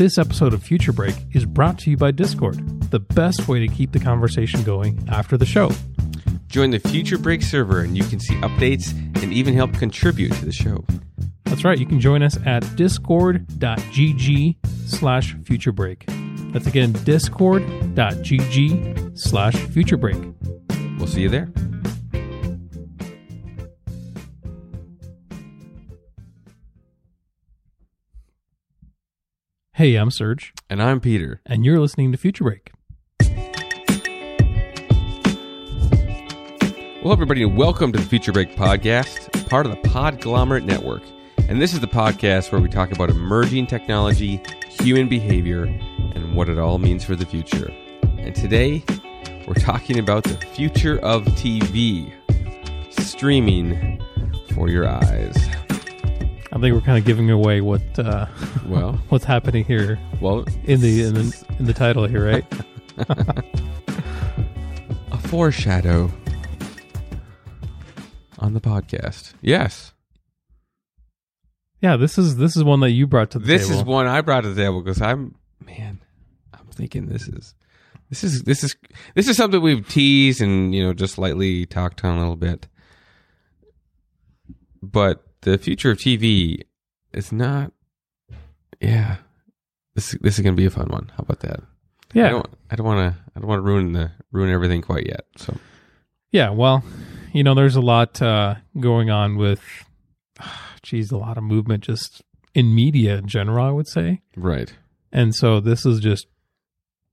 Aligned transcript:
This 0.00 0.16
episode 0.16 0.54
of 0.54 0.62
Future 0.62 0.94
Break 0.94 1.14
is 1.32 1.44
brought 1.44 1.78
to 1.80 1.90
you 1.90 1.98
by 1.98 2.10
Discord, 2.10 2.90
the 2.90 3.00
best 3.00 3.48
way 3.48 3.60
to 3.60 3.68
keep 3.68 3.92
the 3.92 4.00
conversation 4.00 4.62
going 4.62 5.06
after 5.10 5.36
the 5.36 5.44
show. 5.44 5.70
Join 6.48 6.70
the 6.70 6.78
Future 6.78 7.18
Break 7.18 7.42
server 7.42 7.80
and 7.80 7.98
you 7.98 8.04
can 8.04 8.18
see 8.18 8.32
updates 8.36 8.92
and 9.22 9.30
even 9.30 9.52
help 9.52 9.74
contribute 9.74 10.32
to 10.32 10.46
the 10.46 10.52
show. 10.52 10.86
That's 11.44 11.64
right, 11.64 11.78
you 11.78 11.84
can 11.84 12.00
join 12.00 12.22
us 12.22 12.38
at 12.46 12.60
discord.gg 12.76 14.56
slash 14.88 15.34
futurebreak. 15.34 16.52
That's 16.54 16.66
again 16.66 16.92
discord.gg 17.04 17.58
slash 19.18 19.54
futurebreak. 19.54 20.96
We'll 20.98 21.08
see 21.08 21.20
you 21.20 21.28
there. 21.28 21.52
Hey, 29.80 29.94
I'm 29.94 30.10
Serge, 30.10 30.52
And 30.68 30.82
I'm 30.82 31.00
Peter. 31.00 31.40
and 31.46 31.64
you're 31.64 31.80
listening 31.80 32.12
to 32.12 32.18
Future 32.18 32.44
Break. 32.44 32.70
Well, 37.02 37.14
everybody, 37.14 37.42
and 37.42 37.56
welcome 37.56 37.90
to 37.92 37.98
the 37.98 38.04
Future 38.04 38.30
Break 38.30 38.54
podcast, 38.56 39.48
part 39.48 39.64
of 39.64 39.72
the 39.72 39.88
Podglomerate 39.88 40.64
Network. 40.64 41.00
And 41.48 41.62
this 41.62 41.72
is 41.72 41.80
the 41.80 41.86
podcast 41.86 42.52
where 42.52 42.60
we 42.60 42.68
talk 42.68 42.92
about 42.92 43.08
emerging 43.08 43.68
technology, 43.68 44.42
human 44.68 45.08
behavior, 45.08 45.62
and 45.62 46.34
what 46.34 46.50
it 46.50 46.58
all 46.58 46.76
means 46.76 47.02
for 47.02 47.16
the 47.16 47.24
future. 47.24 47.72
And 48.18 48.34
today, 48.34 48.84
we're 49.48 49.54
talking 49.54 49.98
about 49.98 50.24
the 50.24 50.36
future 50.48 50.98
of 50.98 51.24
TV, 51.24 52.12
streaming 52.90 53.98
for 54.52 54.68
your 54.68 54.86
eyes. 54.86 55.38
I 56.52 56.58
think 56.58 56.74
we're 56.74 56.80
kind 56.80 56.98
of 56.98 57.04
giving 57.04 57.30
away 57.30 57.60
what 57.60 57.82
uh, 57.98 58.26
Well, 58.66 58.92
what's 59.08 59.24
happening 59.24 59.64
here 59.64 60.00
well, 60.20 60.44
in 60.64 60.80
the 60.80 61.04
in 61.04 61.14
the, 61.14 61.46
in 61.60 61.64
the 61.66 61.72
title 61.72 62.06
here, 62.08 62.26
right? 62.26 62.44
a 65.12 65.18
foreshadow 65.18 66.10
on 68.40 68.54
the 68.54 68.60
podcast. 68.60 69.34
Yes. 69.40 69.92
Yeah, 71.80 71.96
this 71.96 72.18
is 72.18 72.36
this 72.36 72.56
is 72.56 72.64
one 72.64 72.80
that 72.80 72.90
you 72.90 73.06
brought 73.06 73.30
to 73.30 73.38
the 73.38 73.46
this 73.46 73.68
table. 73.68 73.80
is 73.80 73.86
one 73.86 74.08
I 74.08 74.20
brought 74.20 74.42
to 74.42 74.50
the 74.52 74.60
table 74.60 74.82
because 74.82 75.00
I'm 75.00 75.36
man, 75.64 76.00
I'm 76.52 76.66
thinking 76.72 77.06
this 77.06 77.28
is 77.28 77.54
this 78.10 78.24
is 78.24 78.42
this 78.42 78.64
is 78.64 78.74
this 79.14 79.28
is 79.28 79.36
something 79.36 79.62
we've 79.62 79.88
teased 79.88 80.42
and 80.42 80.74
you 80.74 80.84
know 80.84 80.92
just 80.92 81.16
lightly 81.16 81.64
talked 81.64 82.04
on 82.04 82.16
a 82.16 82.20
little 82.20 82.34
bit. 82.34 82.66
But 84.82 85.24
the 85.42 85.58
future 85.58 85.90
of 85.90 85.98
TV 85.98 86.62
is 87.12 87.32
not. 87.32 87.72
Yeah, 88.80 89.16
this 89.94 90.12
this 90.20 90.38
is 90.38 90.44
gonna 90.44 90.56
be 90.56 90.66
a 90.66 90.70
fun 90.70 90.88
one. 90.88 91.10
How 91.16 91.22
about 91.22 91.40
that? 91.40 91.60
Yeah, 92.12 92.42
I 92.70 92.76
don't 92.76 92.86
want 92.86 93.14
to 93.14 93.20
I 93.36 93.40
don't 93.40 93.48
want 93.48 93.58
to 93.58 93.62
ruin 93.62 93.92
the 93.92 94.10
ruin 94.32 94.50
everything 94.50 94.82
quite 94.82 95.06
yet. 95.06 95.26
So 95.36 95.56
yeah. 96.30 96.50
Well, 96.50 96.84
you 97.32 97.44
know, 97.44 97.54
there's 97.54 97.76
a 97.76 97.80
lot 97.80 98.20
uh, 98.20 98.56
going 98.78 99.10
on 99.10 99.36
with, 99.36 99.62
geez, 100.82 101.10
a 101.10 101.16
lot 101.16 101.38
of 101.38 101.44
movement 101.44 101.84
just 101.84 102.22
in 102.54 102.74
media 102.74 103.18
in 103.18 103.28
general. 103.28 103.64
I 103.64 103.70
would 103.70 103.88
say, 103.88 104.22
right. 104.36 104.72
and 105.12 105.34
so 105.34 105.60
this 105.60 105.86
is 105.86 106.00
just 106.00 106.26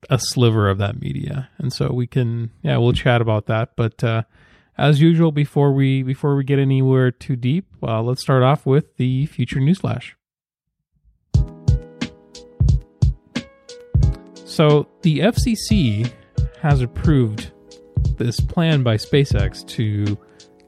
a 0.09 0.19
sliver 0.19 0.69
of 0.69 0.77
that 0.77 0.99
media, 0.99 1.49
and 1.57 1.71
so 1.73 1.91
we 1.91 2.07
can, 2.07 2.51
yeah, 2.61 2.77
we'll 2.77 2.93
chat 2.93 3.21
about 3.21 3.47
that. 3.47 3.75
But 3.75 4.03
uh, 4.03 4.23
as 4.77 5.01
usual, 5.01 5.31
before 5.31 5.73
we 5.73 6.03
before 6.03 6.35
we 6.35 6.43
get 6.43 6.59
anywhere 6.59 7.09
too 7.11 7.35
deep, 7.35 7.65
uh, 7.83 8.01
let's 8.01 8.21
start 8.21 8.43
off 8.43 8.65
with 8.65 8.95
the 8.97 9.25
future 9.25 9.59
newsflash. 9.59 10.11
So 14.45 14.87
the 15.01 15.19
FCC 15.19 16.09
has 16.61 16.81
approved 16.81 17.51
this 18.17 18.39
plan 18.39 18.83
by 18.83 18.95
SpaceX 18.97 19.67
to 19.69 20.17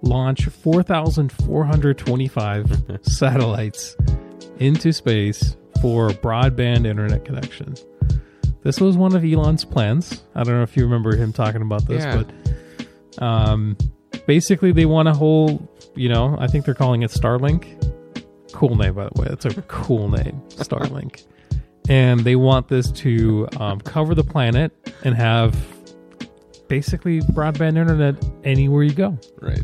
launch 0.01 0.45
4,425 0.45 2.83
satellites 3.01 3.95
into 4.59 4.94
space 4.94 5.56
for 5.81 6.09
broadband 6.09 6.85
internet 6.85 7.25
connection. 7.25 7.73
This 8.62 8.79
was 8.79 8.95
one 8.97 9.16
of 9.16 9.23
Elon's 9.23 9.66
plans. 9.66 10.22
I 10.35 10.44
don't 10.44 10.53
know 10.56 10.62
if 10.63 10.75
you 10.78 10.83
remember 10.83 11.16
him 11.16 11.31
talking 11.33 11.62
about 11.62 11.88
this, 11.88 12.03
Yeah. 12.03 12.23
but 12.23 12.29
um, 13.23 13.78
basically 14.29 14.72
they 14.72 14.85
want 14.85 15.07
a 15.07 15.13
whole, 15.13 15.59
you 15.95 16.07
know, 16.07 16.38
I 16.38 16.45
think 16.45 16.63
they're 16.63 16.75
calling 16.75 17.01
it 17.01 17.09
Starlink. 17.09 17.66
Cool 18.51 18.75
name, 18.75 18.94
by 18.94 19.09
the 19.12 19.19
way. 19.19 19.25
That's 19.28 19.45
a 19.45 19.59
cool 19.67 20.07
name, 20.07 20.40
Starlink. 20.50 21.25
And 21.90 22.19
they 22.19 22.35
want 22.35 22.68
this 22.68 22.91
to 22.91 23.47
um, 23.59 23.81
cover 23.81 24.13
the 24.13 24.23
planet 24.23 24.72
and 25.03 25.16
have 25.16 25.56
basically 26.68 27.22
broadband 27.22 27.79
internet 27.79 28.23
anywhere 28.44 28.84
you 28.84 28.94
go. 28.94 29.18
Right. 29.41 29.63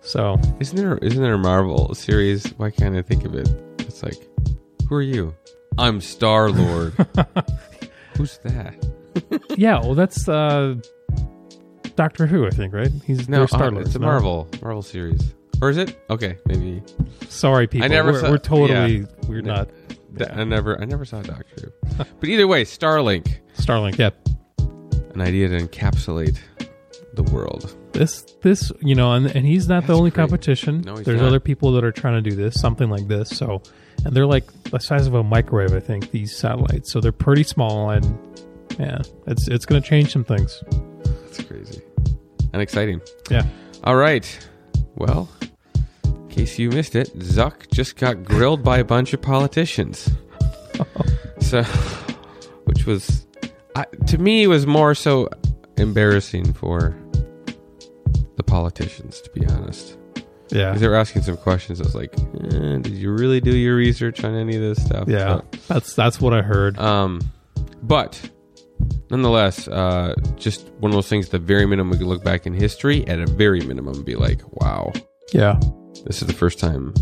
So 0.00 0.38
Isn't 0.60 0.76
there 0.76 0.98
isn't 0.98 1.20
there 1.20 1.34
a 1.34 1.38
Marvel 1.38 1.92
series? 1.96 2.46
Why 2.58 2.70
can't 2.70 2.94
I 2.94 3.02
think 3.02 3.24
of 3.24 3.34
it? 3.34 3.48
It's 3.80 4.04
like, 4.04 4.28
who 4.88 4.94
are 4.94 5.02
you? 5.02 5.34
I'm 5.76 6.00
Star 6.00 6.50
Lord. 6.50 6.92
Who's 8.16 8.38
that? 8.44 8.76
yeah, 9.56 9.80
well, 9.80 9.96
that's 9.96 10.28
uh, 10.28 10.76
Doctor 11.96 12.26
Who, 12.26 12.46
I 12.46 12.50
think, 12.50 12.72
right? 12.72 12.90
He's 13.06 13.28
No, 13.28 13.36
their 13.38 13.44
uh, 13.44 13.46
Star-Lord, 13.48 13.86
it's 13.86 13.94
a 13.94 13.98
no? 13.98 14.06
Marvel 14.06 14.48
Marvel 14.62 14.82
series, 14.82 15.34
or 15.60 15.70
is 15.70 15.76
it? 15.76 15.98
Okay, 16.10 16.36
maybe. 16.46 16.82
Sorry, 17.28 17.66
people. 17.66 17.84
I 17.84 17.88
never 17.88 18.12
we're, 18.12 18.20
saw- 18.20 18.30
we're 18.30 18.38
totally 18.38 18.96
yeah. 18.98 19.06
we're 19.28 19.42
No. 19.42 19.54
not 19.54 19.70
Th- 20.18 20.30
I 20.30 20.44
never 20.44 20.80
I 20.80 20.84
never 20.84 21.04
saw 21.04 21.22
Doctor 21.22 21.72
Who, 21.96 22.04
but 22.20 22.28
either 22.28 22.46
way, 22.46 22.64
Starlink, 22.64 23.34
Starlink. 23.56 23.96
Yeah, 23.98 24.10
an 25.14 25.20
idea 25.20 25.48
to 25.48 25.58
encapsulate 25.58 26.38
the 27.14 27.22
world. 27.24 27.74
this 27.92 28.22
this 28.42 28.70
you 28.80 28.94
know, 28.94 29.12
and 29.12 29.26
and 29.26 29.46
he's 29.46 29.68
not 29.68 29.86
the 29.86 29.94
only 29.94 30.10
great. 30.10 30.22
competition. 30.24 30.82
No, 30.82 30.96
he's 30.96 31.04
There's 31.06 31.20
not. 31.20 31.28
other 31.28 31.40
people 31.40 31.72
that 31.72 31.84
are 31.84 31.92
trying 31.92 32.22
to 32.22 32.30
do 32.30 32.36
this, 32.36 32.60
something 32.60 32.90
like 32.90 33.08
this. 33.08 33.30
So, 33.30 33.62
and 34.04 34.14
they're 34.14 34.26
like 34.26 34.50
the 34.64 34.78
size 34.80 35.06
of 35.06 35.14
a 35.14 35.22
microwave, 35.22 35.72
I 35.74 35.80
think. 35.80 36.10
These 36.10 36.36
satellites, 36.36 36.92
so 36.92 37.00
they're 37.00 37.12
pretty 37.12 37.42
small, 37.44 37.88
and 37.90 38.18
yeah, 38.78 38.98
it's 39.26 39.48
it's 39.48 39.64
going 39.64 39.80
to 39.82 39.88
change 39.88 40.12
some 40.12 40.24
things. 40.24 40.62
That's 41.36 41.48
crazy 41.48 41.82
and 42.52 42.60
exciting. 42.62 43.00
Yeah. 43.30 43.44
All 43.84 43.96
right. 43.96 44.26
Well, 44.94 45.28
in 46.04 46.28
case 46.28 46.58
you 46.58 46.70
missed 46.70 46.94
it, 46.94 47.16
Zuck 47.18 47.70
just 47.72 47.96
got 47.96 48.22
grilled 48.24 48.62
by 48.62 48.78
a 48.78 48.84
bunch 48.84 49.12
of 49.12 49.22
politicians. 49.22 50.10
so, 51.40 51.62
which 52.64 52.86
was, 52.86 53.26
I, 53.74 53.84
to 54.08 54.18
me, 54.18 54.46
was 54.46 54.66
more 54.66 54.94
so 54.94 55.28
embarrassing 55.78 56.52
for 56.52 56.94
the 58.36 58.42
politicians, 58.42 59.20
to 59.22 59.30
be 59.30 59.46
honest. 59.46 59.96
Yeah, 60.50 60.72
'Cause 60.72 60.80
They 60.82 60.88
were 60.88 60.96
asking 60.96 61.22
some 61.22 61.38
questions. 61.38 61.80
I 61.80 61.84
was 61.84 61.94
like, 61.94 62.12
eh, 62.18 62.78
"Did 62.82 62.88
you 62.92 63.10
really 63.12 63.40
do 63.40 63.56
your 63.56 63.74
research 63.74 64.22
on 64.22 64.34
any 64.34 64.54
of 64.56 64.60
this 64.60 64.84
stuff?" 64.84 65.08
yeah. 65.08 65.40
That's 65.68 65.94
that's 65.94 66.20
what 66.20 66.34
I 66.34 66.42
heard. 66.42 66.78
Um, 66.78 67.20
but 67.82 68.20
nonetheless, 69.12 69.68
uh, 69.68 70.14
just 70.36 70.68
one 70.80 70.90
of 70.90 70.96
those 70.96 71.08
things. 71.08 71.26
At 71.26 71.32
the 71.32 71.38
very 71.38 71.66
minimum, 71.66 71.90
we 71.90 71.98
could 71.98 72.08
look 72.08 72.24
back 72.24 72.46
in 72.46 72.54
history. 72.54 73.06
At 73.06 73.20
a 73.20 73.26
very 73.26 73.60
minimum, 73.60 74.02
be 74.02 74.16
like, 74.16 74.40
"Wow, 74.60 74.92
Yeah, 75.32 75.60
this 76.04 76.20
is 76.22 76.26
the 76.26 76.34
first 76.34 76.58
time 76.58 76.94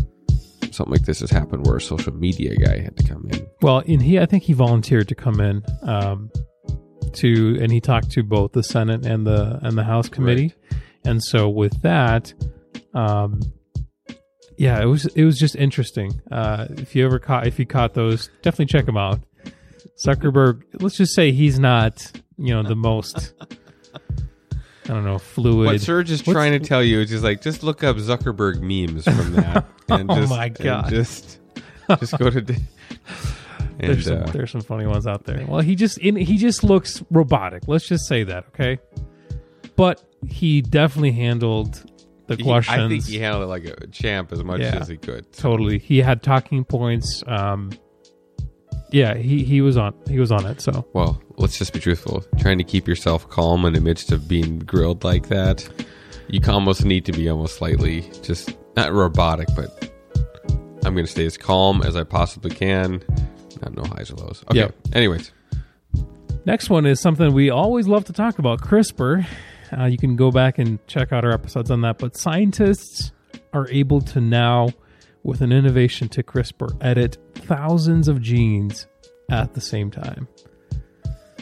something 0.71 0.93
like 0.93 1.05
this 1.05 1.19
has 1.19 1.29
happened 1.29 1.65
where 1.65 1.77
a 1.77 1.81
social 1.81 2.13
media 2.13 2.55
guy 2.55 2.79
had 2.79 2.95
to 2.97 3.03
come 3.03 3.27
in." 3.31 3.47
Well, 3.61 3.79
and 3.79 4.01
he, 4.01 4.19
I 4.19 4.25
think 4.25 4.43
he 4.43 4.53
volunteered 4.53 5.07
to 5.07 5.15
come 5.15 5.39
in, 5.39 5.63
um, 5.81 6.29
to, 7.13 7.57
and 7.61 7.71
he 7.71 7.81
talked 7.81 8.11
to 8.11 8.23
both 8.23 8.51
the 8.51 8.63
Senate 8.63 9.05
and 9.05 9.25
the 9.25 9.59
and 9.63 9.77
the 9.77 9.83
House 9.83 10.09
committee, 10.09 10.53
and 11.05 11.23
so 11.23 11.49
with 11.49 11.81
that, 11.81 12.33
um, 12.93 13.39
yeah, 14.57 14.81
it 14.81 14.85
was 14.85 15.05
it 15.07 15.23
was 15.23 15.39
just 15.39 15.55
interesting. 15.55 16.21
Uh, 16.29 16.67
if 16.71 16.95
you 16.95 17.05
ever 17.05 17.19
caught, 17.19 17.47
if 17.47 17.57
you 17.57 17.65
caught 17.65 17.93
those, 17.93 18.29
definitely 18.41 18.67
check 18.67 18.85
them 18.85 18.97
out. 18.97 19.21
Zuckerberg, 20.05 20.63
let's 20.81 20.97
just 20.97 21.13
say 21.13 21.31
he's 21.31 21.59
not, 21.59 22.11
you 22.37 22.53
know, 22.53 22.63
the 22.63 22.75
most, 22.75 23.33
I 23.93 24.87
don't 24.87 25.03
know, 25.05 25.19
fluid. 25.19 25.65
What 25.67 25.81
Serge 25.81 26.09
is 26.11 26.21
What's- 26.21 26.31
trying 26.33 26.59
to 26.59 26.59
tell 26.59 26.83
you 26.83 26.99
is 27.01 27.09
just 27.09 27.23
like, 27.23 27.41
just 27.41 27.61
look 27.63 27.83
up 27.83 27.97
Zuckerberg 27.97 28.61
memes 28.61 29.03
from 29.05 29.33
that, 29.33 29.65
and 29.89 30.09
Oh 30.09 30.15
just, 30.15 30.29
my 30.29 30.49
God. 30.49 30.89
just, 30.89 31.39
just 31.99 32.17
go 32.17 32.29
to. 32.29 32.39
and, 32.43 32.59
there's 33.79 34.05
some 34.05 34.23
uh, 34.23 34.25
there's 34.27 34.51
some 34.51 34.61
funny 34.61 34.85
ones 34.87 35.05
out 35.07 35.23
there. 35.25 35.45
Well, 35.47 35.61
he 35.61 35.75
just 35.75 35.97
in, 35.99 36.15
he 36.15 36.37
just 36.37 36.63
looks 36.63 37.03
robotic. 37.11 37.67
Let's 37.67 37.87
just 37.87 38.07
say 38.07 38.23
that, 38.23 38.45
okay? 38.49 38.79
But 39.75 40.03
he 40.27 40.61
definitely 40.61 41.11
handled 41.13 41.83
the 42.27 42.35
he- 42.37 42.43
questions. 42.43 42.77
I 42.79 42.87
think 42.87 43.05
he 43.05 43.19
handled 43.19 43.43
it 43.43 43.47
like 43.47 43.65
a 43.65 43.87
champ 43.87 44.31
as 44.31 44.43
much 44.43 44.61
Yeah. 44.61 44.77
as 44.79 44.87
he 44.87 44.97
could. 44.97 45.31
totally. 45.31 45.77
He 45.79 45.99
had 45.99 46.23
talking 46.23 46.63
points. 46.65 47.23
Um, 47.27 47.71
yeah, 48.91 49.15
he 49.15 49.43
he 49.43 49.61
was 49.61 49.77
on 49.77 49.93
he 50.07 50.19
was 50.19 50.31
on 50.31 50.45
it. 50.45 50.61
So 50.61 50.85
Well, 50.93 51.21
let's 51.37 51.57
just 51.57 51.73
be 51.73 51.79
truthful. 51.79 52.23
Trying 52.39 52.57
to 52.57 52.63
keep 52.63 52.87
yourself 52.87 53.27
calm 53.29 53.65
in 53.65 53.73
the 53.73 53.81
midst 53.81 54.11
of 54.11 54.27
being 54.27 54.59
grilled 54.59 55.03
like 55.03 55.29
that, 55.29 55.67
you 56.27 56.41
almost 56.47 56.85
need 56.85 57.05
to 57.05 57.11
be 57.11 57.29
almost 57.29 57.57
slightly 57.57 58.09
just 58.23 58.55
not 58.75 58.93
robotic, 58.93 59.47
but 59.55 59.91
I'm 60.85 60.93
going 60.93 61.05
to 61.05 61.11
stay 61.11 61.25
as 61.25 61.37
calm 61.37 61.81
as 61.81 61.95
I 61.95 62.03
possibly 62.03 62.51
can. 62.51 63.03
Not 63.61 63.75
no 63.75 63.83
highs 63.83 64.11
or 64.11 64.15
lows. 64.15 64.43
Okay. 64.49 64.59
Yep. 64.59 64.75
Anyways, 64.93 65.31
Next 66.43 66.71
one 66.71 66.87
is 66.87 66.99
something 66.99 67.33
we 67.33 67.51
always 67.51 67.87
love 67.87 68.05
to 68.05 68.13
talk 68.13 68.39
about 68.39 68.61
CRISPR. 68.61 69.25
Uh, 69.77 69.85
you 69.85 69.97
can 69.97 70.15
go 70.15 70.31
back 70.31 70.57
and 70.57 70.85
check 70.87 71.13
out 71.13 71.23
our 71.23 71.31
episodes 71.31 71.69
on 71.69 71.81
that. 71.81 71.99
But 71.99 72.17
scientists 72.17 73.11
are 73.53 73.69
able 73.69 74.01
to 74.01 74.21
now, 74.21 74.69
with 75.23 75.41
an 75.41 75.51
innovation 75.51 76.09
to 76.09 76.23
CRISPR, 76.23 76.77
edit 76.81 77.17
thousands 77.35 78.07
of 78.07 78.21
genes 78.21 78.87
at 79.29 79.53
the 79.53 79.61
same 79.61 79.91
time. 79.91 80.27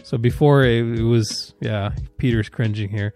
So 0.04 0.18
before 0.18 0.64
it, 0.64 1.02
was, 1.04 1.54
yeah, 1.60 1.92
Peter's 2.18 2.50
cringing 2.50 2.90
here. 2.90 3.14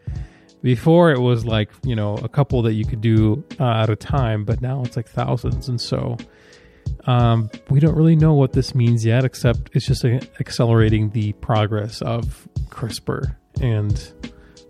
Before 0.62 1.12
it 1.12 1.20
was 1.20 1.46
like, 1.46 1.70
you 1.84 1.96
know, 1.96 2.16
a 2.16 2.30
couple 2.30 2.62
that 2.62 2.74
you 2.74 2.86
could 2.86 3.02
do 3.02 3.44
uh, 3.60 3.82
at 3.82 3.90
a 3.90 3.96
time, 3.96 4.46
but 4.46 4.62
now 4.62 4.84
it's 4.84 4.96
like 4.96 5.10
thousands. 5.10 5.68
And 5.68 5.82
so 5.82 6.18
um, 7.06 7.50
we 7.70 7.80
don't 7.80 7.96
really 7.96 8.16
know 8.16 8.34
what 8.34 8.54
this 8.54 8.74
means 8.74 9.06
yet, 9.06 9.26
except 9.26 9.72
it's 9.74 9.88
just 9.88 10.06
uh, 10.06 10.20
accelerating 10.40 11.10
the 11.10 11.34
progress 11.34 12.02
of 12.02 12.48
CRISPR 12.70 13.36
and 13.60 14.14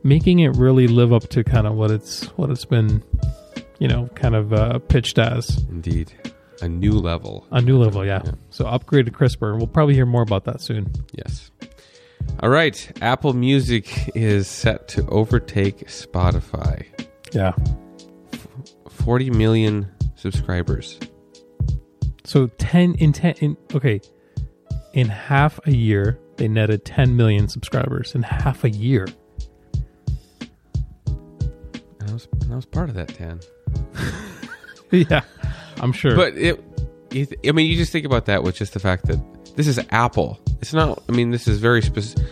making 0.03 0.39
it 0.39 0.55
really 0.55 0.87
live 0.87 1.13
up 1.13 1.29
to 1.29 1.43
kind 1.43 1.67
of 1.67 1.75
what 1.75 1.91
it's 1.91 2.25
what 2.37 2.49
it's 2.49 2.65
been, 2.65 3.03
you 3.79 3.87
know, 3.87 4.07
kind 4.15 4.35
of 4.35 4.53
uh, 4.53 4.79
pitched 4.79 5.17
as 5.19 5.57
indeed, 5.69 6.13
a 6.61 6.67
new 6.67 6.93
level. 6.93 7.45
a 7.51 7.61
new 7.61 7.77
level. 7.77 8.05
Yeah. 8.05 8.21
So 8.49 8.65
upgraded 8.65 9.09
CRISPR, 9.11 9.49
and 9.51 9.57
we'll 9.57 9.67
probably 9.67 9.93
hear 9.95 10.05
more 10.05 10.21
about 10.21 10.45
that 10.45 10.61
soon. 10.61 10.91
Yes. 11.13 11.51
All 12.39 12.49
right. 12.49 12.91
Apple 13.01 13.33
Music 13.33 14.09
is 14.15 14.47
set 14.47 14.87
to 14.89 15.05
overtake 15.07 15.87
Spotify. 15.87 16.85
Yeah. 17.33 17.53
40 18.89 19.29
million 19.31 19.91
subscribers. 20.15 20.99
So 22.25 22.47
ten 22.57 22.95
in 22.95 23.11
ten 23.11 23.33
in 23.41 23.57
okay, 23.75 23.99
in 24.93 25.09
half 25.09 25.59
a 25.67 25.71
year 25.71 26.17
they 26.37 26.47
netted 26.47 26.85
ten 26.85 27.17
million 27.17 27.49
subscribers 27.49 28.15
in 28.15 28.23
half 28.23 28.63
a 28.63 28.69
year. 28.69 29.05
And 31.99 32.09
I 32.09 32.13
was, 32.13 32.27
and 32.41 32.53
I 32.53 32.55
was 32.55 32.65
part 32.65 32.87
of 32.89 32.95
that 32.95 33.09
10. 33.09 33.39
yeah, 34.91 35.21
I'm 35.77 35.91
sure. 35.91 36.15
But 36.15 36.35
it, 36.37 36.63
it, 37.11 37.39
I 37.47 37.51
mean, 37.51 37.69
you 37.69 37.77
just 37.77 37.91
think 37.91 38.05
about 38.05 38.25
that 38.25 38.43
with 38.43 38.55
just 38.55 38.73
the 38.73 38.79
fact 38.79 39.05
that 39.07 39.19
this 39.55 39.67
is 39.67 39.79
Apple. 39.89 40.39
It's 40.61 40.73
not, 40.73 41.03
I 41.09 41.11
mean, 41.11 41.31
this 41.31 41.47
is 41.47 41.59
very 41.59 41.81
specific, 41.81 42.25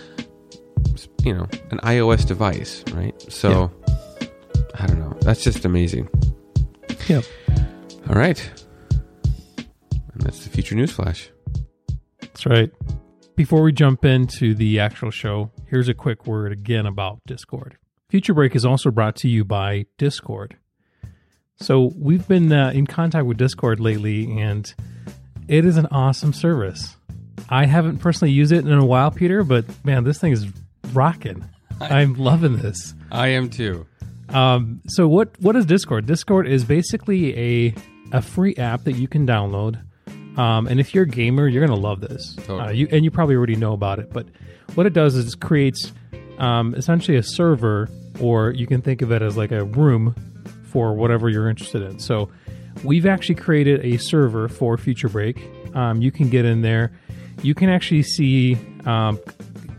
you 1.24 1.34
know, 1.34 1.48
an 1.70 1.80
iOS 1.80 2.26
device, 2.26 2.84
right? 2.94 3.20
So, 3.32 3.72
I 4.76 4.88
don't 4.88 5.00
know. 5.00 5.16
That's 5.22 5.44
just 5.44 5.66
amazing. 5.66 6.10
yeah. 7.08 7.22
All 8.10 8.16
right. 8.16 8.52
And 10.14 10.22
that's 10.22 10.44
the 10.44 10.50
future 10.50 10.76
news 10.76 10.92
flash. 10.92 11.30
That's 12.22 12.46
right. 12.46 12.72
Before 13.36 13.62
we 13.62 13.72
jump 13.72 14.06
into 14.06 14.54
the 14.54 14.80
actual 14.80 15.12
show, 15.12 15.52
here's 15.68 15.88
a 15.88 15.94
quick 15.94 16.26
word 16.26 16.52
again 16.52 16.86
about 16.86 17.20
Discord. 17.26 17.78
Future 18.10 18.34
Break 18.34 18.56
is 18.56 18.66
also 18.66 18.92
brought 18.92 19.16
to 19.18 19.30
you 19.30 19.46
by 19.46 19.86
Discord. 19.98 20.58
So 21.62 21.92
we've 21.96 22.28
been 22.28 22.52
uh, 22.52 22.72
in 22.74 22.88
contact 22.88 23.28
with 23.28 23.38
Discord 23.38 23.80
lately, 23.80 24.40
and 24.40 24.74
it 25.48 25.64
is 25.64 25.78
an 25.78 25.86
awesome 25.92 26.34
service. 26.34 26.96
I 27.50 27.66
haven't 27.66 28.00
personally 28.00 28.32
used 28.32 28.52
it 28.52 28.66
in 28.66 28.74
a 28.74 28.86
while, 28.86 29.12
Peter, 29.12 29.44
but 29.44 29.66
man, 29.86 30.04
this 30.04 30.18
thing 30.18 30.32
is 30.32 30.48
rocking. 30.92 31.48
I'm 31.80 32.16
loving 32.16 32.58
this. 32.58 32.96
I 33.12 33.28
am 33.30 33.50
too. 33.50 33.86
Um, 34.30 34.82
so 34.88 35.08
what 35.08 35.40
what 35.40 35.56
is 35.56 35.66
Discord? 35.66 36.08
Discord 36.08 36.48
is 36.48 36.66
basically 36.66 37.38
a 37.38 37.76
a 38.12 38.22
free 38.22 38.56
app 38.56 38.86
that 38.86 38.94
you 38.94 39.08
can 39.08 39.28
download. 39.28 39.80
Um, 40.38 40.68
and 40.68 40.80
if 40.80 40.96
you're 40.96 41.04
a 41.04 41.08
gamer, 41.08 41.48
you're 41.48 41.66
gonna 41.66 41.80
love 41.80 42.02
this. 42.02 42.36
Totally. 42.38 42.60
Uh, 42.62 42.72
you, 42.72 42.88
and 42.92 43.04
you 43.04 43.12
probably 43.12 43.36
already 43.36 43.56
know 43.56 43.74
about 43.74 44.00
it. 44.00 44.12
But 44.12 44.28
what 44.74 44.88
it 44.88 44.94
does 44.94 45.16
is 45.16 45.34
it 45.34 45.40
creates 45.40 45.92
um, 46.40 46.74
essentially 46.74 47.18
a 47.18 47.24
server, 47.24 47.88
or 48.20 48.52
you 48.52 48.66
can 48.66 48.82
think 48.82 49.02
of 49.02 49.12
it 49.12 49.22
as 49.22 49.38
like 49.38 49.52
a 49.52 49.66
room 49.66 50.16
for 50.72 50.94
whatever 50.94 51.30
you're 51.30 51.50
interested 51.50 51.82
in. 51.82 52.00
So 52.00 52.30
we've 52.84 53.06
actually 53.06 53.36
created 53.36 53.84
a 53.86 53.98
server 53.98 54.48
for 54.48 54.78
Future 54.78 55.10
Break. 55.10 55.40
Um, 55.76 56.02
you 56.02 56.12
can 56.12 56.30
get 56.30 56.46
in 56.46 56.62
there. 56.62 56.92
You 57.44 57.54
can 57.54 57.70
actually 57.70 58.04
see, 58.04 58.58
um, 58.86 59.20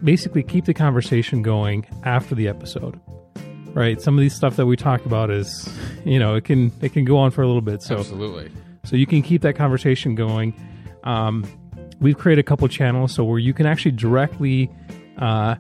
basically, 0.04 0.42
keep 0.42 0.64
the 0.64 0.74
conversation 0.74 1.42
going 1.42 1.86
after 2.04 2.34
the 2.34 2.48
episode 2.48 3.00
right 3.74 4.02
some 4.02 4.14
of 4.16 4.20
these 4.20 4.34
stuff 4.34 4.56
that 4.56 4.66
we 4.66 4.76
talk 4.76 5.04
about 5.06 5.30
is 5.30 5.66
you 6.04 6.18
know 6.18 6.34
it 6.34 6.44
can 6.44 6.70
it 6.82 6.92
can 6.92 7.04
go 7.04 7.16
on 7.16 7.30
for 7.30 7.42
a 7.42 7.46
little 7.46 7.62
bit 7.62 7.82
so 7.82 7.98
Absolutely. 7.98 8.50
so 8.84 8.96
you 8.96 9.06
can 9.06 9.22
keep 9.22 9.42
that 9.42 9.56
conversation 9.56 10.14
going 10.14 10.52
um, 11.04 11.44
we've 12.00 12.18
created 12.18 12.40
a 12.40 12.42
couple 12.42 12.68
channels 12.68 13.14
so 13.14 13.24
where 13.24 13.38
you 13.38 13.54
can 13.54 13.66
actually 13.66 13.92
directly 13.92 14.70
uh, 15.18 15.56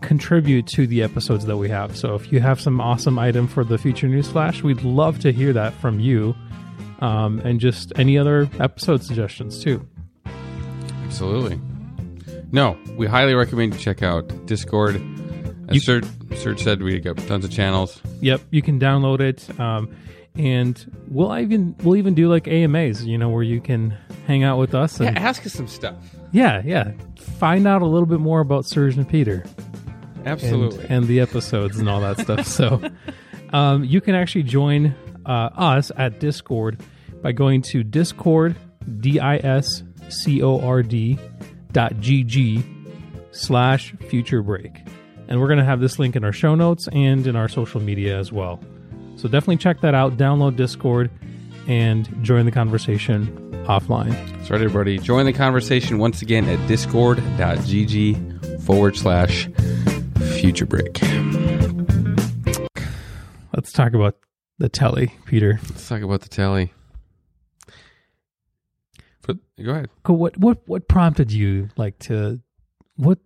contribute 0.00 0.66
to 0.66 0.86
the 0.86 1.02
episodes 1.02 1.46
that 1.46 1.56
we 1.56 1.68
have 1.68 1.96
so 1.96 2.14
if 2.14 2.30
you 2.32 2.40
have 2.40 2.60
some 2.60 2.80
awesome 2.80 3.18
item 3.18 3.46
for 3.46 3.64
the 3.64 3.78
future 3.78 4.08
news 4.08 4.28
flash 4.30 4.62
we'd 4.62 4.82
love 4.82 5.18
to 5.18 5.32
hear 5.32 5.52
that 5.52 5.72
from 5.74 5.98
you 6.00 6.34
um, 7.00 7.38
and 7.40 7.60
just 7.60 7.92
any 7.96 8.16
other 8.18 8.48
episode 8.60 9.02
suggestions 9.02 9.62
too 9.62 9.86
Absolutely. 11.04 11.60
No, 12.50 12.76
we 12.96 13.06
highly 13.06 13.34
recommend 13.34 13.72
you 13.74 13.78
check 13.80 14.02
out 14.02 14.46
Discord. 14.46 14.96
As 15.68 15.74
You- 15.76 15.80
Serge, 15.80 16.04
Serge 16.34 16.62
said, 16.62 16.82
we 16.82 16.98
got 16.98 17.16
tons 17.18 17.44
of 17.44 17.52
channels. 17.52 18.00
Yep, 18.20 18.40
you 18.50 18.62
can 18.62 18.80
download 18.80 19.20
it, 19.20 19.48
um, 19.60 19.94
and 20.36 20.90
we'll 21.08 21.36
even 21.38 21.74
we'll 21.82 21.96
even 21.96 22.14
do 22.14 22.28
like 22.28 22.48
AMAs, 22.48 23.04
you 23.04 23.16
know, 23.18 23.28
where 23.28 23.42
you 23.42 23.60
can 23.60 23.96
hang 24.26 24.42
out 24.42 24.58
with 24.58 24.74
us 24.74 25.00
Yeah, 25.00 25.08
and 25.08 25.18
ask 25.18 25.44
us 25.46 25.52
some 25.52 25.68
stuff. 25.68 25.96
yeah, 26.32 26.62
yeah, 26.64 26.92
find 27.38 27.66
out 27.66 27.82
a 27.82 27.86
little 27.86 28.06
bit 28.06 28.20
more 28.20 28.40
about 28.40 28.64
Serge 28.66 28.96
and 28.96 29.08
Peter 29.08 29.44
and, 30.16 30.26
Absolutely. 30.28 30.86
and 30.88 31.06
the 31.06 31.20
episodes 31.20 31.78
and 31.78 31.88
all 31.88 32.00
that 32.00 32.18
stuff. 32.18 32.46
So, 32.54 32.80
um, 33.52 33.84
you 33.84 34.00
can 34.00 34.14
actually 34.14 34.42
join 34.44 34.94
uh, 35.26 35.50
us 35.54 35.92
at 35.96 36.18
Discord 36.20 36.80
by 37.22 37.32
going 37.32 37.62
to 37.62 37.84
Discord 37.84 38.56
D 39.00 39.20
I 39.20 39.36
S 39.36 39.82
C 40.08 40.42
O 40.42 40.60
R 40.60 40.82
D 40.82 41.18
dot 41.72 41.98
G 42.00 42.24
G 42.24 42.64
slash 43.30 43.94
future 44.08 44.42
break. 44.42 44.80
And 45.28 45.40
we're 45.40 45.46
going 45.46 45.58
to 45.58 45.64
have 45.64 45.80
this 45.80 45.98
link 45.98 46.16
in 46.16 46.24
our 46.24 46.32
show 46.32 46.54
notes 46.54 46.86
and 46.92 47.26
in 47.26 47.34
our 47.36 47.48
social 47.48 47.80
media 47.80 48.18
as 48.18 48.30
well. 48.30 48.60
So 49.24 49.30
definitely 49.30 49.56
check 49.56 49.80
that 49.80 49.94
out, 49.94 50.18
download 50.18 50.56
Discord, 50.56 51.10
and 51.66 52.06
join 52.22 52.44
the 52.44 52.52
conversation 52.52 53.26
offline. 53.66 54.10
That's 54.36 54.50
right, 54.50 54.60
everybody. 54.60 54.98
Join 54.98 55.24
the 55.24 55.32
conversation 55.32 55.96
once 55.96 56.20
again 56.20 56.46
at 56.46 56.58
discord.gg 56.68 58.60
forward 58.60 58.98
slash 58.98 59.48
future 60.38 60.66
break. 60.66 61.00
Let's 63.54 63.72
talk 63.72 63.94
about 63.94 64.18
the 64.58 64.68
telly, 64.68 65.14
Peter. 65.24 65.58
Let's 65.70 65.88
talk 65.88 66.02
about 66.02 66.20
the 66.20 66.28
telly. 66.28 66.74
But, 69.26 69.38
go 69.56 69.70
ahead. 69.70 69.88
Cool. 70.02 70.18
What 70.18 70.36
what 70.36 70.58
what 70.66 70.86
prompted 70.86 71.32
you 71.32 71.70
like 71.78 71.98
to 72.00 72.42
what 72.96 73.20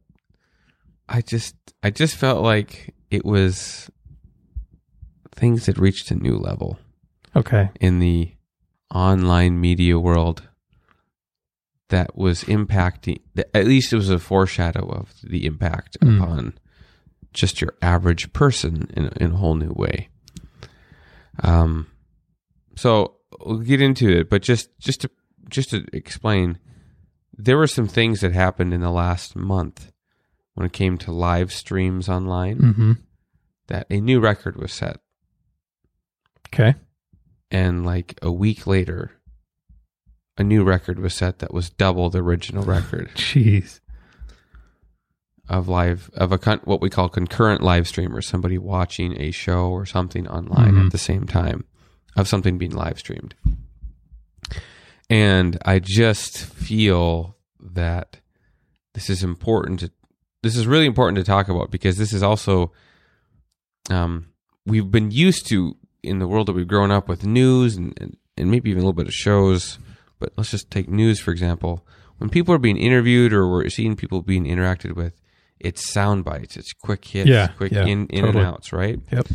I 1.08 1.22
just 1.22 1.56
I 1.82 1.90
just 1.90 2.14
felt 2.14 2.44
like 2.44 2.94
it 3.10 3.24
was 3.24 3.90
things 5.38 5.66
had 5.66 5.78
reached 5.78 6.10
a 6.10 6.14
new 6.14 6.36
level 6.36 6.78
okay. 7.36 7.70
in 7.80 7.98
the 8.00 8.32
online 8.94 9.60
media 9.60 9.98
world 9.98 10.42
that 11.88 12.16
was 12.16 12.44
impacting 12.44 13.20
at 13.54 13.66
least 13.66 13.92
it 13.92 13.96
was 13.96 14.10
a 14.10 14.18
foreshadow 14.18 14.86
of 14.90 15.12
the 15.22 15.46
impact 15.46 15.96
Mm. 16.00 16.16
upon 16.22 16.54
just 17.32 17.60
your 17.60 17.74
average 17.82 18.32
person 18.32 18.90
in, 18.96 19.06
in 19.20 19.32
a 19.32 19.36
whole 19.36 19.54
new 19.54 19.72
way 19.76 20.08
um 21.42 21.86
so 22.76 23.14
we'll 23.44 23.58
get 23.58 23.80
into 23.80 24.08
it 24.08 24.28
but 24.30 24.42
just 24.42 24.68
just 24.78 25.00
to 25.02 25.10
just 25.48 25.70
to 25.70 25.84
explain 25.92 26.58
there 27.36 27.56
were 27.58 27.66
some 27.66 27.86
things 27.88 28.20
that 28.20 28.32
happened 28.32 28.74
in 28.74 28.80
the 28.80 28.90
last 28.90 29.36
month 29.36 29.92
when 30.54 30.66
it 30.66 30.72
came 30.72 30.98
to 30.98 31.12
live 31.12 31.52
streams 31.52 32.08
online 32.08 32.58
Mm-hmm. 32.58 32.92
that 33.68 33.86
a 33.90 34.00
new 34.00 34.20
record 34.20 34.56
was 34.56 34.72
set 34.72 35.00
Okay. 36.52 36.74
and 37.50 37.84
like 37.86 38.18
a 38.22 38.30
week 38.32 38.66
later 38.66 39.12
a 40.36 40.44
new 40.44 40.62
record 40.64 40.98
was 41.00 41.14
set 41.14 41.40
that 41.40 41.52
was 41.52 41.68
double 41.70 42.10
the 42.10 42.22
original 42.22 42.62
record 42.76 43.10
Jeez. 43.14 43.80
of 45.48 45.68
live 45.68 46.10
of 46.14 46.30
a 46.32 46.38
con- 46.38 46.60
what 46.64 46.80
we 46.80 46.90
call 46.90 47.08
concurrent 47.08 47.62
live 47.62 47.86
stream 47.88 48.14
or 48.14 48.22
somebody 48.22 48.56
watching 48.58 49.20
a 49.20 49.30
show 49.30 49.68
or 49.70 49.84
something 49.86 50.26
online 50.28 50.72
Mhm. 50.74 50.86
at 50.86 50.92
the 50.92 50.98
same 50.98 51.26
time 51.26 51.64
of 52.16 52.28
something 52.28 52.58
being 52.58 52.72
live 52.72 52.98
streamed 52.98 53.34
and 55.10 55.58
i 55.64 55.78
just 55.78 56.38
feel 56.38 57.36
that 57.60 58.18
this 58.94 59.08
is 59.10 59.22
important 59.22 59.80
to 59.80 59.90
this 60.42 60.56
is 60.56 60.66
really 60.66 60.86
important 60.86 61.16
to 61.16 61.24
talk 61.24 61.48
about 61.48 61.70
because 61.70 61.96
this 61.96 62.12
is 62.12 62.22
also 62.22 62.72
um 63.90 64.26
we've 64.66 64.90
been 64.90 65.10
used 65.10 65.46
to 65.48 65.76
in 66.02 66.18
the 66.18 66.26
world 66.28 66.46
that 66.46 66.52
we've 66.52 66.68
grown 66.68 66.90
up 66.90 67.08
with 67.08 67.24
news 67.26 67.76
and, 67.76 67.92
and, 68.00 68.16
and 68.36 68.50
maybe 68.50 68.70
even 68.70 68.82
a 68.82 68.84
little 68.86 68.92
bit 68.92 69.06
of 69.08 69.12
shows 69.14 69.78
but 70.18 70.32
let's 70.36 70.50
just 70.50 70.70
take 70.70 70.88
news 70.88 71.20
for 71.20 71.30
example 71.32 71.84
when 72.18 72.28
people 72.30 72.52
are 72.54 72.58
being 72.58 72.76
interviewed 72.76 73.32
or 73.32 73.48
we're 73.48 73.68
seeing 73.68 73.94
people 73.94 74.22
being 74.22 74.44
interacted 74.44 74.96
with, 74.96 75.14
it's 75.60 75.88
sound 75.88 76.24
bites, 76.24 76.56
it's 76.56 76.72
quick 76.72 77.04
hits, 77.04 77.28
Yeah, 77.28 77.46
quick 77.56 77.70
yeah, 77.70 77.84
in 77.86 78.08
in 78.08 78.24
totally. 78.24 78.44
and 78.44 78.54
outs, 78.54 78.72
right? 78.72 78.98
Yep. 79.12 79.28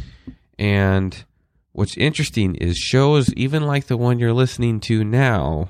And 0.60 1.24
what's 1.72 1.96
interesting 1.98 2.55
is 2.55 2.75
shows 2.77 3.34
even 3.36 3.63
like 3.65 3.88
the 3.88 3.96
one 3.96 4.20
you're 4.20 4.34
listening 4.34 4.82
to 4.82 5.05
now, 5.05 5.70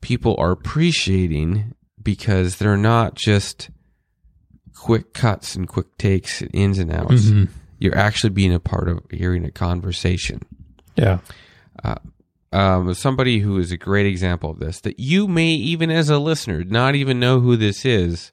people 0.00 0.34
are 0.38 0.50
appreciating 0.50 1.74
because 2.02 2.56
they're 2.56 2.76
not 2.76 3.14
just 3.14 3.70
quick 4.74 5.12
cuts 5.14 5.54
and 5.54 5.68
quick 5.68 5.96
takes 5.96 6.40
and 6.42 6.50
ins 6.52 6.78
and 6.78 6.92
outs. 6.92 7.26
Mhm. 7.26 7.48
You're 7.82 7.96
actually 7.96 8.30
being 8.30 8.54
a 8.54 8.60
part 8.60 8.88
of 8.88 9.00
hearing 9.10 9.44
a 9.44 9.50
conversation. 9.50 10.40
Yeah. 10.96 11.18
Um, 12.52 12.92
somebody 12.94 13.40
who 13.40 13.58
is 13.58 13.72
a 13.72 13.78
great 13.78 14.06
example 14.06 14.50
of 14.50 14.58
this 14.58 14.80
that 14.82 15.00
you 15.00 15.26
may 15.26 15.48
even 15.48 15.90
as 15.90 16.10
a 16.10 16.18
listener 16.18 16.64
not 16.64 16.94
even 16.94 17.18
know 17.18 17.40
who 17.40 17.56
this 17.56 17.84
is, 17.84 18.30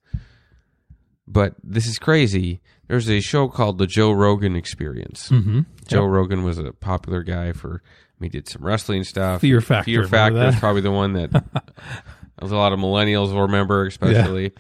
but 1.26 1.56
this 1.64 1.88
is 1.88 1.98
crazy. 1.98 2.60
There's 2.88 3.10
a 3.10 3.22
show 3.22 3.48
called 3.48 3.78
The 3.78 3.88
Joe 3.88 4.12
Rogan 4.12 4.56
Experience. 4.56 5.30
Mm-hmm. 5.30 5.62
Joe 5.88 6.06
Rogan 6.06 6.44
was 6.44 6.58
a 6.58 6.74
popular 6.74 7.24
guy 7.24 7.54
for. 7.54 7.82
He 8.22 8.28
did 8.28 8.50
some 8.50 8.66
wrestling 8.66 9.06
stuff. 9.06 9.40
Fear 9.40 9.62
Factor. 9.62 9.86
Fear 9.86 10.08
Factor 10.08 10.48
is 10.48 10.60
probably 10.60 10.82
the 10.82 10.92
one 10.92 11.14
that 11.14 11.32
a 12.40 12.46
lot 12.46 12.74
of 12.74 12.80
millennials 12.80 13.32
will 13.32 13.44
remember, 13.44 13.86
especially. 13.86 14.52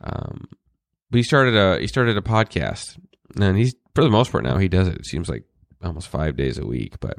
Um, 0.00 0.46
but 1.10 1.16
he 1.16 1.24
started 1.24 1.56
a 1.56 1.80
he 1.80 1.88
started 1.88 2.16
a 2.16 2.20
podcast, 2.20 2.96
and 3.40 3.56
he's 3.56 3.74
for 3.94 4.02
the 4.02 4.10
most 4.10 4.32
part 4.32 4.44
now 4.44 4.58
he 4.58 4.68
does 4.68 4.88
it. 4.88 4.96
It 4.96 5.06
seems 5.06 5.28
like 5.28 5.44
almost 5.82 6.08
five 6.08 6.36
days 6.36 6.58
a 6.58 6.66
week, 6.66 7.00
but 7.00 7.18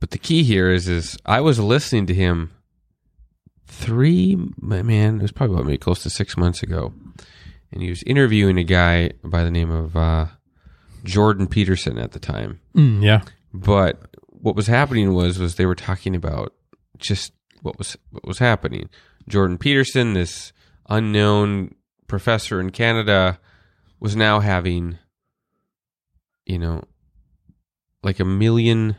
but 0.00 0.10
the 0.10 0.18
key 0.18 0.42
here 0.42 0.70
is 0.70 0.88
is 0.88 1.16
I 1.24 1.40
was 1.40 1.58
listening 1.58 2.06
to 2.06 2.14
him 2.14 2.52
three 3.66 4.36
man 4.60 5.16
it 5.18 5.22
was 5.22 5.32
probably 5.32 5.54
about 5.54 5.66
maybe 5.66 5.78
close 5.78 6.02
to 6.02 6.10
six 6.10 6.36
months 6.36 6.62
ago, 6.62 6.92
and 7.72 7.82
he 7.82 7.90
was 7.90 8.02
interviewing 8.04 8.58
a 8.58 8.64
guy 8.64 9.12
by 9.22 9.42
the 9.44 9.50
name 9.50 9.70
of 9.70 9.96
uh, 9.96 10.26
Jordan 11.04 11.46
Peterson 11.46 11.98
at 11.98 12.12
the 12.12 12.18
time. 12.18 12.60
Mm, 12.76 13.02
yeah. 13.02 13.22
But 13.52 14.16
what 14.28 14.56
was 14.56 14.66
happening 14.66 15.14
was 15.14 15.38
was 15.38 15.54
they 15.54 15.66
were 15.66 15.74
talking 15.74 16.14
about 16.14 16.54
just 16.98 17.32
what 17.62 17.78
was 17.78 17.96
what 18.10 18.26
was 18.26 18.38
happening. 18.38 18.90
Jordan 19.28 19.58
Peterson, 19.58 20.12
this 20.12 20.52
unknown 20.88 21.74
professor 22.06 22.60
in 22.60 22.70
Canada, 22.70 23.38
was 24.00 24.14
now 24.16 24.40
having, 24.40 24.98
you 26.46 26.58
know, 26.58 26.82
like 28.02 28.20
a 28.20 28.24
million 28.24 28.96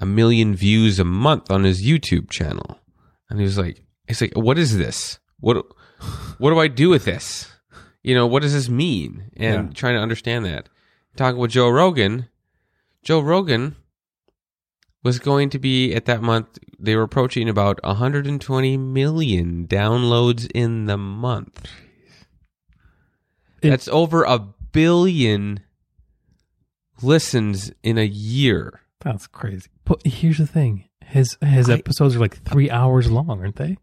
a 0.00 0.06
million 0.06 0.54
views 0.54 0.98
a 0.98 1.04
month 1.04 1.50
on 1.50 1.64
his 1.64 1.82
YouTube 1.82 2.28
channel. 2.30 2.78
And 3.30 3.38
he 3.38 3.44
was 3.44 3.58
like 3.58 3.82
he's 4.08 4.20
like, 4.20 4.32
What 4.34 4.58
is 4.58 4.76
this? 4.76 5.18
What 5.40 5.64
what 6.38 6.50
do 6.50 6.58
I 6.58 6.68
do 6.68 6.90
with 6.90 7.04
this? 7.04 7.50
You 8.02 8.14
know, 8.14 8.26
what 8.26 8.42
does 8.42 8.52
this 8.52 8.68
mean? 8.68 9.30
And 9.36 9.68
Yeah. 9.68 9.72
trying 9.74 9.94
to 9.94 10.00
understand 10.02 10.44
that. 10.44 10.68
Talking 11.16 11.38
with 11.40 11.52
Joe 11.52 11.70
Rogan, 11.70 12.28
Joe 13.02 13.20
Rogan 13.20 13.76
was 15.04 15.18
going 15.18 15.50
to 15.50 15.58
be 15.58 15.94
at 15.94 16.06
that 16.06 16.22
month 16.22 16.58
they 16.78 16.96
were 16.96 17.02
approaching 17.02 17.48
about 17.48 17.80
120 17.84 18.76
million 18.76 19.66
downloads 19.66 20.50
in 20.54 20.86
the 20.86 20.98
month. 20.98 21.66
That's 23.70 23.88
over 23.88 24.24
a 24.24 24.38
billion 24.72 25.60
listens 27.02 27.72
in 27.82 27.98
a 27.98 28.04
year. 28.04 28.80
That's 29.00 29.26
crazy. 29.26 29.68
But 29.84 30.02
here's 30.06 30.38
the 30.38 30.46
thing: 30.46 30.88
his 31.04 31.36
his 31.40 31.68
I- 31.68 31.74
episodes 31.74 32.16
are 32.16 32.20
like 32.20 32.42
three 32.44 32.70
hours 32.70 33.10
long, 33.10 33.30
aren't 33.30 33.56
they? 33.56 33.78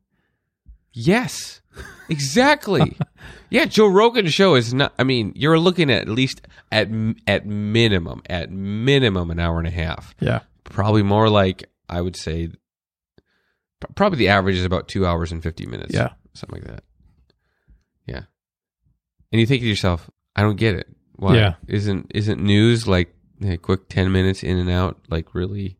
Yes. 0.93 1.61
Exactly. 2.09 2.97
yeah, 3.49 3.63
Joe 3.65 3.87
Rogan's 3.87 4.33
show 4.33 4.55
is 4.55 4.73
not 4.73 4.93
I 4.99 5.03
mean, 5.03 5.31
you're 5.35 5.57
looking 5.59 5.89
at 5.89 6.01
at 6.01 6.09
least 6.09 6.41
at 6.71 6.89
at 7.27 7.45
minimum 7.45 8.21
at 8.29 8.51
minimum 8.51 9.31
an 9.31 9.39
hour 9.39 9.57
and 9.57 9.67
a 9.67 9.71
half. 9.71 10.13
Yeah. 10.19 10.41
Probably 10.65 11.03
more 11.03 11.29
like 11.29 11.69
I 11.87 12.01
would 12.01 12.17
say 12.17 12.49
probably 13.95 14.17
the 14.17 14.27
average 14.29 14.57
is 14.57 14.65
about 14.65 14.87
2 14.89 15.05
hours 15.05 15.31
and 15.31 15.41
50 15.41 15.65
minutes. 15.65 15.93
Yeah. 15.93 16.09
Something 16.33 16.61
like 16.61 16.69
that. 16.71 16.83
Yeah. 18.05 18.21
And 19.31 19.39
you 19.39 19.45
think 19.47 19.61
to 19.61 19.67
yourself, 19.67 20.09
I 20.35 20.41
don't 20.41 20.57
get 20.57 20.75
it. 20.75 20.87
Why? 21.15 21.35
Yeah. 21.35 21.53
Isn't 21.67 22.11
isn't 22.13 22.41
news 22.41 22.87
like 22.87 23.13
a 23.43 23.57
quick 23.57 23.87
10 23.89 24.11
minutes 24.11 24.43
in 24.43 24.57
and 24.57 24.69
out 24.69 24.99
like 25.09 25.33
really 25.33 25.77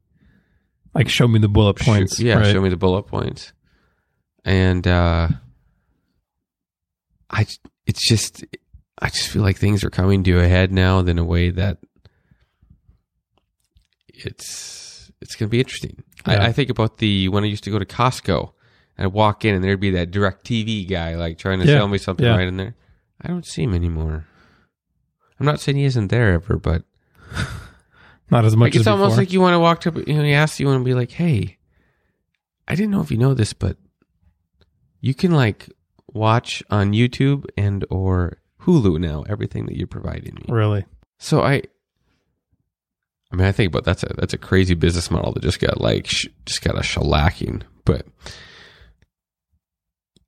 Like, 0.94 1.10
show 1.10 1.28
me 1.28 1.40
the 1.40 1.48
bullet 1.50 1.76
points. 1.78 2.20
Yeah, 2.20 2.36
right? 2.36 2.52
show 2.52 2.62
me 2.62 2.70
the 2.70 2.78
bullet 2.78 3.04
points. 3.04 3.54
And 4.46 4.88
uh 4.88 5.30
I 7.30 7.46
it's 7.86 8.08
just 8.08 8.44
I 9.02 9.10
just 9.10 9.30
feel 9.30 9.42
like 9.42 9.58
things 9.58 9.84
are 9.84 9.90
coming 9.90 10.24
to 10.26 10.40
a 10.40 10.48
head 10.48 10.72
now 10.72 11.00
in 11.00 11.18
a 11.18 11.24
way 11.26 11.50
that 11.50 11.78
it's 14.08 15.12
it's 15.22 15.36
going 15.36 15.48
to 15.50 15.52
be 15.52 15.60
interesting. 15.60 16.04
Yeah. 16.28 16.34
I, 16.44 16.46
I 16.48 16.52
think 16.52 16.70
about 16.70 16.98
the 16.98 17.30
when 17.30 17.44
I 17.44 17.48
used 17.48 17.64
to 17.66 17.72
go 17.72 17.80
to 17.80 17.86
Costco 17.86 18.52
and 18.98 19.06
I'd 19.08 19.14
walk 19.14 19.46
in 19.46 19.56
and 19.56 19.64
there'd 19.64 19.80
be 19.80 19.92
that 19.92 20.12
DirecTV 20.12 20.90
guy 20.90 21.16
like 21.16 21.38
trying 21.38 21.60
to 21.60 21.66
Yeah, 21.68 21.78
sell 21.78 21.88
me 21.88 21.98
something 21.98 22.26
yeah. 22.26 22.36
right 22.36 22.48
in 22.48 22.58
there. 22.58 22.76
I 23.24 23.28
don't 23.28 23.46
see 23.46 23.64
him 23.64 23.74
anymore. 23.74 24.26
I'm 25.40 25.46
not 25.46 25.60
saying 25.60 25.78
he 25.78 25.86
isn't 25.86 26.10
there 26.10 26.34
ever, 26.34 26.58
but 26.58 26.84
Not 28.32 28.46
as 28.46 28.56
much 28.56 28.68
like 28.68 28.76
as 28.76 28.82
it's 28.82 28.88
almost 28.88 29.18
like 29.18 29.34
you 29.34 29.42
want 29.42 29.56
to 29.56 29.60
walk 29.60 29.86
up, 29.86 29.96
you 30.08 30.14
know, 30.14 30.24
he 30.24 30.34
asks 30.34 30.60
you 30.60 30.70
and 30.70 30.86
be 30.86 30.94
like, 30.94 31.12
"Hey, 31.12 31.58
I 32.66 32.76
didn't 32.76 32.92
know 32.92 33.02
if 33.02 33.12
you 33.12 33.18
know 33.18 33.34
this, 33.34 33.52
but 33.52 33.78
you 35.02 35.14
can 35.14 35.32
like 35.32 35.70
watch 36.14 36.64
on 36.70 36.94
YouTube 36.94 37.46
and 37.58 37.86
or 37.90 38.38
Hulu 38.62 39.00
now 39.00 39.24
everything 39.28 39.66
that 39.66 39.76
you're 39.76 39.86
providing 39.86 40.36
me." 40.36 40.46
really. 40.48 40.86
So 41.18 41.42
I, 41.42 41.62
I 43.32 43.36
mean, 43.36 43.46
I 43.46 43.52
think 43.52 43.68
about 43.74 43.84
that's 43.84 44.04
a 44.04 44.14
that's 44.18 44.34
a 44.34 44.38
crazy 44.38 44.76
business 44.76 45.12
model 45.12 45.34
that 45.34 45.44
just 45.44 45.60
got 45.60 45.82
like 45.82 46.08
sh- 46.08 46.28
just 46.46 46.62
got 46.64 46.78
a 46.78 46.82
shellacking, 46.82 47.64
but. 47.86 48.06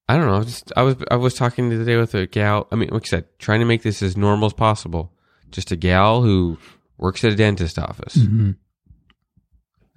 I 0.10 0.18
don't 0.18 0.26
know. 0.28 0.36
I 0.36 0.38
was, 0.40 0.48
just, 0.48 0.74
I 0.76 0.82
was 0.84 0.96
I 1.12 1.16
was 1.16 1.34
talking 1.34 1.70
the 1.70 1.76
other 1.76 1.86
day 1.86 1.96
with 1.98 2.14
a 2.14 2.28
gal. 2.28 2.68
I 2.72 2.76
mean, 2.76 2.90
like 2.90 3.06
I 3.06 3.10
said, 3.10 3.26
trying 3.40 3.62
to 3.62 3.66
make 3.66 3.84
this 3.84 4.02
as 4.02 4.18
normal 4.18 4.48
as 4.48 4.54
possible. 4.54 5.14
Just 5.52 5.72
a 5.72 5.76
gal 5.76 6.22
who 6.22 6.58
works 6.98 7.24
at 7.24 7.32
a 7.32 7.36
dentist 7.36 7.80
office. 7.80 8.16
hmm 8.16 8.52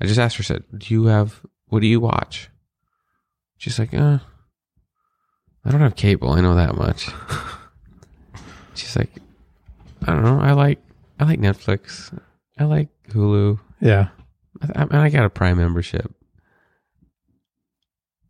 I 0.01 0.05
just 0.07 0.19
asked 0.21 0.37
her, 0.37 0.43
said, 0.43 0.63
"Do 0.77 0.93
you 0.93 1.07
have 1.07 1.41
what 1.69 1.81
do 1.81 1.87
you 1.87 2.01
watch?" 2.01 2.51
She's 3.57 3.79
like, 3.79 3.95
"Uh, 3.95 4.19
I 5.65 5.71
don't 5.71 5.81
have 5.81 5.97
cable. 5.97 6.31
I 6.31 6.41
know 6.41 6.55
that 6.55 6.77
much." 6.77 7.09
She's 8.75 8.95
like, 8.97 9.11
"I 10.07 10.13
don't 10.13 10.23
know. 10.23 10.39
I 10.39 10.53
like 10.53 10.81
I 11.19 11.25
like 11.25 11.41
Netflix. 11.41 12.17
I 12.59 12.65
like 12.65 12.89
Hulu. 13.09 13.59
Yeah. 13.81 14.09
I, 14.75 14.83
I, 14.91 15.05
I 15.07 15.09
got 15.09 15.25
a 15.25 15.31
Prime 15.31 15.57
membership." 15.57 16.13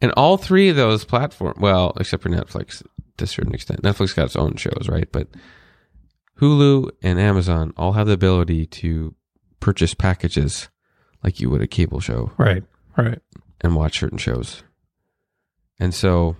And 0.01 0.13
all 0.13 0.37
three 0.37 0.69
of 0.69 0.77
those 0.77 1.05
platforms, 1.05 1.59
well, 1.59 1.93
except 1.99 2.23
for 2.23 2.29
Netflix 2.29 2.83
to 3.17 3.25
a 3.25 3.27
certain 3.27 3.55
extent, 3.55 3.83
Netflix 3.83 4.15
got 4.15 4.27
its 4.27 4.37
own 4.37 4.57
shows, 4.57 4.89
right? 4.91 5.11
But 5.11 5.29
Hulu 6.41 6.91
and 7.03 7.19
Amazon 7.19 7.73
all 7.77 7.93
have 7.93 8.07
the 8.07 8.13
ability 8.13 8.67
to 8.67 9.15
purchase 9.61 9.95
packages 9.95 10.69
like 11.25 11.41
you 11.41 11.49
would 11.51 11.63
a 11.63 11.67
cable 11.67 11.99
show 12.01 12.31
Right. 12.37 12.63
Right. 12.97 13.21
and 13.63 13.75
watch 13.75 13.99
certain 13.99 14.19
shows. 14.19 14.63
And 15.81 15.95
so 15.95 16.37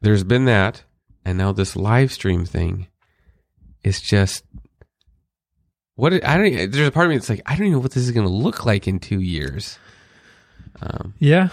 there's 0.00 0.22
been 0.24 0.44
that, 0.44 0.84
and 1.24 1.36
now 1.38 1.50
this 1.52 1.74
live 1.74 2.12
stream 2.12 2.44
thing 2.44 2.86
is 3.82 4.00
just 4.00 4.44
what 5.96 6.12
it, 6.12 6.24
I 6.24 6.36
don't. 6.36 6.70
There's 6.70 6.86
a 6.88 6.92
part 6.92 7.06
of 7.06 7.10
me 7.10 7.16
that's 7.16 7.28
like, 7.30 7.42
I 7.46 7.52
don't 7.56 7.62
even 7.66 7.72
know 7.72 7.78
what 7.80 7.92
this 7.92 8.04
is 8.04 8.10
going 8.12 8.26
to 8.26 8.32
look 8.32 8.64
like 8.64 8.86
in 8.86 8.98
two 9.00 9.20
years. 9.20 9.78
Um, 10.80 11.14
Yeah. 11.18 11.48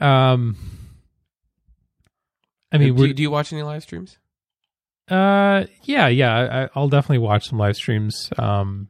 Um. 0.00 0.56
I 2.70 2.78
mean, 2.78 2.94
do, 2.94 3.06
you- 3.06 3.14
do 3.14 3.22
you 3.22 3.30
watch 3.30 3.52
any 3.52 3.62
live 3.62 3.82
streams? 3.82 4.18
Uh, 5.08 5.64
yeah, 5.84 6.08
yeah. 6.08 6.36
I, 6.36 6.64
I- 6.64 6.68
I'll 6.74 6.88
definitely 6.88 7.18
watch 7.18 7.48
some 7.48 7.58
live 7.58 7.76
streams. 7.76 8.28
Um, 8.36 8.88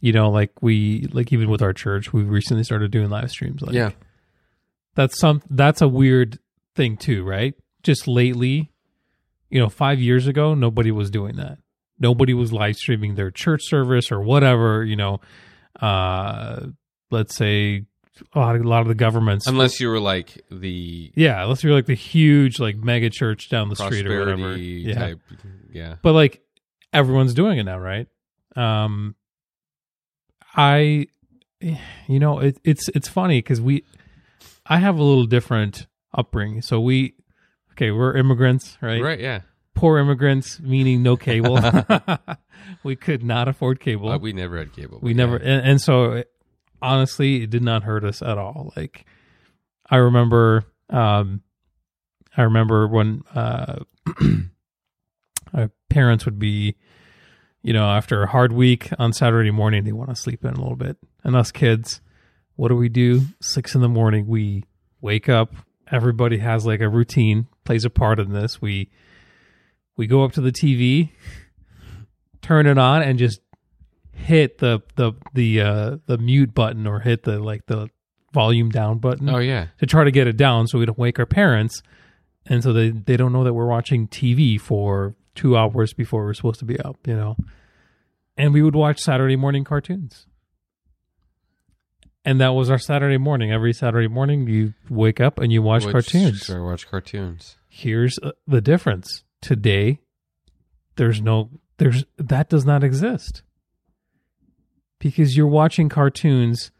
you 0.00 0.12
know, 0.12 0.30
like 0.30 0.52
we 0.62 1.08
like 1.12 1.32
even 1.32 1.48
with 1.50 1.60
our 1.62 1.72
church, 1.72 2.12
we've 2.12 2.28
recently 2.28 2.62
started 2.62 2.90
doing 2.90 3.10
live 3.10 3.30
streams. 3.30 3.62
Like, 3.62 3.74
yeah, 3.74 3.90
that's 4.94 5.18
some 5.18 5.42
that's 5.50 5.82
a 5.82 5.88
weird 5.88 6.38
thing 6.76 6.96
too, 6.96 7.24
right? 7.24 7.54
Just 7.82 8.06
lately, 8.06 8.70
you 9.50 9.58
know, 9.58 9.68
five 9.68 9.98
years 9.98 10.26
ago, 10.28 10.54
nobody 10.54 10.90
was 10.92 11.10
doing 11.10 11.36
that. 11.36 11.58
Nobody 11.98 12.34
was 12.34 12.52
live 12.52 12.76
streaming 12.76 13.14
their 13.16 13.30
church 13.30 13.62
service 13.64 14.12
or 14.12 14.20
whatever. 14.20 14.84
You 14.84 14.96
know, 14.96 15.20
uh, 15.80 16.66
let's 17.10 17.34
say 17.34 17.86
a 18.34 18.38
lot 18.38 18.56
of, 18.56 18.62
a 18.62 18.68
lot 18.68 18.82
of 18.82 18.88
the 18.88 18.94
governments. 18.94 19.46
unless 19.46 19.80
you 19.80 19.88
were 19.88 20.00
like 20.00 20.40
the 20.50 21.12
yeah, 21.14 21.42
unless 21.42 21.62
you're 21.64 21.74
like 21.74 21.86
the 21.86 21.94
huge 21.94 22.58
like 22.60 22.76
mega 22.76 23.10
church 23.10 23.48
down 23.48 23.68
the 23.68 23.76
street 23.76 24.06
or 24.06 24.18
whatever. 24.18 24.36
prosperity 24.36 24.84
Yeah. 24.86 24.94
type. 24.94 25.20
Yeah, 25.72 25.96
but 26.02 26.12
like 26.12 26.42
everyone's 26.92 27.34
doing 27.34 27.58
it 27.58 27.64
now 27.64 27.76
right 27.78 28.06
um 28.54 29.16
i 30.54 31.06
you 31.60 32.20
know 32.20 32.38
it, 32.38 32.56
it's 32.62 32.88
it's 32.90 33.08
funny 33.08 33.38
because 33.38 33.60
we 33.60 33.84
I 34.66 34.78
have 34.78 34.96
a 34.98 35.02
little 35.02 35.26
different 35.26 35.86
upbringing. 36.14 36.62
So 36.62 36.80
we, 36.80 37.14
okay, 37.72 37.90
we're 37.90 38.16
immigrants, 38.16 38.78
right? 38.80 39.02
Right? 39.02 39.20
Yeah. 39.20 39.40
Poor 39.74 39.98
immigrants, 39.98 40.58
meaning 40.58 41.02
no 41.02 41.18
cable. 41.18 41.58
we 42.82 42.96
could 42.96 43.22
not 43.22 43.46
afford 43.46 43.78
cable. 43.80 44.08
Uh, 44.08 44.16
we 44.16 44.32
never 44.32 44.56
had 44.56 44.72
cable. 44.72 45.00
we 45.02 45.12
but 45.12 45.16
never, 45.18 45.36
and, 45.36 45.66
and 45.66 45.80
so 45.82 46.24
honestly, 46.84 47.42
it 47.42 47.50
did 47.50 47.62
not 47.62 47.82
hurt 47.82 48.04
us 48.04 48.22
at 48.22 48.38
all. 48.38 48.72
Like 48.76 49.06
I 49.88 49.96
remember, 49.96 50.64
um, 50.90 51.42
I 52.36 52.42
remember 52.42 52.86
when 52.86 53.22
uh, 53.34 53.80
our 55.54 55.70
parents 55.88 56.24
would 56.24 56.38
be, 56.38 56.76
you 57.62 57.72
know, 57.72 57.86
after 57.86 58.22
a 58.22 58.28
hard 58.28 58.52
week 58.52 58.90
on 58.98 59.12
Saturday 59.12 59.50
morning, 59.50 59.84
they 59.84 59.92
want 59.92 60.10
to 60.10 60.16
sleep 60.16 60.44
in 60.44 60.50
a 60.52 60.60
little 60.60 60.76
bit, 60.76 60.98
and 61.22 61.34
us 61.34 61.50
kids, 61.50 62.00
what 62.56 62.68
do 62.68 62.76
we 62.76 62.88
do? 62.88 63.22
Six 63.40 63.74
in 63.74 63.80
the 63.80 63.88
morning, 63.88 64.26
we 64.26 64.64
wake 65.00 65.28
up. 65.28 65.54
Everybody 65.90 66.38
has 66.38 66.66
like 66.66 66.80
a 66.80 66.88
routine, 66.88 67.48
plays 67.64 67.84
a 67.84 67.90
part 67.90 68.18
in 68.20 68.32
this. 68.32 68.60
We 68.60 68.90
we 69.96 70.06
go 70.06 70.24
up 70.24 70.32
to 70.32 70.40
the 70.40 70.52
TV, 70.52 71.10
turn 72.42 72.66
it 72.66 72.78
on, 72.78 73.02
and 73.02 73.18
just 73.18 73.40
hit 74.14 74.58
the 74.58 74.80
the 74.96 75.12
the 75.34 75.60
uh 75.60 75.96
the 76.06 76.18
mute 76.18 76.54
button 76.54 76.86
or 76.86 77.00
hit 77.00 77.22
the 77.24 77.38
like 77.38 77.66
the 77.66 77.88
volume 78.32 78.68
down 78.70 78.98
button 78.98 79.28
Oh 79.28 79.38
yeah. 79.38 79.66
to 79.78 79.86
try 79.86 80.04
to 80.04 80.10
get 80.10 80.26
it 80.26 80.36
down 80.36 80.66
so 80.66 80.78
we 80.78 80.86
don't 80.86 80.98
wake 80.98 81.18
our 81.18 81.26
parents 81.26 81.82
and 82.46 82.62
so 82.62 82.72
they 82.72 82.90
they 82.90 83.16
don't 83.16 83.32
know 83.32 83.44
that 83.44 83.54
we're 83.54 83.66
watching 83.66 84.08
TV 84.08 84.60
for 84.60 85.14
2 85.36 85.56
hours 85.56 85.92
before 85.92 86.24
we're 86.24 86.34
supposed 86.34 86.58
to 86.60 86.64
be 86.64 86.78
up, 86.80 86.96
you 87.06 87.16
know. 87.16 87.36
And 88.36 88.52
we 88.52 88.62
would 88.62 88.74
watch 88.76 89.00
Saturday 89.00 89.36
morning 89.36 89.64
cartoons. 89.64 90.26
And 92.24 92.40
that 92.40 92.50
was 92.54 92.70
our 92.70 92.78
Saturday 92.78 93.18
morning. 93.18 93.52
Every 93.52 93.72
Saturday 93.72 94.08
morning 94.08 94.46
you 94.48 94.74
wake 94.88 95.20
up 95.20 95.38
and 95.38 95.52
you 95.52 95.60
watch 95.62 95.84
cartoons 95.84 96.48
I 96.48 96.58
watch 96.58 96.88
cartoons. 96.88 97.56
here's 97.68 98.18
uh, 98.22 98.32
the 98.46 98.60
difference 98.60 99.24
today 99.42 100.00
there's 100.96 101.20
no 101.20 101.50
there's 101.78 102.04
that 102.16 102.48
does 102.48 102.64
not 102.64 102.82
exist 102.84 103.42
because 105.04 105.36
you're 105.36 105.46
watching 105.46 105.90
cartoons 105.90 106.70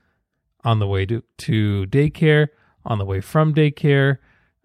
on 0.64 0.78
the 0.78 0.87
way 0.87 1.04
to, 1.04 1.23
to 1.37 1.85
daycare 1.88 2.49
on 2.85 2.99
the 2.99 3.04
way 3.04 3.21
from 3.21 3.54
daycare. 3.54 4.16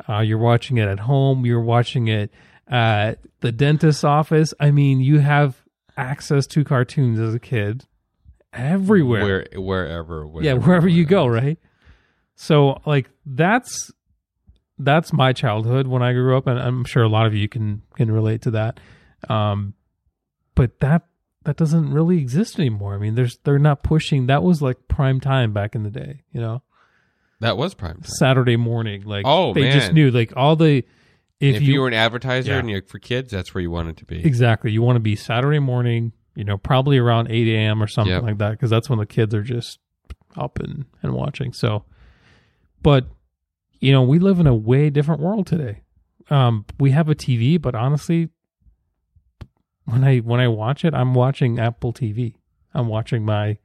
Uh, 0.08 0.20
you're 0.20 0.38
watching 0.38 0.78
it 0.78 0.88
at 0.88 1.02
home. 1.02 1.46
You're 1.46 1.62
watching 1.62 2.08
it 2.08 2.32
at 2.70 3.20
the 3.42 3.52
dentist's 3.52 4.06
office. 4.06 4.54
I 4.60 4.72
mean 4.72 5.02
you 5.02 5.20
have 5.20 5.62
access 5.98 6.48
to 6.48 6.64
cartoons 6.64 7.20
as 7.20 7.36
a 7.36 7.40
kid 7.40 7.86
everywhere. 8.54 9.24
Where 9.24 9.62
wherever. 9.62 10.26
yeah 10.42 10.54
wherever 10.54 10.88
you 10.88 11.04
go 11.04 11.28
right? 11.28 11.60
So 12.36 12.82
like 12.86 13.10
that's 13.26 13.92
that's 14.78 15.12
my 15.12 15.34
childhood 15.34 15.88
when 15.88 16.02
i 16.02 16.14
grew 16.14 16.38
up 16.38 16.48
and 16.48 16.58
i'm 16.58 16.86
sure 16.86 17.04
a 17.04 17.10
lot 17.10 17.26
of 17.26 17.36
you 17.36 17.50
can 17.50 17.82
can 17.96 18.10
relate 18.10 18.44
to 18.44 18.52
that. 18.52 18.80
Um 19.28 19.74
but 20.56 20.80
that 20.80 21.09
that 21.46 21.56
doesn't 21.58 21.92
really 21.94 22.18
exist 22.18 22.60
anymore 22.60 22.94
i 22.94 22.98
mean 22.98 23.16
there's 23.16 23.38
they're 23.44 23.60
not 23.60 23.82
pushing 23.84 24.28
that 24.28 24.44
was 24.44 24.62
like 24.62 24.78
prime 24.88 25.20
time 25.20 25.54
back 25.54 25.76
in 25.76 25.84
the 25.84 25.90
day 25.90 26.22
you 26.32 26.40
know 26.42 26.62
That 27.40 27.58
was 27.58 27.74
prime 27.74 27.96
time. 28.02 28.04
saturday 28.04 28.58
morning 28.58 29.04
like 29.04 29.26
Oh, 29.26 29.54
they 29.54 29.72
just 29.72 29.94
knew 29.94 30.12
like 30.12 30.34
all 30.36 30.56
the 30.56 30.84
if, 31.40 31.56
If, 31.56 31.62
you, 31.62 31.80
were 31.80 31.88
an 31.88 31.94
advertiser 31.94 32.52
Yeah. 32.52 32.60
and 32.60 32.70
you're 32.70 32.82
for 32.82 33.00
kids, 33.00 33.32
that's 33.32 33.54
where 33.56 33.62
you 33.62 33.72
wanted 33.72 33.96
to 33.98 34.06
be. 34.06 34.26
exactly 34.26 34.72
you 34.72 34.82
want 34.82 34.98
to 34.98 35.02
be 35.02 35.16
saturday 35.16 35.60
morning 35.60 36.12
you 36.36 36.44
know 36.44 36.58
probably 36.58 36.98
around 36.98 37.32
8 37.32 37.48
a.m 37.48 37.82
or 37.82 37.88
something 37.88 38.14
Yep. 38.14 38.24
like 38.24 38.38
that 38.40 38.52
because 38.52 38.70
that's 38.70 38.90
when 38.90 39.00
the 39.00 39.06
kids 39.06 39.34
are 39.34 39.42
just 39.44 39.80
up 40.36 40.60
and, 40.60 40.86
and 41.02 41.14
watching 41.14 41.54
so 41.54 41.86
but 42.84 43.08
you 43.80 43.92
know 43.94 44.04
we 44.04 44.20
live 44.20 44.40
in 44.40 44.48
a 44.48 44.54
way 44.56 44.90
different 44.90 45.22
world 45.22 45.48
today 45.48 45.82
um 46.30 46.66
we 46.80 46.92
have 46.92 47.08
a 47.10 47.16
tv 47.16 47.60
but 47.60 47.74
honestly 47.76 48.30
when 49.90 50.04
i 50.04 50.18
when 50.20 50.40
i 50.40 50.48
watch 50.48 50.86
it 50.86 50.94
i'm 50.94 51.14
watching 51.14 51.60
apple 51.60 51.94
tv 51.94 52.34
i'm 52.74 52.88
watching 52.88 53.24
my 53.24 53.58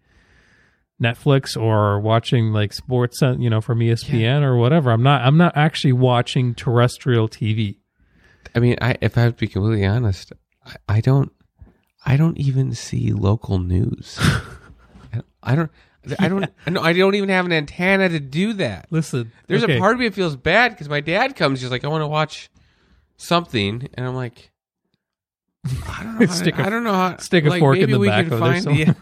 netflix 1.03 1.61
or 1.61 1.99
watching 2.01 2.53
like 2.53 2.73
sports 2.73 3.23
uh, 3.23 3.35
you 3.39 3.51
know 3.51 3.61
from 3.61 3.81
espn 3.81 4.43
or 4.43 4.57
whatever 4.57 4.91
i'm 4.91 5.03
not 5.03 5.23
i'm 5.23 5.37
not 5.37 5.57
actually 5.57 5.93
watching 5.93 6.55
terrestrial 6.55 7.29
tv 7.29 7.77
I 8.55 8.61
mean, 8.61 8.77
I 8.81 8.97
if 9.01 9.19
I 9.19 9.23
have 9.23 9.37
to 9.37 9.41
be 9.41 9.49
completely 9.49 9.87
honest, 9.87 10.33
I, 10.65 10.77
I 10.89 11.01
don't, 11.01 11.33
I 12.05 12.17
don't 12.17 12.39
even 12.39 12.75
see 12.75 13.13
local 13.13 13.59
news. 13.59 14.19
I 15.43 15.55
don't, 15.55 15.71
I 16.19 16.29
don't, 16.29 16.45
I 16.67 16.71
don't, 16.71 16.85
I 16.85 16.93
don't 16.93 17.15
even 17.15 17.29
have 17.29 17.47
an 17.47 17.53
antenna 17.53 18.09
to 18.09 18.21
do 18.21 18.55
that. 18.55 18.87
listen 18.91 19.33
There's 19.47 19.65
okay. 19.65 19.77
a 19.77 19.81
part 19.81 19.95
of 19.95 20.01
me 20.01 20.09
that 20.09 20.15
feels 20.15 20.37
bad 20.37 20.73
because 20.73 20.89
my 20.89 21.01
dad 21.01 21.37
comes, 21.37 21.61
he's 21.61 21.71
like, 21.71 21.85
I 21.85 21.89
want 21.89 22.03
to 22.03 22.09
watch 22.09 22.51
something, 23.17 23.89
and 23.95 24.07
I'm 24.07 24.15
like. 24.15 24.51
I 25.89 26.03
don't 26.03 26.19
know. 26.21 26.27
How 26.27 26.33
Stick 26.33 26.55
to, 26.57 26.63
a- 26.63 26.67
I 26.67 26.71
don't 26.71 26.85
know 26.85 26.93
how. 26.93 27.17
stick 27.19 27.45
a 27.47 27.49
like, 27.49 27.61
fork 27.61 27.79
in 27.79 27.91
the 27.91 27.99
back 27.99 28.27
of 28.27 28.41
this 28.41 28.65
find. 28.65 28.79
Yeah. 28.79 28.93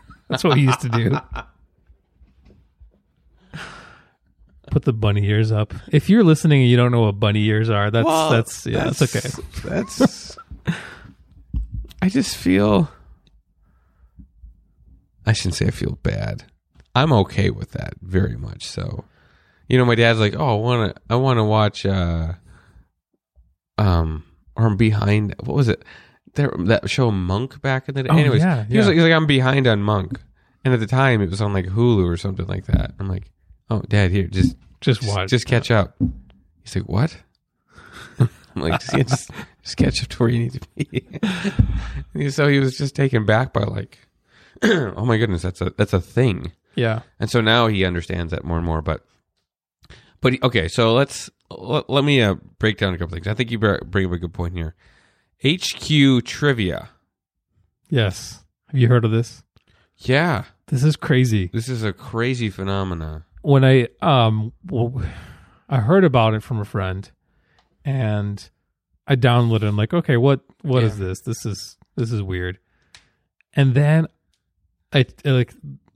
That's 0.28 0.44
what 0.44 0.54
we 0.54 0.62
used 0.62 0.80
to 0.80 0.88
do. 0.88 1.18
Put 4.70 4.84
the 4.84 4.92
bunny 4.94 5.26
ears 5.26 5.52
up. 5.52 5.74
If 5.88 6.08
you're 6.08 6.24
listening 6.24 6.62
and 6.62 6.70
you 6.70 6.76
don't 6.78 6.92
know 6.92 7.02
what 7.02 7.20
bunny 7.20 7.44
ears 7.44 7.68
are, 7.68 7.90
that's 7.90 8.06
Well, 8.06 8.30
that's 8.30 8.64
yeah, 8.66 8.84
that's, 8.84 9.02
okay. 9.02 9.28
That's. 9.68 10.38
I 12.00 12.08
just 12.08 12.36
feel. 12.36 12.88
I 15.26 15.32
shouldn't 15.34 15.56
say 15.56 15.66
I 15.66 15.70
feel 15.72 15.98
bad. 16.02 16.44
I'm 16.94 17.12
okay 17.12 17.50
with 17.50 17.72
that 17.72 17.94
very 18.00 18.36
much. 18.36 18.64
So, 18.66 19.04
you 19.68 19.76
know, 19.76 19.84
my 19.84 19.94
dad's 19.94 20.18
like, 20.20 20.34
"Oh, 20.38 20.56
I 20.56 20.60
want 20.60 20.94
to, 20.94 21.02
I 21.10 21.16
want 21.16 21.38
to 21.38 21.44
watch." 21.44 21.84
uh 21.84 22.32
Um, 23.78 24.24
or 24.56 24.66
I'm 24.66 24.76
behind. 24.76 25.34
What 25.40 25.56
was 25.56 25.68
it? 25.68 25.84
There, 26.34 26.52
that 26.60 26.88
show 26.88 27.10
Monk 27.10 27.60
back 27.60 27.88
in 27.88 27.94
the 27.94 28.02
day. 28.04 28.08
Oh, 28.10 28.16
Anyways, 28.16 28.40
yeah, 28.42 28.64
he 28.64 28.76
was 28.76 28.86
yeah. 28.86 28.90
like, 28.90 28.94
he's 28.94 29.02
like, 29.04 29.12
I'm 29.12 29.26
behind 29.26 29.66
on 29.66 29.82
Monk, 29.82 30.20
and 30.64 30.72
at 30.72 30.80
the 30.80 30.86
time 30.86 31.20
it 31.20 31.30
was 31.30 31.40
on 31.42 31.52
like 31.52 31.66
Hulu 31.66 32.06
or 32.08 32.16
something 32.16 32.46
like 32.46 32.66
that. 32.66 32.92
I'm 32.98 33.08
like, 33.08 33.30
"Oh, 33.70 33.82
Dad, 33.88 34.10
here, 34.10 34.28
just 34.28 34.56
Just 34.80 35.02
just, 35.02 35.14
watch. 35.14 35.28
just 35.30 35.46
catch 35.46 35.70
up. 35.70 35.94
He's 36.64 36.74
like, 36.76 36.88
what? 36.88 37.16
I'm 38.18 38.28
like, 38.54 38.80
just, 38.80 38.92
yeah, 38.96 39.02
just, 39.02 39.30
just 39.62 39.76
catch 39.76 40.02
up 40.02 40.08
to 40.10 40.18
where 40.18 40.28
you 40.28 40.38
need 40.38 40.52
to 40.52 40.68
be. 40.76 42.28
So 42.30 42.46
he 42.48 42.58
was 42.60 42.76
just 42.76 42.94
taken 42.94 43.24
back 43.24 43.52
by 43.54 43.62
like, 43.64 43.98
oh 44.62 45.04
my 45.06 45.16
goodness, 45.16 45.42
that's 45.42 45.60
a 45.62 45.72
that's 45.76 45.92
a 45.94 46.00
thing. 46.00 46.52
yeah. 46.74 47.00
And 47.18 47.30
so 47.30 47.40
now 47.40 47.66
he 47.68 47.84
understands 47.86 48.32
that 48.32 48.44
more 48.44 48.58
and 48.58 48.66
more. 48.66 48.82
But, 48.82 49.02
but 50.20 50.34
he- 50.34 50.40
okay, 50.42 50.68
so 50.68 50.92
let's 50.94 51.30
let, 51.58 51.90
let 51.90 52.04
me 52.04 52.20
uh, 52.22 52.34
break 52.58 52.78
down 52.78 52.94
a 52.94 52.98
couple 52.98 53.14
things. 53.14 53.26
I 53.26 53.34
think 53.34 53.50
you 53.50 53.58
bring 53.58 54.06
up 54.06 54.12
a 54.12 54.18
good 54.18 54.32
point 54.32 54.54
here. 54.54 54.74
HQ 55.44 56.24
trivia. 56.24 56.90
Yes. 57.88 58.44
Have 58.68 58.80
you 58.80 58.88
heard 58.88 59.04
of 59.04 59.10
this? 59.10 59.42
Yeah, 59.98 60.44
This 60.68 60.82
is 60.82 60.96
crazy. 60.96 61.50
this 61.52 61.68
is 61.68 61.84
a 61.84 61.92
crazy 61.92 62.50
phenomena. 62.50 63.24
When 63.42 63.64
I 63.64 63.88
um 64.00 64.52
well, 64.68 65.02
I 65.68 65.78
heard 65.78 66.04
about 66.04 66.34
it 66.34 66.42
from 66.42 66.58
a 66.60 66.64
friend 66.64 67.10
and 67.84 68.48
I 69.06 69.16
downloaded 69.16 69.62
it. 69.64 69.68
I'm 69.68 69.76
like, 69.76 69.92
okay, 69.94 70.16
what 70.16 70.40
what 70.62 70.82
is 70.84 70.98
Yeah. 70.98 71.06
this? 71.08 71.20
This 71.22 71.44
is 71.46 71.76
this 71.96 72.10
is 72.12 72.22
weird. 72.22 72.58
And 73.54 73.74
then 73.74 74.06
I 74.92 75.06
like 75.24 75.54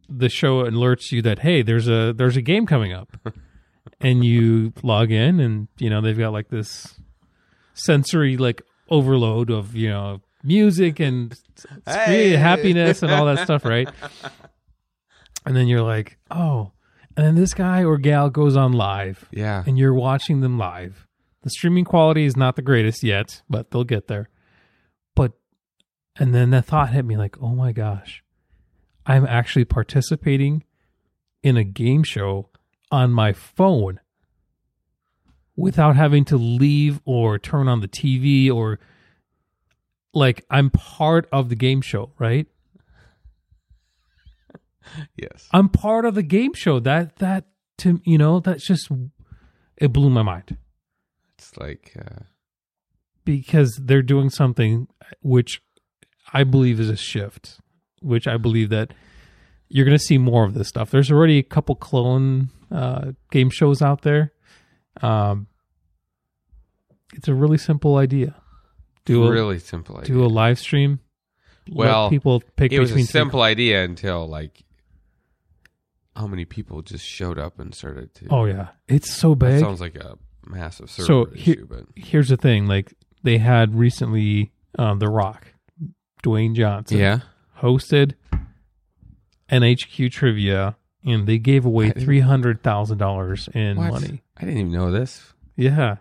the 0.09 0.29
show 0.29 0.65
alerts 0.65 1.11
you 1.11 1.23
that 1.23 1.41
hey, 1.41 1.63
there's 1.63 1.89
a 1.89 2.13
there's 2.13 2.37
a 2.37 2.43
game 2.43 2.67
coming 2.67 2.93
up. 2.93 3.17
and 4.01 4.25
you 4.25 4.73
log 4.83 5.11
in 5.11 5.41
and 5.41 5.69
you 5.79 5.89
know 5.91 6.01
they've 6.01 6.19
got 6.19 6.33
like 6.33 6.49
this 6.49 6.99
sensory 7.75 8.37
like 8.37 8.63
overload 8.89 9.51
of 9.51 9.75
you 9.75 9.89
know 9.89 10.21
music 10.43 11.01
and 11.01 11.35
Hey. 11.87 12.31
happiness 12.31 13.03
and 13.03 13.11
all 13.13 13.27
that 13.27 13.41
stuff 13.41 13.65
right? 13.65 13.89
And 15.45 15.57
then 15.57 15.67
you're 15.69 15.83
like 15.83 16.19
oh 16.31 16.73
and 17.17 17.25
then 17.27 17.35
this 17.35 17.55
guy 17.55 17.83
or 17.85 17.97
gal 17.97 18.29
goes 18.31 18.57
on 18.57 18.73
live. 18.73 19.27
Yeah, 19.31 19.65
and 19.67 19.79
you're 19.79 19.95
watching 19.95 20.41
them 20.41 20.59
live. 20.59 21.07
The 21.43 21.51
streaming 21.51 21.85
quality 21.85 22.25
is 22.27 22.37
not 22.37 22.57
the 22.57 22.63
greatest 22.63 23.03
yet 23.03 23.43
but 23.49 23.71
they'll 23.71 23.85
get 23.85 24.09
there. 24.09 24.29
But 25.15 25.33
and 26.19 26.35
then 26.35 26.51
the 26.51 26.63
thought 26.63 26.91
hit 26.91 27.05
me 27.05 27.17
like 27.17 27.37
oh 27.41 27.55
my 27.55 27.73
gosh. 27.73 28.23
I'm 29.09 29.25
actually 29.25 29.65
participating 29.65 30.65
in 31.45 31.57
a 31.57 31.63
game 31.63 32.03
show 32.03 32.51
on 32.91 33.13
my 33.13 33.33
phone 33.33 34.01
without 35.57 35.97
having 35.97 36.25
to 36.27 36.37
leave 36.37 37.01
or 37.05 37.39
turn 37.39 37.69
on 37.69 37.81
the 37.81 37.89
TV 37.89 38.51
or 38.51 38.79
like 40.13 40.45
I'm 40.51 40.71
part 40.71 41.29
of 41.33 41.49
the 41.49 41.57
game 41.57 41.81
show, 41.81 42.13
right? 42.19 42.47
yes. 45.17 45.49
I'm 45.53 45.69
part 45.69 46.05
of 46.05 46.15
the 46.15 46.23
game 46.23 46.55
show. 46.55 46.81
That 46.81 47.17
that 47.17 47.45
to 47.79 48.01
you 48.05 48.19
know, 48.19 48.41
that's 48.41 48.67
just 48.67 48.91
it 49.77 49.93
blew 49.93 50.11
my 50.11 50.23
mind 50.23 50.57
It's 51.39 51.57
like, 51.57 51.95
uh, 51.99 52.25
because 53.25 53.79
they're 53.83 54.03
doing 54.03 54.31
something 54.31 54.89
which 55.21 55.61
I 56.33 56.45
believe 56.45 56.81
is 56.81 56.89
a 56.89 56.97
shift, 56.97 57.61
which 58.01 58.27
I 58.27 58.37
believe 58.37 58.71
that 58.71 58.95
you're 59.69 59.85
going 59.85 59.97
to 59.99 60.03
see 60.03 60.19
more 60.19 60.45
of 60.45 60.55
this 60.55 60.69
stuff. 60.69 60.91
There's 60.91 61.11
already 61.11 61.39
a 61.39 61.43
couple 61.43 61.75
clone 61.75 62.51
uh, 62.71 63.13
game 63.31 63.51
shows 63.51 63.83
out 63.83 64.03
there. 64.03 64.33
Um, 65.03 65.47
it's 67.15 67.29
a 67.29 67.35
really 67.35 67.59
simple 67.59 67.97
idea. 67.97 68.35
Do 69.05 69.25
a, 69.25 69.31
really 69.31 69.59
simple 69.59 69.97
idea. 69.99 70.15
do 70.15 70.25
a 70.25 70.27
live 70.27 70.59
stream. 70.59 71.01
Well, 71.71 72.11
people 72.11 72.43
pick 72.57 72.73
it 72.73 72.81
was 72.81 72.93
a 72.93 73.03
simple 73.05 73.43
idea 73.43 73.85
until 73.85 74.27
like 74.27 74.63
how 76.15 76.27
many 76.27 76.45
people 76.45 76.83
just 76.83 77.05
showed 77.05 77.39
up 77.39 77.59
and 77.59 77.75
started 77.75 78.15
to. 78.17 78.27
Oh 78.31 78.45
yeah, 78.47 78.69
it's 78.89 79.13
so 79.13 79.31
that 79.35 79.39
big. 79.47 79.61
sounds 79.61 79.81
like 79.81 79.97
a 79.97 80.17
massive 80.47 80.91
server 80.91 81.07
So 81.07 81.25
here- 81.35 81.55
issue, 81.55 81.67
but 81.67 81.85
Here's 81.95 82.29
the 82.29 82.37
thing: 82.37 82.67
like 82.67 82.95
they 83.23 83.39
had 83.39 83.75
recently, 83.75 84.53
um, 84.79 84.99
The 85.01 85.09
Rock, 85.09 85.49
Dwayne 86.23 86.55
Johnson, 86.55 86.99
yeah, 86.99 87.21
hosted 87.61 88.15
NHQ 89.51 90.11
trivia, 90.11 90.77
and 91.05 91.27
they 91.27 91.39
gave 91.39 91.65
away 91.65 91.91
three 91.91 92.21
hundred 92.21 92.63
thousand 92.63 92.99
dollars 92.99 93.49
in 93.55 93.77
What? 93.77 93.93
money. 93.93 94.23
I 94.37 94.45
didn't 94.45 94.59
even 94.61 94.73
know 94.73 94.91
this. 94.91 95.33
Yeah, 95.57 95.97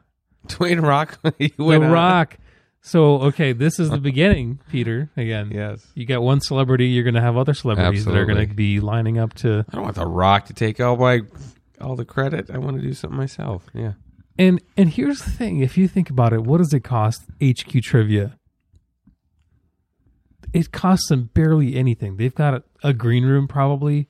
Dwayne 0.48 0.82
Rock, 0.86 1.20
he 1.38 1.54
The 1.58 1.80
Rock. 1.80 2.38
So 2.82 3.22
okay, 3.24 3.52
this 3.54 3.80
is 3.80 3.90
the 3.90 3.98
beginning, 4.12 4.60
Peter. 4.70 5.10
Again, 5.18 5.50
Yes, 5.52 5.86
you 5.96 6.06
got 6.06 6.22
one 6.22 6.40
celebrity, 6.42 6.88
you're 6.88 7.04
going 7.04 7.16
to 7.16 7.22
have 7.22 7.36
other 7.38 7.54
celebrities 7.54 8.06
that 8.06 8.16
are 8.16 8.26
going 8.26 8.48
to 8.48 8.54
be 8.54 8.80
lining 8.80 9.18
up 9.18 9.34
to. 9.36 9.66
I 9.70 9.76
don't 9.76 9.84
want 9.84 9.96
The 9.96 10.06
Rock 10.06 10.46
to 10.48 10.54
take 10.54 10.80
all 10.80 10.96
my 10.98 11.22
all 11.82 11.96
the 11.96 12.06
credit. 12.06 12.50
I 12.52 12.58
want 12.58 12.78
to 12.78 12.82
do 12.84 12.94
something 12.94 13.18
myself. 13.18 13.66
Yeah, 13.74 13.94
And 14.38 14.62
and 14.78 14.90
here's 14.90 15.22
the 15.22 15.32
thing: 15.32 15.62
if 15.62 15.78
you 15.78 15.88
think 15.88 16.10
about 16.10 16.32
it, 16.34 16.44
what 16.44 16.58
does 16.60 16.74
it 16.74 16.82
cost 16.82 17.24
HQ 17.44 17.82
trivia? 17.82 18.38
It 20.54 20.72
costs 20.72 21.10
them 21.10 21.30
barely 21.34 21.76
anything. 21.76 22.18
They've 22.18 22.34
got 22.36 22.54
a, 22.54 22.64
a 22.84 22.94
green 22.94 23.26
room, 23.26 23.48
probably 23.48 24.08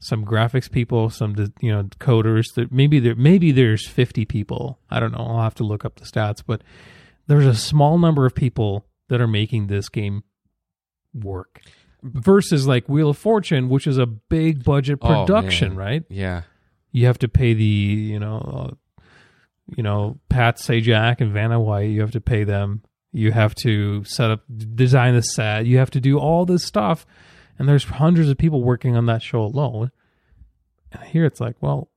some 0.00 0.24
graphics 0.24 0.70
people, 0.70 1.10
some 1.10 1.34
you 1.60 1.72
know 1.72 1.82
coders. 1.98 2.44
That 2.54 2.70
maybe 2.72 3.00
there 3.00 3.14
maybe 3.16 3.50
there's 3.52 3.86
50 3.86 4.24
people. 4.24 4.78
I 4.90 5.00
don't 5.00 5.12
know. 5.12 5.18
I'll 5.18 5.42
have 5.42 5.54
to 5.56 5.64
look 5.64 5.84
up 5.84 5.96
the 5.96 6.04
stats, 6.04 6.42
but 6.46 6.62
there's 7.26 7.46
a 7.46 7.54
small 7.54 7.98
number 7.98 8.24
of 8.26 8.34
people 8.34 8.86
that 9.08 9.20
are 9.20 9.26
making 9.28 9.66
this 9.66 9.88
game 9.88 10.22
work. 11.14 11.60
Versus 12.02 12.66
like 12.68 12.88
Wheel 12.88 13.10
of 13.10 13.18
Fortune, 13.18 13.68
which 13.68 13.86
is 13.86 13.98
a 13.98 14.06
big 14.06 14.62
budget 14.62 14.98
Oh, 15.02 15.24
production, 15.24 15.70
man. 15.70 15.76
right? 15.76 16.04
yeah. 16.08 16.42
you 16.92 17.06
have 17.06 17.18
to 17.18 17.28
pay 17.28 17.54
the 17.54 17.64
you 17.64 18.20
know 18.20 18.70
uh, 18.70 19.02
you 19.76 19.82
know 19.82 20.18
Pat 20.28 20.58
Sajak 20.58 21.20
and 21.20 21.32
Vanna 21.32 21.60
White. 21.60 21.90
You 21.90 22.00
have 22.02 22.12
to 22.12 22.20
pay 22.20 22.44
them. 22.44 22.82
You 23.12 23.32
have 23.32 23.54
to 23.56 24.04
set 24.04 24.30
up, 24.30 24.42
design 24.74 25.14
the 25.14 25.22
set. 25.22 25.66
You 25.66 25.78
have 25.78 25.90
to 25.92 26.00
do 26.00 26.18
all 26.18 26.44
this 26.44 26.64
stuff, 26.64 27.06
and 27.58 27.68
there's 27.68 27.84
hundreds 27.84 28.28
of 28.28 28.36
people 28.38 28.62
working 28.62 28.96
on 28.96 29.06
that 29.06 29.22
show 29.22 29.40
alone. 29.42 29.90
And 30.92 31.02
here 31.04 31.24
it's 31.24 31.40
like, 31.40 31.56
well, 31.60 31.88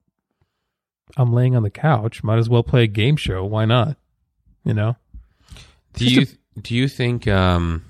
I'm 1.17 1.33
laying 1.33 1.55
on 1.55 1.63
the 1.63 1.69
couch. 1.69 2.23
Might 2.23 2.37
as 2.39 2.49
well 2.49 2.63
play 2.63 2.83
a 2.83 2.87
game 2.87 3.17
show. 3.17 3.43
Why 3.43 3.65
not? 3.65 3.97
You 4.63 4.73
know? 4.73 4.95
Do 5.93 6.05
Just 6.07 6.33
you 6.33 6.61
do 6.61 6.75
you 6.75 6.87
think? 6.87 7.27
um 7.27 7.83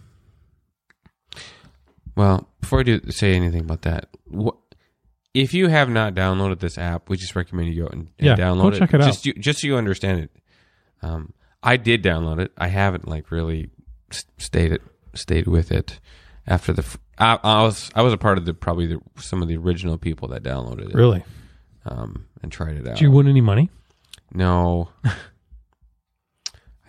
Well, 2.15 2.47
before 2.59 2.79
I 2.79 2.83
do 2.83 3.11
say 3.11 3.33
anything 3.35 3.61
about 3.61 3.83
that, 3.83 4.09
what 4.27 4.55
if 5.33 5.53
you 5.53 5.67
have 5.67 5.89
not 5.89 6.13
downloaded 6.13 6.59
this 6.59 6.77
app? 6.77 7.09
We 7.09 7.17
just 7.17 7.35
recommend 7.35 7.73
you 7.73 7.83
go 7.83 7.87
and, 7.89 8.07
and 8.19 8.27
Yeah, 8.27 8.35
download 8.35 8.71
go 8.73 8.79
check 8.79 8.93
it 8.93 9.01
out. 9.01 9.05
Just 9.07 9.25
you, 9.25 9.33
just 9.33 9.61
so 9.61 9.67
you 9.67 9.77
understand 9.77 10.21
it. 10.21 10.31
Um, 11.01 11.33
I 11.63 11.77
did 11.77 12.03
download 12.03 12.39
it. 12.39 12.51
I 12.57 12.67
haven't 12.67 13.07
like 13.07 13.31
really 13.31 13.69
stayed 14.37 14.71
it 14.71 14.81
stayed 15.13 15.47
with 15.47 15.71
it 15.71 15.99
after 16.47 16.73
the. 16.73 16.85
I, 17.17 17.37
I 17.43 17.63
was 17.63 17.91
I 17.95 18.01
was 18.01 18.13
a 18.13 18.17
part 18.17 18.37
of 18.37 18.45
the 18.45 18.53
probably 18.53 18.87
the, 18.87 18.99
some 19.17 19.41
of 19.41 19.47
the 19.47 19.57
original 19.57 19.97
people 19.97 20.27
that 20.29 20.43
downloaded 20.43 20.89
it. 20.89 20.95
Really? 20.95 21.23
Um, 21.85 22.27
and 22.41 22.51
tried 22.51 22.77
it 22.77 22.87
out. 22.87 22.95
Did 22.95 23.01
you 23.01 23.11
win 23.11 23.27
any 23.27 23.41
money? 23.41 23.69
no, 24.33 24.89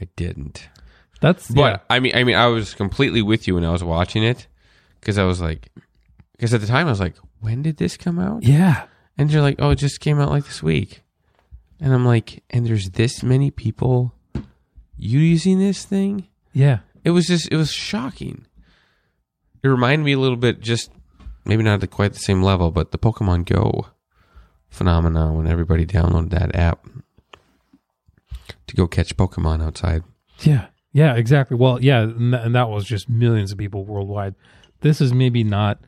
I 0.01 0.09
didn't. 0.17 0.69
That's 1.21 1.49
But 1.49 1.61
yeah. 1.61 1.79
I 1.89 2.01
mean, 2.01 2.13
I 2.15 2.25
mean, 2.25 2.37
I 2.37 2.47
was 2.47 2.75
completely 2.75 3.23
with 3.23 3.47
you 3.47 3.55
when 3.55 3.65
I 3.65 3.71
was 3.71 3.85
watching 3.85 4.25
it 4.25 4.47
because 5.01 5.19
I 5.19 5.25
was 5.25 5.41
like, 5.41 5.71
because 6.33 6.53
at 6.53 6.61
the 6.61 6.67
time 6.67 6.87
I 6.87 6.91
was 6.91 7.01
like, 7.01 7.15
when 7.41 7.63
did 7.63 7.77
this 7.77 7.97
come 7.97 8.19
out? 8.19 8.43
Yeah. 8.43 8.87
And 9.17 9.31
you're 9.31 9.43
like, 9.43 9.57
oh, 9.59 9.71
it 9.71 9.77
just 9.77 10.01
came 10.01 10.19
out 10.19 10.31
like 10.31 10.47
this 10.47 10.63
week, 10.63 11.03
and 11.81 11.93
I'm 11.93 12.05
like, 12.05 12.43
and 12.51 12.67
there's 12.67 12.91
this 12.91 13.23
many 13.23 13.51
people 13.51 14.15
using 15.03 15.59
this 15.59 15.85
thing. 15.85 16.29
Yeah. 16.53 16.79
It 17.05 17.11
was 17.11 17.27
just, 17.27 17.51
it 17.51 17.57
was 17.57 17.73
shocking. 17.73 18.47
It 19.63 19.69
reminded 19.69 20.05
me 20.05 20.13
a 20.13 20.19
little 20.19 20.37
bit, 20.37 20.61
just 20.61 20.91
maybe 21.45 21.63
not 21.63 21.83
at 21.83 21.91
quite 21.91 22.13
the 22.13 22.19
same 22.21 22.43
level, 22.43 22.71
but 22.71 22.91
the 22.93 22.99
Pokemon 22.99 23.47
Go 23.47 23.87
phenomenon 24.71 25.37
when 25.37 25.47
everybody 25.47 25.85
downloaded 25.85 26.31
that 26.31 26.55
app 26.55 26.87
to 28.67 28.77
go 28.77 28.87
catch 28.87 29.17
Pokemon 29.17 29.63
outside. 29.63 30.03
Yeah. 30.41 30.67
Yeah, 30.93 31.15
exactly. 31.15 31.57
Well, 31.57 31.83
yeah, 31.83 32.03
and 32.03 32.35
that, 32.35 32.45
and 32.45 32.55
that 32.55 32.69
was 32.69 32.85
just 32.85 33.09
millions 33.09 33.51
of 33.51 33.59
people 33.59 33.85
worldwide. 33.85 34.35
This 34.81 35.01
is 35.01 35.13
maybe 35.13 35.43
not 35.43 35.81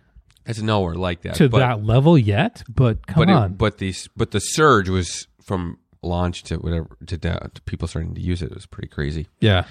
It's 0.46 0.62
nowhere 0.62 0.94
like 0.94 1.22
that. 1.22 1.34
to 1.36 1.48
but- 1.48 1.58
that 1.58 1.84
level 1.84 2.16
yet, 2.16 2.62
but 2.68 3.06
come 3.06 3.26
but 3.26 3.30
on. 3.30 3.50
It, 3.52 3.58
but 3.58 3.78
the 3.78 3.94
but 4.16 4.30
the 4.30 4.38
surge 4.40 4.88
was 4.88 5.26
from 5.42 5.78
launch 6.04 6.42
to 6.44 6.56
whatever 6.56 6.96
to, 7.06 7.18
to 7.18 7.50
people 7.66 7.88
starting 7.88 8.14
to 8.14 8.20
use 8.20 8.42
it. 8.42 8.46
It 8.50 8.54
was 8.54 8.66
pretty 8.66 8.88
crazy. 8.88 9.28
yeah. 9.40 9.64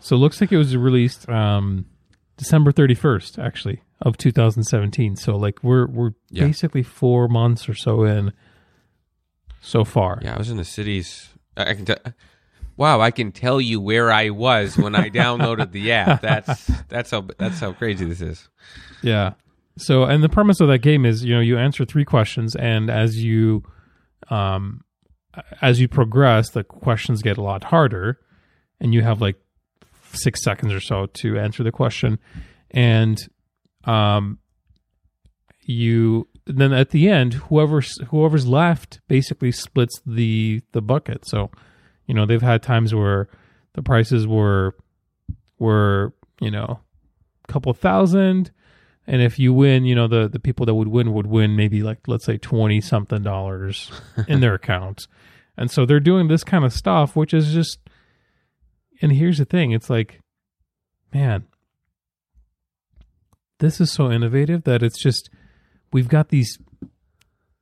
So 0.00 0.16
it 0.16 0.18
looks 0.18 0.40
like 0.40 0.50
it 0.50 0.56
was 0.56 0.76
released 0.76 1.28
um, 1.28 1.86
December 2.36 2.72
31st, 2.72 3.38
actually, 3.38 3.82
of 4.00 4.16
2017. 4.16 5.14
So 5.16 5.36
like 5.36 5.62
we're 5.62 5.86
we're 5.86 6.10
Yeah. 6.30 6.46
basically 6.46 6.82
four 6.82 7.28
months 7.28 7.68
or 7.68 7.74
so 7.74 8.02
in 8.04 8.32
so 9.60 9.84
far. 9.84 10.18
Yeah, 10.22 10.34
I 10.34 10.38
was 10.38 10.50
in 10.50 10.56
the 10.56 10.64
cities. 10.64 11.28
I, 11.56 11.70
I 11.70 11.74
can 11.74 11.84
tell. 11.84 11.96
Wow, 12.76 13.00
I 13.00 13.10
can 13.10 13.30
tell 13.32 13.60
you 13.60 13.80
where 13.80 14.10
I 14.10 14.30
was 14.30 14.76
when 14.78 14.94
I 14.96 15.08
downloaded 15.10 15.72
the 15.72 15.92
app. 15.92 16.20
That's 16.22 16.66
that's 16.88 17.10
how 17.10 17.26
that's 17.38 17.60
how 17.60 17.72
crazy 17.72 18.04
this 18.04 18.20
is. 18.20 18.48
Yeah. 19.02 19.34
So, 19.78 20.04
and 20.04 20.22
the 20.22 20.28
premise 20.28 20.60
of 20.60 20.68
that 20.68 20.78
game 20.80 21.06
is, 21.06 21.24
you 21.24 21.34
know, 21.34 21.40
you 21.40 21.56
answer 21.58 21.84
three 21.84 22.04
questions, 22.04 22.54
and 22.56 22.90
as 22.90 23.22
you, 23.22 23.62
um, 24.28 24.82
as 25.60 25.80
you 25.80 25.88
progress, 25.88 26.50
the 26.50 26.64
questions 26.64 27.22
get 27.22 27.38
a 27.38 27.42
lot 27.42 27.64
harder, 27.64 28.18
and 28.80 28.92
you 28.92 29.02
have 29.02 29.20
like 29.20 29.36
six 30.12 30.42
seconds 30.42 30.72
or 30.72 30.80
so 30.80 31.06
to 31.06 31.38
answer 31.38 31.62
the 31.62 31.72
question, 31.72 32.18
and, 32.70 33.18
um, 33.84 34.38
you 35.64 36.28
then 36.46 36.72
at 36.72 36.90
the 36.90 37.08
end, 37.08 37.34
whoever's 37.34 38.00
whoever's 38.08 38.46
left 38.46 39.00
basically 39.08 39.52
splits 39.52 40.00
the 40.04 40.60
the 40.72 40.82
bucket. 40.82 41.26
So, 41.26 41.50
you 42.06 42.14
know, 42.14 42.26
they've 42.26 42.42
had 42.42 42.62
times 42.62 42.94
where 42.94 43.28
the 43.74 43.82
prices 43.82 44.26
were 44.26 44.74
were 45.58 46.12
you 46.40 46.50
know 46.50 46.80
a 47.48 47.52
couple 47.52 47.72
thousand 47.74 48.50
and 49.06 49.20
if 49.20 49.38
you 49.38 49.52
win, 49.52 49.84
you 49.84 49.94
know, 49.94 50.06
the, 50.06 50.28
the 50.28 50.38
people 50.38 50.66
that 50.66 50.74
would 50.74 50.88
win 50.88 51.12
would 51.12 51.26
win 51.26 51.56
maybe 51.56 51.82
like, 51.82 52.06
let's 52.06 52.24
say 52.24 52.38
20 52.38 52.80
something 52.80 53.22
dollars 53.22 53.90
in 54.28 54.40
their 54.40 54.54
account. 54.54 55.06
And 55.56 55.70
so 55.70 55.84
they're 55.84 56.00
doing 56.00 56.28
this 56.28 56.44
kind 56.44 56.64
of 56.64 56.72
stuff, 56.72 57.16
which 57.16 57.34
is 57.34 57.52
just, 57.52 57.78
and 59.00 59.12
here's 59.12 59.38
the 59.38 59.44
thing 59.44 59.72
it's 59.72 59.90
like, 59.90 60.20
man, 61.12 61.44
this 63.58 63.80
is 63.80 63.90
so 63.90 64.10
innovative 64.10 64.64
that 64.64 64.82
it's 64.82 65.00
just, 65.00 65.28
we've 65.92 66.08
got 66.08 66.28
these 66.28 66.58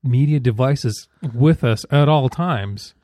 media 0.03 0.41
devices 0.41 1.09
with 1.35 1.65
us 1.65 1.85
at 1.91 2.09
all 2.09 2.29
times. 2.29 2.95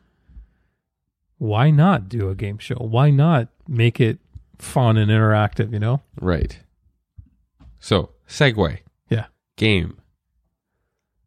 Why 1.38 1.70
not 1.70 2.08
do 2.08 2.28
a 2.28 2.34
game 2.34 2.58
show? 2.58 2.76
Why 2.76 3.10
not 3.10 3.48
make 3.66 4.00
it 4.00 4.18
fun 4.58 4.96
and 4.96 5.10
interactive, 5.10 5.72
you 5.72 5.78
know? 5.78 6.02
Right. 6.20 6.58
So 7.80 8.10
segue 8.28 8.78
Yeah. 9.08 9.26
game. 9.56 9.98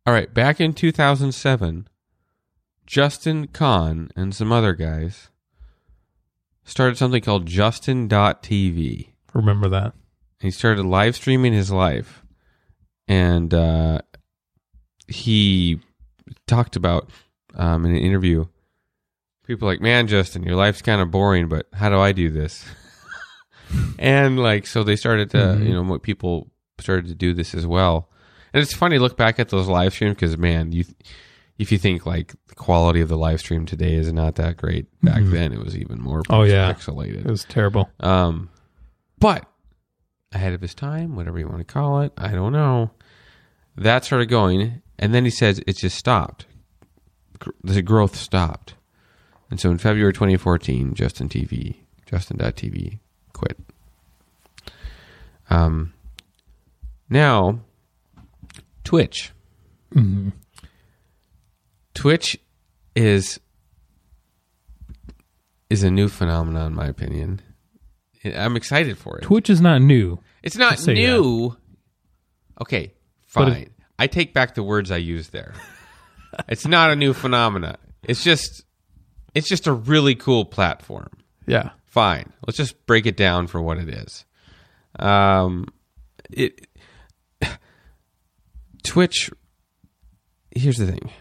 All 0.06 0.14
right, 0.14 0.34
back 0.34 0.60
in 0.60 0.74
2007, 0.74 1.88
Justin 2.86 3.48
Kan 3.48 4.10
and 4.16 4.34
some 4.34 4.52
other 4.52 4.74
guys 4.74 5.30
started 6.64 6.98
something 6.98 7.22
called 7.22 7.46
Justin.tv. 7.46 9.10
Remember 9.34 9.70
that. 9.70 9.94
he 10.42 10.50
started 10.52 10.84
live 10.86 11.16
streaming 11.16 11.54
his 11.54 11.72
life 11.72 12.24
and 13.08 13.54
uh, 13.54 14.00
he 15.08 15.80
talked 16.48 16.76
about 16.76 17.10
um, 17.56 17.86
in 17.86 17.92
an 17.92 17.98
interview 17.98 18.46
people 19.46 19.68
like 19.68 19.82
man 19.82 20.06
justin 20.08 20.44
your 20.44 20.56
life's 20.56 20.82
kind 20.84 21.02
of 21.02 21.10
boring 21.10 21.48
but 21.48 21.66
how 21.74 21.90
do 21.90 22.00
i 22.00 22.12
do 22.12 22.30
this 22.30 22.64
and 24.00 24.38
like 24.40 24.68
so 24.68 24.84
they 24.84 24.96
started 24.96 25.30
to 25.32 25.38
Mhm. 25.38 25.68
you 25.68 25.74
know 25.74 25.82
what 25.84 26.04
people 26.04 26.52
started 26.82 27.08
to 27.08 27.16
do 27.16 27.34
this 27.34 27.54
as 27.56 27.66
well 27.68 28.10
and 28.54 28.62
it's 28.62 28.74
funny 28.74 28.98
to 28.98 29.02
look 29.02 29.18
back 29.18 29.40
at 29.40 29.50
those 29.50 29.68
live 29.68 29.94
streams 29.94 30.16
because 30.16 30.38
man 30.38 30.72
you 30.72 30.84
if 31.58 31.72
you 31.72 31.78
think 31.78 32.06
like 32.06 32.34
the 32.48 32.56
quality 32.56 33.02
of 33.02 33.10
the 33.10 33.18
live 33.18 33.40
stream 33.40 33.66
today 33.66 33.94
is 33.96 34.12
not 34.14 34.36
that 34.36 34.56
great 34.58 34.88
back 35.04 35.22
Mhm. 35.22 35.32
then 35.32 35.54
it 35.54 35.60
was 35.64 35.76
even 35.78 36.00
more 36.02 36.24
Oh, 36.30 36.44
yeah. 36.44 36.72
pixelated 36.74 37.26
It 37.26 37.30
was 37.32 37.44
terrible. 37.46 37.90
um, 38.00 38.50
but 39.20 39.46
ahead 40.32 40.54
of 40.54 40.62
his 40.62 40.74
time, 40.76 41.16
whatever 41.16 41.38
you 41.40 41.48
want 41.48 41.58
to 41.58 41.64
call 41.74 42.02
it, 42.02 42.14
I 42.18 42.30
don't 42.30 42.54
know. 42.54 42.92
that 43.76 44.04
started 44.06 44.28
going, 44.28 44.82
and 44.98 45.14
then 45.14 45.24
he 45.26 45.30
says 45.32 45.60
it 45.66 45.78
just 45.78 45.98
stopped. 45.98 46.46
The 47.64 47.82
growth 47.82 48.16
stopped, 48.16 48.76
and 49.50 49.60
so 49.60 49.70
in 49.72 49.78
February 49.80 50.14
2014, 50.14 50.94
Justin 50.94 51.30
TV, 51.30 51.78
Justin.tv, 52.06 53.00
quit. 53.34 53.58
Um, 55.50 55.94
now, 57.10 57.60
Twitch. 58.84 59.32
Mhm. 59.94 60.34
Twitch 61.94 62.38
is 62.96 63.40
is 65.70 65.84
a 65.84 65.92
new 65.92 66.08
phenomenon, 66.10 66.68
in 66.68 66.76
my 66.76 66.88
opinion. 66.88 67.42
I'm 68.26 68.56
excited 68.56 68.98
for 68.98 69.18
it. 69.20 69.24
Twitch 69.24 69.50
is 69.50 69.62
not 69.62 69.82
new. 69.82 70.20
It's 70.44 70.56
not 70.58 70.86
new. 70.88 71.56
Okay, 72.62 72.94
But 73.34 73.50
fine. 73.50 73.70
I 73.98 74.08
take 74.08 74.34
back 74.34 74.56
the 74.56 74.64
words 74.64 74.92
I 74.92 74.98
used 74.98 75.32
there. 75.32 75.54
it's 76.50 76.66
not 76.66 76.92
a 76.92 76.96
new 76.96 77.14
phenomena. 77.14 77.78
It's 78.04 78.24
just 78.24 78.64
it's 79.36 79.48
just 79.48 79.68
a 79.68 79.74
really 79.74 80.16
cool 80.16 80.46
platform. 80.46 81.10
Yeah. 81.46 81.70
Fine. 81.86 82.32
Let's 82.46 82.58
just 82.58 82.86
break 82.86 83.06
it 83.06 83.16
down 83.18 83.48
for 83.48 83.62
what 83.62 83.78
it 83.78 83.90
is. 83.90 84.26
Um 84.98 85.68
it 86.32 86.68
Twitch 88.84 89.30
here's 90.52 90.78
the 90.78 90.88
thing. 90.88 91.12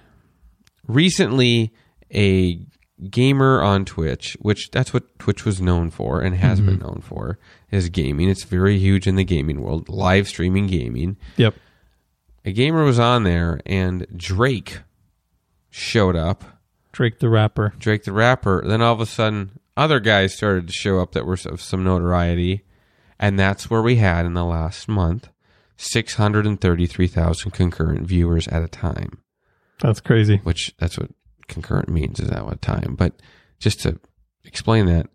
Recently 0.87 1.73
a 2.12 2.61
gamer 3.11 3.62
on 3.62 3.85
Twitch, 3.85 4.37
which 4.40 4.71
that's 4.71 4.92
what 4.92 5.18
Twitch 5.18 5.44
was 5.44 5.61
known 5.61 5.90
for 5.90 6.21
and 6.21 6.35
has 6.35 6.61
been 6.61 6.77
mm-hmm. 6.77 6.87
known 6.87 7.01
for, 7.03 7.38
is 7.71 7.88
gaming. 7.88 8.29
It's 8.29 8.44
very 8.44 8.79
huge 8.79 9.07
in 9.07 9.16
the 9.16 9.25
gaming 9.25 9.61
world, 9.61 9.88
live 9.88 10.29
streaming 10.29 10.66
gaming. 10.66 11.16
Yep. 11.37 11.55
A 12.44 12.53
gamer 12.53 12.85
was 12.85 12.99
on 12.99 13.25
there 13.25 13.61
and 13.66 14.07
Drake 14.16 14.81
showed 15.71 16.16
up. 16.16 16.44
Drake 16.92 17.18
the 17.18 17.29
rapper. 17.29 17.75
Drake 17.79 18.05
the 18.05 18.12
rapper. 18.12 18.64
Then 18.66 18.83
all 18.83 18.94
of 18.94 19.01
a 19.01 19.07
sudden, 19.07 19.61
other 19.77 20.01
guys 20.01 20.35
started 20.35 20.66
to 20.66 20.73
show 20.73 21.01
up 21.01 21.12
that 21.12 21.27
were 21.27 21.38
of 21.44 21.61
some 21.61 21.85
notoriety, 21.85 22.64
and 23.21 23.38
that's 23.38 23.71
where 23.71 23.83
we 23.83 23.97
had 23.97 24.27
in 24.27 24.35
the 24.35 24.44
last 24.44 24.88
month 24.88 25.29
six 25.78 26.16
hundred 26.16 26.46
and 26.46 26.60
thirty-three 26.60 27.06
thousand 27.06 27.52
concurrent 27.52 28.06
viewers 28.06 28.46
at 28.48 28.62
a 28.62 28.68
time. 28.68 29.22
That's 29.80 30.00
crazy. 30.00 30.40
Which 30.42 30.74
that's 30.78 30.98
what 30.98 31.10
concurrent 31.46 31.88
means 31.88 32.20
is 32.20 32.28
at 32.28 32.44
what 32.44 32.60
time. 32.60 32.94
But 32.98 33.14
just 33.58 33.80
to 33.80 33.98
explain 34.44 34.84
that, 34.86 35.06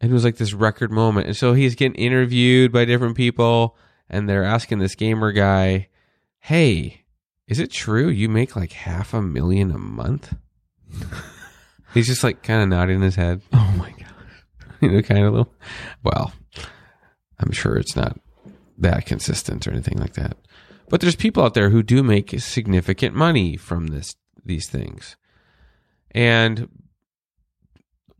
it 0.00 0.10
was 0.10 0.24
like 0.24 0.36
this 0.38 0.52
record 0.54 0.90
moment, 0.90 1.28
and 1.28 1.36
so 1.36 1.52
he's 1.52 1.76
getting 1.76 1.94
interviewed 1.94 2.72
by 2.72 2.84
different 2.84 3.16
people, 3.16 3.76
and 4.10 4.28
they're 4.28 4.42
asking 4.42 4.80
this 4.80 4.96
gamer 4.96 5.30
guy, 5.30 5.86
"Hey." 6.40 6.98
Is 7.48 7.58
it 7.58 7.70
true 7.70 8.08
you 8.08 8.30
make 8.30 8.56
like 8.56 8.72
half 8.72 9.12
a 9.12 9.20
million 9.20 9.72
a 9.72 9.78
month? 9.78 10.34
He's 11.92 12.06
just 12.06 12.24
like 12.24 12.42
kind 12.42 12.62
of 12.62 12.68
nodding 12.68 13.02
his 13.02 13.16
head, 13.16 13.42
Oh 13.52 13.74
my 13.76 13.90
god. 13.90 14.14
you 14.80 14.90
know, 14.90 15.02
kind 15.02 15.24
of 15.24 15.32
little. 15.32 15.54
Well, 16.02 16.32
I'm 17.38 17.52
sure 17.52 17.76
it's 17.76 17.94
not 17.94 18.18
that 18.78 19.06
consistent 19.06 19.66
or 19.66 19.72
anything 19.72 19.98
like 19.98 20.14
that. 20.14 20.36
But 20.88 21.00
there's 21.00 21.16
people 21.16 21.42
out 21.42 21.54
there 21.54 21.70
who 21.70 21.82
do 21.82 22.02
make 22.02 22.38
significant 22.40 23.14
money 23.14 23.56
from 23.56 23.88
this 23.88 24.14
these 24.44 24.68
things. 24.68 25.16
And 26.10 26.68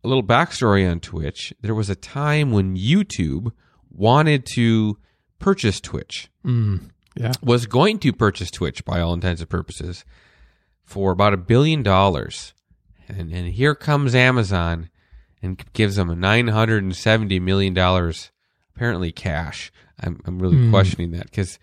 a 0.05 0.09
little 0.09 0.23
backstory 0.23 0.91
on 0.91 1.01
Twitch: 1.01 1.53
there 1.61 1.75
was 1.75 1.91
a 1.91 1.95
time 1.95 2.51
when 2.51 2.77
YouTube 2.77 3.53
wanted 3.91 4.47
to 4.55 4.99
purchase 5.39 5.81
Twitch 5.81 6.31
Mm. 6.47 6.91
Yeah. 7.15 7.33
was 7.43 7.67
going 7.67 7.99
to 8.01 8.13
purchase 8.13 8.51
Twitch 8.51 8.85
by 8.85 9.01
all 9.01 9.13
intents 9.13 9.41
and 9.43 9.51
purposes 9.51 10.05
for 10.85 11.13
about 11.13 11.35
a 11.35 11.37
billion 11.39 11.83
dollars. 11.83 12.55
And, 13.09 13.31
and 13.33 13.49
here 13.49 13.75
comes 13.75 14.15
Amazon 14.15 14.89
and 15.43 15.63
gives 15.75 15.97
them 15.97 16.09
a 16.09 16.15
$970 16.15 17.41
million, 17.43 17.77
apparently 18.75 19.13
cash. 19.13 19.73
I'm, 20.03 20.21
I'm 20.27 20.39
really 20.39 20.57
Hmm. 20.57 20.71
questioning 20.71 21.13
that 21.13 21.25
because 21.25 21.59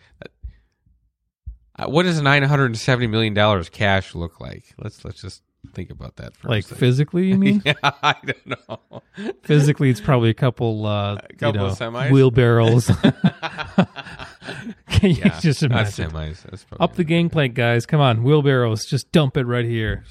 what 1.86 2.04
does 2.04 2.20
a 2.20 2.22
$970 2.24 3.10
million 3.10 3.64
cash 3.66 4.16
look 4.16 4.40
like? 4.42 4.64
Let's, 4.78 5.04
let's 5.06 5.22
just 5.22 5.42
think 5.74 5.90
about 5.92 6.16
that 6.18 6.36
for 6.36 6.48
Like 6.50 6.70
a 6.72 6.76
physically, 6.76 7.28
you 7.28 7.38
mean? 7.46 7.62
yeah, 7.66 7.74
I 7.84 8.16
don't 8.26 8.48
know. 8.70 9.02
Physically, 9.44 9.90
it's 9.90 10.02
probably 10.02 10.30
a 10.30 10.34
couple, 10.34 10.86
uh, 10.86 11.18
couple 11.38 11.48
you 11.48 11.54
know, 11.54 11.66
of 11.68 11.78
semis? 11.78 12.12
wheelbarrows. 12.12 12.88
Can 14.90 15.12
you 15.12 15.18
yeah, 15.24 15.40
just 15.40 15.62
not 15.62 15.72
imagine? 15.72 16.10
semis. 16.12 16.66
Up 16.80 16.96
the 16.96 17.04
gangplank, 17.04 17.54
guys. 17.56 17.86
Come 17.86 18.02
on, 18.02 18.24
wheelbarrows. 18.24 18.86
Just 18.86 19.12
dump 19.12 19.38
it 19.38 19.46
right 19.46 19.66
here. 19.66 20.04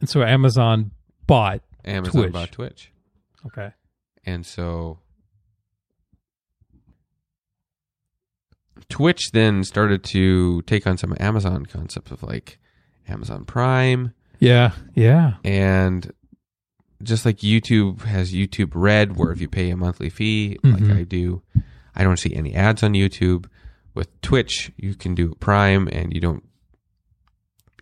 And 0.00 0.08
so 0.08 0.22
Amazon 0.22 0.92
bought. 1.26 1.60
Amazon 1.84 2.22
Twitch. 2.22 2.32
bought 2.32 2.52
Twitch. 2.52 2.92
Okay. 3.46 3.72
And 4.30 4.46
so 4.46 4.98
Twitch 8.88 9.30
then 9.32 9.64
started 9.64 10.04
to 10.04 10.62
take 10.62 10.86
on 10.86 10.96
some 10.96 11.14
Amazon 11.18 11.66
concepts 11.66 12.10
of 12.12 12.22
like 12.22 12.58
Amazon 13.08 13.44
Prime 13.44 14.12
Yeah. 14.38 14.72
Yeah. 14.94 15.34
and 15.44 16.12
just 17.02 17.24
like 17.26 17.38
YouTube 17.38 18.02
has 18.02 18.32
YouTube 18.32 18.70
Red 18.74 19.16
where 19.16 19.32
if 19.32 19.40
you 19.40 19.48
pay 19.48 19.70
a 19.70 19.76
monthly 19.76 20.10
fee 20.10 20.58
Mhm. 20.62 20.80
like 20.88 20.96
I 20.98 21.02
do, 21.02 21.42
I 21.94 22.04
don't 22.04 22.18
see 22.18 22.34
any 22.34 22.54
ads 22.54 22.82
on 22.82 22.92
YouTube. 22.92 23.46
With 23.94 24.08
Twitch, 24.20 24.70
you 24.76 24.94
can 24.94 25.14
do 25.16 25.34
Prime 25.40 25.88
and 25.90 26.14
you 26.14 26.20
don't 26.20 26.44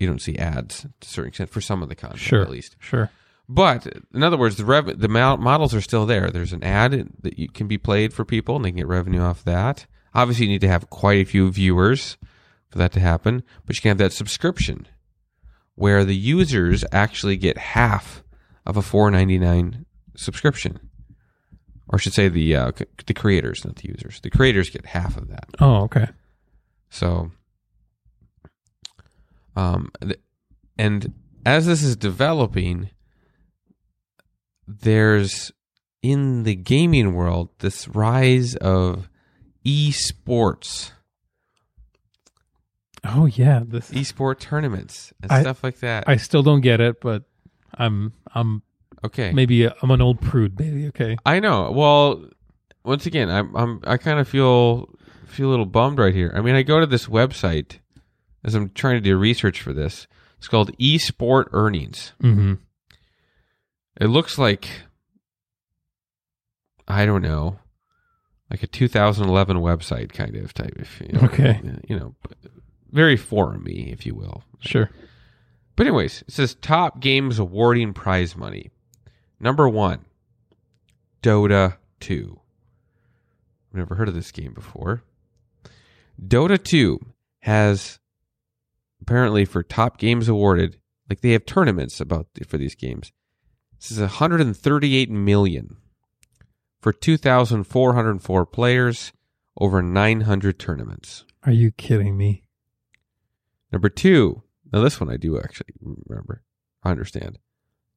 you 0.01 0.07
don't 0.07 0.23
see 0.23 0.37
ads 0.37 0.83
to 0.83 0.89
a 1.03 1.05
certain 1.05 1.29
extent 1.29 1.51
for 1.51 1.61
some 1.61 1.83
of 1.83 1.89
the 1.89 1.95
content 1.97 2.21
Sure. 2.21 2.41
at 2.43 2.51
least. 2.51 2.77
Sure. 2.79 3.11
But 3.49 3.87
in 4.13 4.23
other 4.23 4.37
words, 4.37 4.57
the 4.57 4.65
rev- 4.65 4.99
the 4.99 5.09
models 5.09 5.75
are 5.75 5.81
still 5.81 6.05
there. 6.05 6.31
There's 6.31 6.53
an 6.53 6.63
ad 6.63 7.09
that 7.23 7.39
you 7.39 7.49
can 7.49 7.67
be 7.67 7.79
played 7.79 8.13
for 8.13 8.25
people, 8.25 8.57
and 8.57 8.65
they 8.65 8.71
can 8.71 8.77
get 8.79 8.87
revenue 8.87 9.23
off 9.23 9.43
that. 9.45 9.87
Obviously, 10.15 10.47
you 10.47 10.53
need 10.53 10.61
to 10.61 10.69
have 10.69 10.91
quite 10.91 11.21
a 11.21 11.25
few 11.25 11.51
viewers 11.51 12.19
for 12.69 12.77
that 12.79 12.93
to 12.93 13.01
happen. 13.01 13.43
But 13.65 13.77
you 13.77 13.83
can 13.83 13.91
have 13.91 13.99
that 13.99 14.13
subscription 14.13 14.87
where 15.77 16.05
the 16.05 16.17
users 16.17 16.85
actually 16.93 17.37
get 17.37 17.57
half 17.57 18.23
of 18.67 18.77
a 18.77 18.83
four 18.83 19.11
ninety 19.11 19.39
nine 19.39 19.87
subscription, 20.15 20.79
or 21.89 21.97
I 21.97 22.01
should 22.01 22.13
say 22.13 22.29
the 22.29 22.55
uh, 22.55 22.73
c- 22.77 22.85
the 23.07 23.15
creators, 23.15 23.65
not 23.65 23.77
the 23.77 23.89
users. 23.89 24.21
The 24.21 24.29
creators 24.31 24.69
get 24.69 24.85
half 24.87 25.17
of 25.17 25.29
that. 25.29 25.47
Oh, 25.59 25.85
okay. 25.85 26.09
So, 26.91 27.31
um, 29.57 29.91
and 30.79 31.15
as 31.47 31.67
this 31.67 31.83
is 31.83 31.97
developing, 31.97 32.91
there's 34.69 35.51
in 36.03 36.45
the 36.45 36.55
gaming 36.55 37.15
world 37.15 37.49
this 37.59 37.89
rise 37.89 38.55
of 38.57 39.09
esports, 39.67 40.93
Oh, 43.05 43.27
yeah. 43.27 43.63
This 43.65 43.91
esport 43.93 44.41
tournaments, 44.41 45.13
and 45.23 45.31
I- 45.31 45.41
stuff 45.41 45.63
like 45.63 45.79
that. 45.81 46.05
I 46.09 46.17
still 46.17 46.43
don't 46.43 46.61
get 46.61 46.81
it, 46.81 47.01
but 47.01 47.25
I'm 47.75 48.13
I'm 48.35 48.63
okay, 49.05 49.33
maybe 49.33 49.67
I'm 49.67 49.91
an 49.91 50.01
old 50.03 50.21
prude. 50.21 50.59
Maybe 50.59 50.89
okay. 50.89 51.17
I 51.25 51.39
know. 51.41 51.71
Well, 51.71 52.25
once 52.85 53.07
again, 53.07 53.31
I'm, 53.31 53.55
I'm 53.57 53.81
I 53.87 53.97
kind 53.99 54.19
of 54.19 54.29
feel 54.29 54.89
feel 55.27 55.49
a 55.49 55.51
little 55.51 55.65
bummed 55.67 55.99
right 55.99 56.15
here. 56.15 56.33
I 56.35 56.41
mean, 56.41 56.57
I 56.57 56.63
go 56.63 56.81
to 56.81 56.87
this 56.87 57.07
website 57.07 57.79
as 58.45 58.55
I'm 58.57 58.71
trying 58.71 58.97
to 58.97 59.01
do 59.01 59.17
research 59.17 59.61
for 59.63 59.73
this. 59.73 60.07
It's 60.39 60.49
called 60.49 60.77
Esport 60.79 61.47
Earnings. 61.53 62.13
Mm-hmm. 62.23 62.55
It 64.01 64.07
looks 64.07 64.39
like 64.39 64.69
I 66.87 67.05
don't 67.05 67.23
know, 67.23 67.59
like 68.51 68.63
a 68.63 68.67
2011 68.67 69.59
website 69.59 70.13
kind 70.13 70.37
of 70.37 70.55
type 70.55 70.77
of. 70.79 71.01
You 71.01 71.13
know, 71.13 71.21
Okay. 71.27 71.61
You 71.89 71.99
know, 71.99 72.15
very 72.91 73.17
forumy, 73.17 73.91
if 73.93 74.07
you 74.07 74.15
will. 74.15 74.43
Sure. 74.61 74.91
But 75.77 75.87
anyways, 75.87 76.23
it 76.23 76.33
says 76.33 76.55
top 76.55 77.01
games 77.01 77.39
awarding 77.39 77.93
prize 77.93 78.37
money. 78.37 78.71
Number 79.39 79.69
one, 79.69 80.07
Dota 81.23 81.77
2. 82.01 82.41
I've 83.71 83.79
never 83.79 83.95
heard 83.95 84.09
of 84.09 84.15
this 84.15 84.33
game 84.33 84.55
before. 84.55 85.03
Dota 86.21 86.61
2 86.63 86.99
has 87.41 88.01
apparently 89.01 89.45
for 89.45 89.63
top 89.63 89.99
games 89.99 90.29
awarded, 90.29 90.79
like 91.09 91.21
they 91.21 91.31
have 91.33 91.47
tournaments 91.47 92.01
about 92.01 92.27
for 92.47 92.59
these 92.59 92.75
games. 92.75 93.13
This 93.79 93.93
is 93.93 94.01
138 94.01 95.11
million 95.11 95.77
for 96.81 96.93
2,404 96.93 98.47
players 98.47 99.13
over 99.57 99.83
900 99.83 100.59
tournaments. 100.59 101.25
Are 101.45 101.53
you 101.53 101.71
kidding 101.71 102.17
me? 102.17 102.45
Number 103.73 103.89
two, 103.89 104.43
now 104.73 104.81
this 104.81 105.01
one 105.01 105.11
I 105.11 105.17
do 105.17 105.39
actually 105.39 105.75
remember, 105.81 106.43
I 106.83 106.91
understand. 106.91 107.39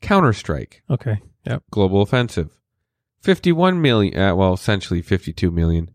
Counter 0.02 0.34
Strike, 0.34 0.84
Okay. 0.90 1.20
Yep. 1.46 1.64
Global 1.72 2.02
Offensive, 2.02 2.60
51 3.22 3.82
million, 3.82 4.20
uh, 4.20 4.36
well, 4.36 4.54
essentially 4.54 5.02
52 5.02 5.50
million 5.52 5.92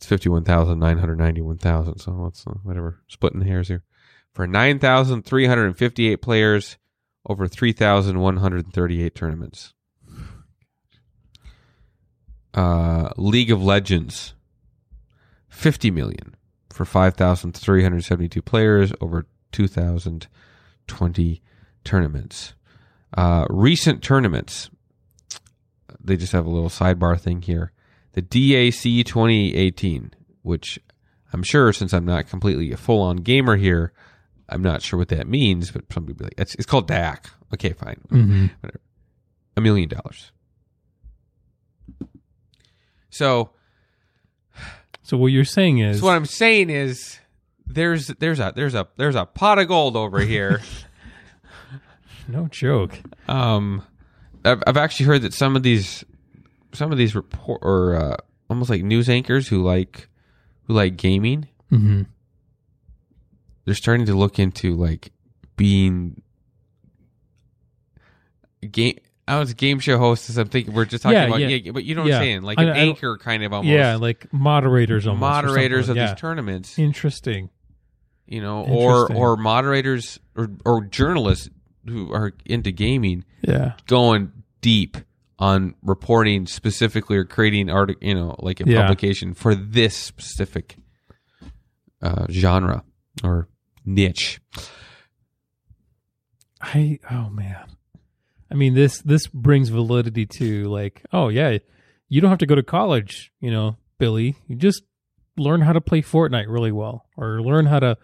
it's 0.00 0.06
fifty 0.06 0.30
one 0.30 0.44
thousand 0.44 0.78
nine 0.78 0.96
hundred 0.96 1.18
ninety 1.18 1.42
one 1.42 1.58
thousand. 1.58 1.98
So 1.98 2.12
let's 2.12 2.46
uh, 2.46 2.52
whatever 2.62 3.02
splitting 3.06 3.42
hairs 3.42 3.68
here 3.68 3.82
for 4.32 4.46
nine 4.46 4.78
thousand 4.78 5.26
three 5.26 5.44
hundred 5.44 5.66
and 5.66 5.76
fifty 5.76 6.08
eight 6.08 6.22
players 6.22 6.78
over 7.26 7.46
three 7.46 7.72
thousand 7.72 8.20
one 8.20 8.38
hundred 8.38 8.72
thirty 8.72 9.02
eight 9.02 9.14
tournaments. 9.14 9.74
Uh, 12.52 13.10
League 13.16 13.50
of 13.50 13.62
Legends, 13.62 14.34
fifty 15.48 15.90
million 15.90 16.34
for 16.72 16.84
five 16.84 17.14
thousand 17.14 17.52
three 17.52 17.82
hundred 17.82 18.04
seventy 18.04 18.28
two 18.28 18.42
players 18.42 18.92
over 19.00 19.26
two 19.52 19.68
thousand 19.68 20.26
twenty 20.86 21.42
tournaments. 21.84 22.54
Uh, 23.16 23.46
recent 23.50 24.02
tournaments. 24.02 24.70
They 26.02 26.16
just 26.16 26.32
have 26.32 26.46
a 26.46 26.50
little 26.50 26.70
sidebar 26.70 27.20
thing 27.20 27.42
here. 27.42 27.72
The 28.12 28.22
DAC 28.22 29.04
2018, 29.04 30.12
which 30.42 30.78
I'm 31.32 31.42
sure 31.42 31.72
since 31.72 31.92
I'm 31.92 32.06
not 32.06 32.28
completely 32.28 32.72
a 32.72 32.76
full 32.76 33.02
on 33.02 33.18
gamer 33.18 33.56
here, 33.56 33.92
I'm 34.50 34.62
not 34.62 34.82
sure 34.82 34.98
what 34.98 35.08
that 35.08 35.26
means, 35.26 35.70
but 35.70 35.84
some 35.92 36.04
people 36.06 36.18
be 36.18 36.24
like, 36.24 36.34
it's, 36.38 36.54
it's 36.56 36.66
called 36.66 36.88
DAC. 36.88 37.26
Okay, 37.54 37.72
fine. 37.72 38.00
Mm-hmm. 38.10 38.46
Whatever. 38.60 38.80
A 39.56 39.60
million 39.60 39.88
dollars. 39.88 40.32
So, 43.10 43.50
So 45.02 45.16
what 45.16 45.28
you're 45.28 45.44
saying 45.44 45.78
is, 45.78 46.00
so 46.00 46.06
what 46.06 46.14
I'm 46.16 46.26
saying 46.26 46.70
is 46.70 47.18
there's 47.66 48.06
there's 48.08 48.38
a 48.38 48.52
there's 48.54 48.74
a 48.74 48.86
there's 48.96 49.16
a 49.16 49.26
pot 49.26 49.58
of 49.58 49.68
gold 49.68 49.96
over 49.96 50.20
here. 50.20 50.60
no 52.28 52.46
joke. 52.48 52.98
Um, 53.28 53.82
I've, 54.44 54.62
I've 54.66 54.76
actually 54.76 55.06
heard 55.06 55.22
that 55.22 55.34
some 55.34 55.56
of 55.56 55.62
these, 55.62 56.04
some 56.72 56.92
of 56.92 56.98
these 56.98 57.14
report 57.14 57.60
or 57.62 57.96
uh, 57.96 58.16
almost 58.48 58.70
like 58.70 58.82
news 58.82 59.08
anchors 59.08 59.48
who 59.48 59.62
like, 59.62 60.08
who 60.64 60.74
like 60.74 60.96
gaming, 60.96 61.48
Mm-hmm. 61.72 62.02
They're 63.64 63.74
starting 63.74 64.06
to 64.06 64.14
look 64.14 64.38
into 64.38 64.74
like 64.74 65.12
being 65.56 66.22
game. 68.70 68.98
I 69.28 69.38
was 69.38 69.52
a 69.52 69.54
game 69.54 69.78
show 69.78 69.96
host. 69.96 70.36
I'm 70.36 70.48
thinking 70.48 70.74
we're 70.74 70.86
just 70.86 71.02
talking 71.04 71.16
Yeah, 71.16 71.26
about 71.26 71.40
yeah. 71.40 71.48
yeah, 71.48 71.70
but 71.70 71.84
you 71.84 71.94
know 71.94 72.02
what 72.02 72.08
Yeah. 72.08 72.16
I'm 72.16 72.22
saying, 72.22 72.42
like 72.42 72.58
an 72.58 72.64
I 72.64 72.66
don't- 72.66 72.76
anchor 72.88 73.16
kind 73.18 73.44
of 73.44 73.52
almost. 73.52 73.70
Yeah, 73.72 73.94
like 73.96 74.32
moderators 74.32 75.06
almost. 75.06 75.20
moderators 75.20 75.88
of 75.88 75.94
these 75.96 76.14
tournaments, 76.14 76.78
Interesting. 76.78 77.50
you 78.26 78.40
know, 78.40 78.64
or 78.64 79.02
Interesting. 79.02 79.16
or 79.16 79.36
moderators 79.36 80.18
or 80.36 80.50
or 80.64 80.84
journalists 80.84 81.48
who 81.86 82.12
are 82.12 82.32
into 82.44 82.72
gaming 82.72 83.24
Yeah. 83.42 83.74
going 83.86 84.32
deep 84.60 84.96
on 85.38 85.74
reporting 85.82 86.46
specifically 86.46 87.16
or 87.16 87.24
creating 87.24 87.70
art, 87.70 87.94
you 88.02 88.14
know, 88.14 88.34
like 88.40 88.60
a 88.60 88.64
publication 88.64 89.32
for 89.32 89.54
this 89.54 89.96
specific 89.96 90.76
uh, 92.02 92.26
genre 92.30 92.82
or 93.22 93.48
niche. 93.84 94.40
I 96.60 96.98
oh 97.10 97.30
man. 97.30 97.64
I 98.50 98.54
mean 98.54 98.74
this 98.74 99.00
this 99.02 99.26
brings 99.26 99.68
validity 99.68 100.26
to 100.26 100.64
like, 100.64 101.04
oh 101.12 101.28
yeah, 101.28 101.58
you 102.08 102.20
don't 102.20 102.30
have 102.30 102.38
to 102.40 102.46
go 102.46 102.54
to 102.54 102.62
college, 102.62 103.32
you 103.40 103.50
know, 103.50 103.76
Billy. 103.98 104.36
You 104.46 104.56
just 104.56 104.82
learn 105.36 105.62
how 105.62 105.72
to 105.72 105.80
play 105.80 106.02
Fortnite 106.02 106.48
really 106.48 106.72
well 106.72 107.06
or 107.16 107.40
learn 107.40 107.66
how 107.66 107.80
to, 107.80 107.96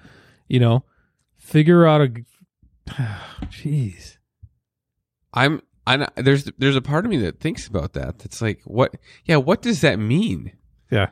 you 0.49 0.61
know, 0.61 0.85
figure 1.37 1.87
out 1.87 2.01
a 2.01 2.09
jeez. 3.47 4.16
I'm 5.35 5.61
I 5.87 6.09
there's 6.16 6.45
there's 6.59 6.77
a 6.77 6.83
part 6.83 7.05
of 7.05 7.11
me 7.11 7.19
that 7.19 7.40
thinks 7.40 7.66
about 7.66 7.92
that. 7.92 8.19
That's 8.19 8.42
like 8.42 8.61
what 8.64 8.95
yeah, 9.25 9.37
what 9.37 9.62
does 9.62 9.83
that 9.83 9.99
mean? 9.99 10.53
Yeah. 10.90 11.11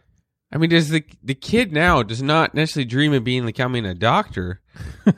I 0.54 0.58
mean, 0.58 0.70
does 0.70 0.88
the 0.90 1.04
the 1.22 1.34
kid 1.34 1.72
now 1.72 2.02
does 2.04 2.22
not 2.22 2.54
necessarily 2.54 2.86
dream 2.86 3.12
of 3.12 3.24
being 3.24 3.44
becoming 3.44 3.84
a 3.84 3.94
doctor? 3.94 4.60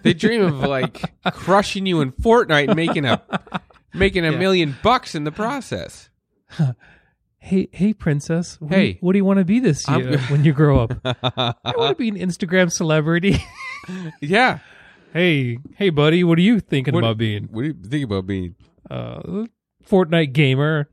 They 0.02 0.14
dream 0.14 0.42
of 0.42 0.60
like 0.60 1.14
crushing 1.32 1.84
you 1.86 2.00
in 2.00 2.12
Fortnite 2.12 2.68
and 2.68 2.76
making 2.76 3.04
a 3.04 3.22
making 3.94 4.24
a 4.24 4.32
Yeah. 4.32 4.38
million 4.38 4.76
bucks 4.82 5.14
in 5.14 5.24
the 5.24 5.32
process. 5.32 6.08
Hey, 7.38 7.68
hey, 7.70 7.92
princess. 7.94 8.60
What 8.60 8.72
do 8.72 8.76
you- 8.76 8.82
Hey. 8.82 8.98
what 9.00 9.12
do 9.12 9.18
you 9.18 9.24
want 9.24 9.38
to 9.38 9.44
be 9.44 9.60
this 9.60 9.88
I'm- 9.88 10.00
year 10.00 10.18
when 10.30 10.44
you 10.44 10.52
grow 10.52 10.80
up? 10.80 10.94
I 11.04 11.54
want 11.76 11.90
to 11.90 11.94
be 11.94 12.08
an 12.08 12.16
Instagram 12.16 12.72
celebrity. 12.72 13.38
yeah. 14.20 14.58
hey, 15.12 15.58
hey, 15.76 15.90
buddy, 15.90 16.24
what 16.24 16.38
are 16.38 16.42
you 16.42 16.58
thinking 16.58 16.92
What- 16.92 17.04
about 17.04 17.18
being? 17.18 17.44
What 17.52 17.62
do 17.62 17.68
you 17.68 17.74
think 17.88 18.04
about 18.04 18.26
being? 18.26 18.56
Uh, 18.90 19.44
Fortnite 19.88 20.32
gamer. 20.32 20.88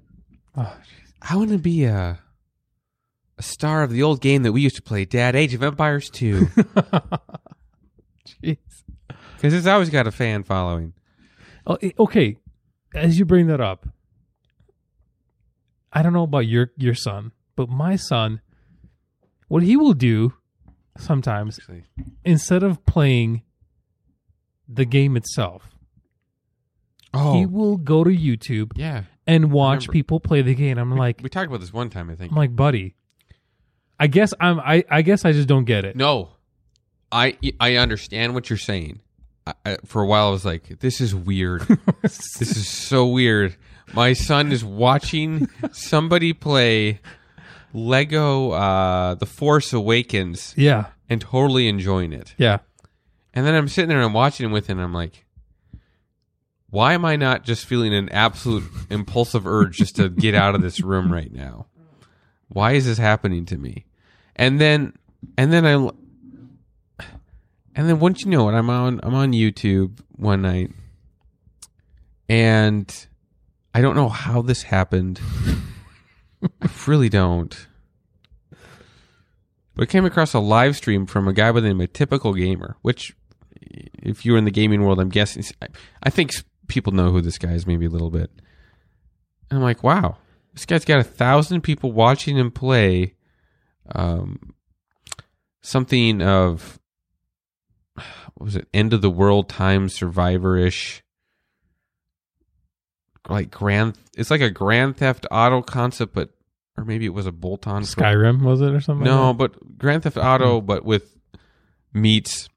Oh, 0.56 0.78
I 1.24 1.36
want 1.38 1.50
to 1.50 1.58
be 1.58 1.86
a 1.86 2.20
a 3.38 3.44
star 3.44 3.84
of 3.84 3.92
the 3.92 4.04
old 4.04 4.22
game 4.22 4.44
that 4.44 4.52
we 4.52 4.62
used 4.62 4.76
to 4.76 4.82
play, 4.82 5.06
Dad, 5.06 5.36
Age 5.36 5.54
of 5.54 5.64
Empires 5.64 6.10
2. 6.12 6.46
jeez. 8.44 8.58
Because 9.36 9.54
it's 9.54 9.68
always 9.68 9.90
got 9.90 10.08
a 10.08 10.12
fan 10.12 10.44
following. 10.44 10.94
Oh, 11.66 11.78
okay. 12.00 12.38
As 12.94 13.18
you 13.18 13.26
bring 13.26 13.48
that 13.48 13.60
up, 13.62 13.88
I 15.92 16.02
don't 16.02 16.14
know 16.14 16.24
about 16.24 16.48
your 16.48 16.72
your 16.78 16.96
son, 16.96 17.32
but 17.56 17.70
my 17.70 17.96
son, 17.96 18.42
what 19.48 19.64
he 19.64 19.76
will 19.78 19.94
do 19.94 20.34
sometimes 20.98 21.60
Actually. 21.60 21.84
instead 22.24 22.64
of 22.64 22.86
playing 22.86 23.42
the 24.68 24.86
game 24.86 25.18
itself, 25.18 25.70
Oh, 27.14 27.34
he 27.36 27.46
will 27.46 27.78
go 27.78 28.04
to 28.04 28.10
YouTube 28.10 28.72
yeah. 28.76 29.04
and 29.28 29.52
watch 29.52 29.90
people 29.90 30.20
play 30.20 30.42
the 30.42 30.56
game. 30.56 30.78
I'm 30.80 30.96
like, 30.96 31.20
We 31.22 31.30
talked 31.30 31.48
about 31.48 31.60
this 31.60 31.72
one 31.74 31.90
time, 31.90 32.10
I 32.10 32.16
think. 32.16 32.32
I'm 32.32 32.38
like, 32.38 32.56
buddy. 32.56 32.96
I 34.04 34.08
guess 34.08 34.34
I'm. 34.38 34.60
I, 34.60 34.84
I 34.92 35.02
guess 35.02 35.24
I 35.24 35.32
just 35.32 35.48
don't 35.48 35.64
get 35.64 35.86
it. 35.86 35.96
No, 35.96 36.32
I 37.10 37.38
I 37.58 37.78
understand 37.78 38.34
what 38.34 38.50
you're 38.50 38.58
saying. 38.58 39.00
I, 39.48 39.54
I, 39.66 39.78
for 39.86 40.02
a 40.02 40.06
while, 40.06 40.28
I 40.28 40.32
was 40.32 40.44
like, 40.44 40.80
"This 40.82 41.00
is 41.00 41.16
weird. 41.16 41.62
this 42.02 42.42
is 42.42 42.68
so 42.68 43.08
weird." 43.08 43.56
My 43.94 44.12
son 44.12 44.52
is 44.52 44.62
watching 44.62 45.48
somebody 45.72 46.34
play 46.34 47.00
Lego 47.74 48.52
uh, 48.52 49.14
The 49.16 49.26
Force 49.26 49.72
Awakens 49.72 50.54
yeah, 50.58 50.88
and 51.10 51.22
totally 51.22 51.70
enjoying 51.70 52.12
it. 52.12 52.36
yeah, 52.38 52.58
And 53.34 53.46
then 53.46 53.56
I'm 53.56 53.70
sitting 53.70 53.88
there 53.88 54.00
and 54.00 54.06
I'm 54.06 54.14
watching 54.14 54.46
him 54.46 54.52
with 54.52 54.68
him 54.68 54.80
and 54.80 54.86
I'm 54.86 54.94
like, 54.94 55.26
why 56.70 56.94
am 56.94 57.06
I 57.06 57.16
not 57.16 57.44
just 57.46 57.66
feeling 57.66 57.94
an 57.94 58.10
absolute 58.10 58.66
impulsive 58.90 59.48
urge 59.48 59.78
just 59.78 59.96
to 59.96 60.10
get 60.10 60.36
out 60.36 60.56
of 60.56 60.62
this 60.62 60.82
room 60.82 61.12
right 61.12 61.32
now? 61.32 61.68
Why 62.48 62.74
is 62.74 62.86
this 62.86 62.98
happening 62.98 63.46
to 63.46 63.58
me? 63.58 63.86
And 64.36 64.60
then, 64.60 64.94
and 65.38 65.54
then 65.54 65.66
I, 65.66 65.74
and 67.76 67.90
then 67.90 68.00
once 68.00 68.22
you 68.22 68.32
know 68.32 68.50
it, 68.50 68.54
I'm 68.54 68.70
on, 68.70 69.00
I'm 69.04 69.14
on 69.14 69.32
YouTube 69.32 70.00
one 70.12 70.42
night 70.42 70.72
and 72.30 73.08
I 73.74 73.82
don't 73.82 73.96
know 73.96 74.10
how 74.10 74.42
this 74.42 74.64
happened. 74.64 75.20
I 76.62 76.70
really 76.88 77.10
don't. 77.10 77.68
But 79.76 79.84
I 79.84 79.86
came 79.86 80.06
across 80.06 80.34
a 80.34 80.40
live 80.40 80.76
stream 80.76 81.06
from 81.06 81.28
a 81.28 81.34
guy 81.34 81.52
by 81.52 81.60
the 81.60 81.68
name 81.68 81.82
of 81.82 81.94
Typical 81.94 82.34
Gamer, 82.34 82.78
which, 82.84 83.16
if 83.62 84.26
you're 84.26 84.38
in 84.38 84.46
the 84.46 84.52
gaming 84.52 84.84
world, 84.84 85.00
I'm 85.00 85.10
guessing, 85.10 85.44
I- 86.04 86.10
think 86.10 86.32
people 86.68 86.94
know 86.94 87.10
who 87.12 87.22
this 87.22 87.38
guy 87.40 87.54
is 87.54 87.66
maybe 87.66 87.86
a 87.86 87.90
little 87.90 88.12
bit. 88.12 88.30
And 89.50 89.58
I'm 89.58 89.64
like, 89.64 89.84
wow, 89.84 90.18
this 90.54 90.66
guy's 90.66 90.86
got 90.86 91.00
a 91.00 91.04
thousand 91.04 91.62
people 91.62 91.92
watching 91.92 92.38
him 92.38 92.52
play 92.52 93.16
um, 93.92 94.54
something 95.62 96.22
of, 96.22 96.80
what 98.36 98.46
was 98.46 98.56
it, 98.56 98.68
end 98.74 98.94
of 98.94 99.02
the 99.02 99.10
world 99.10 99.50
time 99.50 99.90
survivor 99.90 100.58
ish. 100.58 101.04
Like 103.30 103.52
grand, 103.52 103.98
it's 104.18 104.30
like 104.30 104.42
a 104.42 104.50
Grand 104.50 104.98
Theft 104.98 105.26
Auto 105.32 105.62
concept, 105.62 106.14
but 106.14 106.32
or 106.78 106.84
maybe 106.84 107.06
it 107.06 107.14
was 107.14 107.26
a 107.26 107.32
bolt 107.32 107.68
on 107.68 107.84
Skyrim 107.84 108.42
was 108.42 108.60
it 108.62 108.74
or 108.74 108.82
something? 108.82 109.06
no, 109.06 109.30
like 109.30 109.38
but 109.38 109.78
Grand 109.78 110.04
Theft 110.04 110.18
Auto, 110.18 110.60
but 110.60 110.84
with 110.84 111.16
meets 111.94 112.50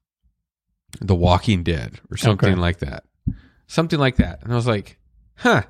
The 0.99 1.15
Walking 1.15 1.63
Dead 1.63 2.01
or 2.11 2.17
something 2.17 2.49
Okay. 2.53 2.59
like 2.59 2.79
that. 2.79 3.05
Something 3.67 3.99
like 3.99 4.17
that. 4.17 4.41
And 4.43 4.51
I 4.51 4.55
was 4.55 4.67
like, 4.67 4.97
huh, 5.37 5.63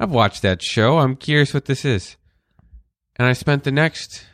I've 0.00 0.10
watched 0.10 0.42
that 0.42 0.60
show. 0.62 0.98
I'm 0.98 1.14
curious 1.14 1.54
what 1.54 1.66
this 1.66 1.84
is. 1.84 2.16
And 3.16 3.26
I 3.28 3.32
spent 3.32 3.64
the 3.64 3.70
next, 3.72 4.24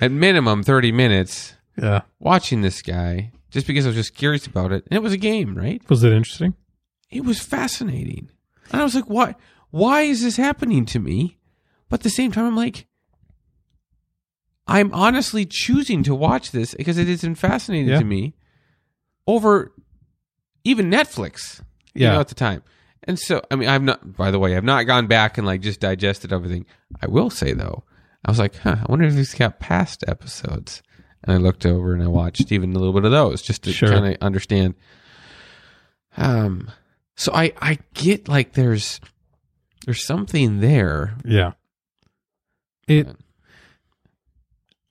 at 0.00 0.10
minimum, 0.12 0.62
30 0.62 0.92
minutes 0.92 1.54
yeah. 1.76 2.02
watching 2.20 2.62
this 2.62 2.80
guy 2.82 3.32
just 3.50 3.66
because 3.66 3.86
I 3.86 3.88
was 3.88 3.96
just 3.96 4.14
curious 4.14 4.46
about 4.46 4.70
it. 4.72 4.84
And 4.90 4.96
it 4.96 5.02
was 5.02 5.12
a 5.12 5.16
game, 5.18 5.54
right? 5.56 5.82
Was 5.88 6.04
it 6.04 6.12
interesting? 6.12 6.54
it 7.10 7.24
was 7.24 7.38
fascinating. 7.40 8.28
And 8.72 8.80
I 8.80 8.84
was 8.84 8.94
like, 8.94 9.04
why 9.04 9.34
why 9.70 10.02
is 10.02 10.22
this 10.22 10.36
happening 10.36 10.84
to 10.86 10.98
me? 10.98 11.38
But 11.88 12.00
at 12.00 12.02
the 12.04 12.10
same 12.10 12.32
time 12.32 12.46
I'm 12.46 12.56
like 12.56 12.86
I'm 14.66 14.92
honestly 14.92 15.44
choosing 15.44 16.02
to 16.04 16.14
watch 16.14 16.50
this 16.50 16.74
because 16.74 16.98
it 16.98 17.08
isn't 17.08 17.34
fascinating 17.36 17.88
Yeah. 17.88 17.98
to 17.98 18.04
me 18.04 18.34
over 19.26 19.72
even 20.64 20.90
Netflix. 20.90 21.60
You 21.94 22.06
Yeah. 22.06 22.12
know, 22.14 22.20
at 22.20 22.28
the 22.28 22.34
time. 22.34 22.62
And 23.06 23.18
so 23.18 23.42
I 23.50 23.56
mean 23.56 23.68
I've 23.68 23.82
not 23.82 24.16
by 24.16 24.30
the 24.30 24.38
way, 24.38 24.56
I've 24.56 24.64
not 24.64 24.84
gone 24.84 25.06
back 25.06 25.36
and 25.38 25.46
like 25.46 25.60
just 25.60 25.80
digested 25.80 26.32
everything. 26.32 26.66
I 27.02 27.06
will 27.06 27.30
say 27.30 27.52
though, 27.52 27.84
I 28.24 28.30
was 28.30 28.38
like, 28.38 28.56
huh, 28.56 28.76
I 28.80 28.86
wonder 28.88 29.04
if 29.06 29.14
he's 29.14 29.34
got 29.34 29.60
past 29.60 30.04
episodes. 30.08 30.82
And 31.22 31.32
I 31.32 31.36
looked 31.38 31.64
over 31.66 31.94
and 31.94 32.02
I 32.02 32.06
watched 32.06 32.52
even 32.52 32.74
a 32.74 32.78
little 32.78 32.92
bit 32.92 33.04
of 33.04 33.10
those 33.10 33.40
just 33.42 33.62
to 33.64 33.72
Sure. 33.72 33.88
kind 33.88 34.06
of 34.06 34.16
understand. 34.20 34.74
Um, 36.16 36.70
so 37.16 37.32
I 37.34 37.52
I 37.60 37.78
get 37.94 38.28
like 38.28 38.52
there's 38.52 39.00
there's 39.84 40.06
something 40.06 40.60
there. 40.60 41.14
Yeah. 41.24 41.52
It 42.88 43.08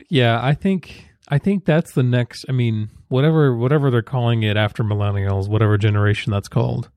Yeah, 0.09 0.39
I 0.43 0.53
think 0.53 1.07
I 1.29 1.37
think 1.37 1.65
that's 1.65 1.93
the 1.93 2.03
next 2.03 2.45
I 2.49 2.51
mean, 2.51 2.89
whatever 3.07 3.55
whatever 3.55 3.89
they're 3.91 4.01
calling 4.01 4.43
it 4.43 4.57
after 4.57 4.83
millennials, 4.83 5.47
whatever 5.47 5.77
generation 5.77 6.31
that's 6.31 6.47
called. 6.47 6.89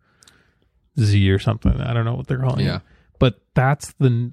Z 0.98 1.30
or 1.30 1.38
something. 1.38 1.80
I 1.80 1.92
don't 1.92 2.04
know 2.04 2.14
what 2.14 2.26
they're 2.26 2.38
calling 2.40 2.66
Yeah. 2.66 2.76
it. 2.76 2.82
But 3.18 3.40
that's 3.54 3.92
the 3.94 4.32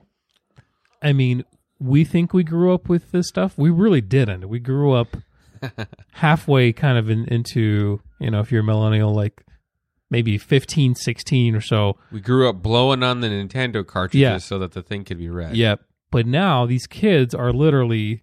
I 1.02 1.12
mean, 1.14 1.44
we 1.80 2.04
think 2.06 2.34
we 2.34 2.44
grew 2.44 2.74
up 2.74 2.88
with 2.88 3.12
this 3.12 3.28
stuff. 3.28 3.58
We 3.58 3.70
really 3.70 4.02
didn't. 4.02 4.48
We 4.48 4.60
grew 4.60 4.94
up 4.94 5.18
halfway 6.14 6.72
kind 6.74 6.98
of 6.98 7.10
in, 7.10 7.26
into, 7.26 8.02
you 8.20 8.32
know, 8.32 8.40
if 8.40 8.52
you're 8.52 8.62
a 8.62 8.64
millennial 8.66 9.14
like 9.14 9.44
maybe 10.10 10.38
15, 10.38 10.96
16 10.96 11.56
or 11.56 11.62
so. 11.62 11.98
We 12.12 12.20
grew 12.22 12.48
up 12.48 12.62
blowing 12.62 13.04
on 13.04 13.22
the 13.22 13.28
Nintendo 13.28 13.86
cartridges 13.86 14.22
Yeah. 14.22 14.38
so 14.38 14.60
that 14.60 14.72
the 14.74 14.84
thing 14.84 15.04
could 15.04 15.18
be 15.18 15.30
read. 15.30 15.56
Yep. 15.56 15.82
But 16.12 16.28
now 16.28 16.66
these 16.66 16.86
kids 16.86 17.34
are 17.34 17.52
literally, 17.52 18.22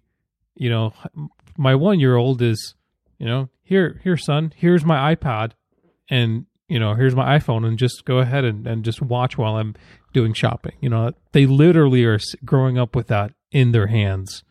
you 0.55 0.69
know, 0.69 0.93
my 1.57 1.75
one 1.75 1.99
year 1.99 2.15
old 2.15 2.41
is, 2.41 2.75
you 3.19 3.25
know, 3.25 3.49
here, 3.63 3.99
here, 4.03 4.17
son, 4.17 4.53
here's 4.55 4.85
my 4.85 5.13
iPad. 5.15 5.51
and 6.09 6.45
you 6.71 6.79
know, 6.79 6.95
here's 6.95 7.15
my 7.15 7.37
iPhone, 7.37 7.65
and 7.65 7.77
just 7.77 8.05
go 8.05 8.19
ahead 8.19 8.43
and, 8.45 8.65
and 8.67 8.83
just 8.83 9.01
watch 9.01 9.37
while 9.37 9.55
I'm 9.55 9.75
doing 10.13 10.33
shopping. 10.33 10.73
You 10.79 10.89
know, 10.89 11.11
they 11.31 11.45
literally 11.45 12.03
are 12.05 12.19
growing 12.45 12.77
up 12.77 12.95
with 12.95 13.07
that 13.07 13.33
in 13.51 13.71
their 13.71 13.87
hands 13.87 14.43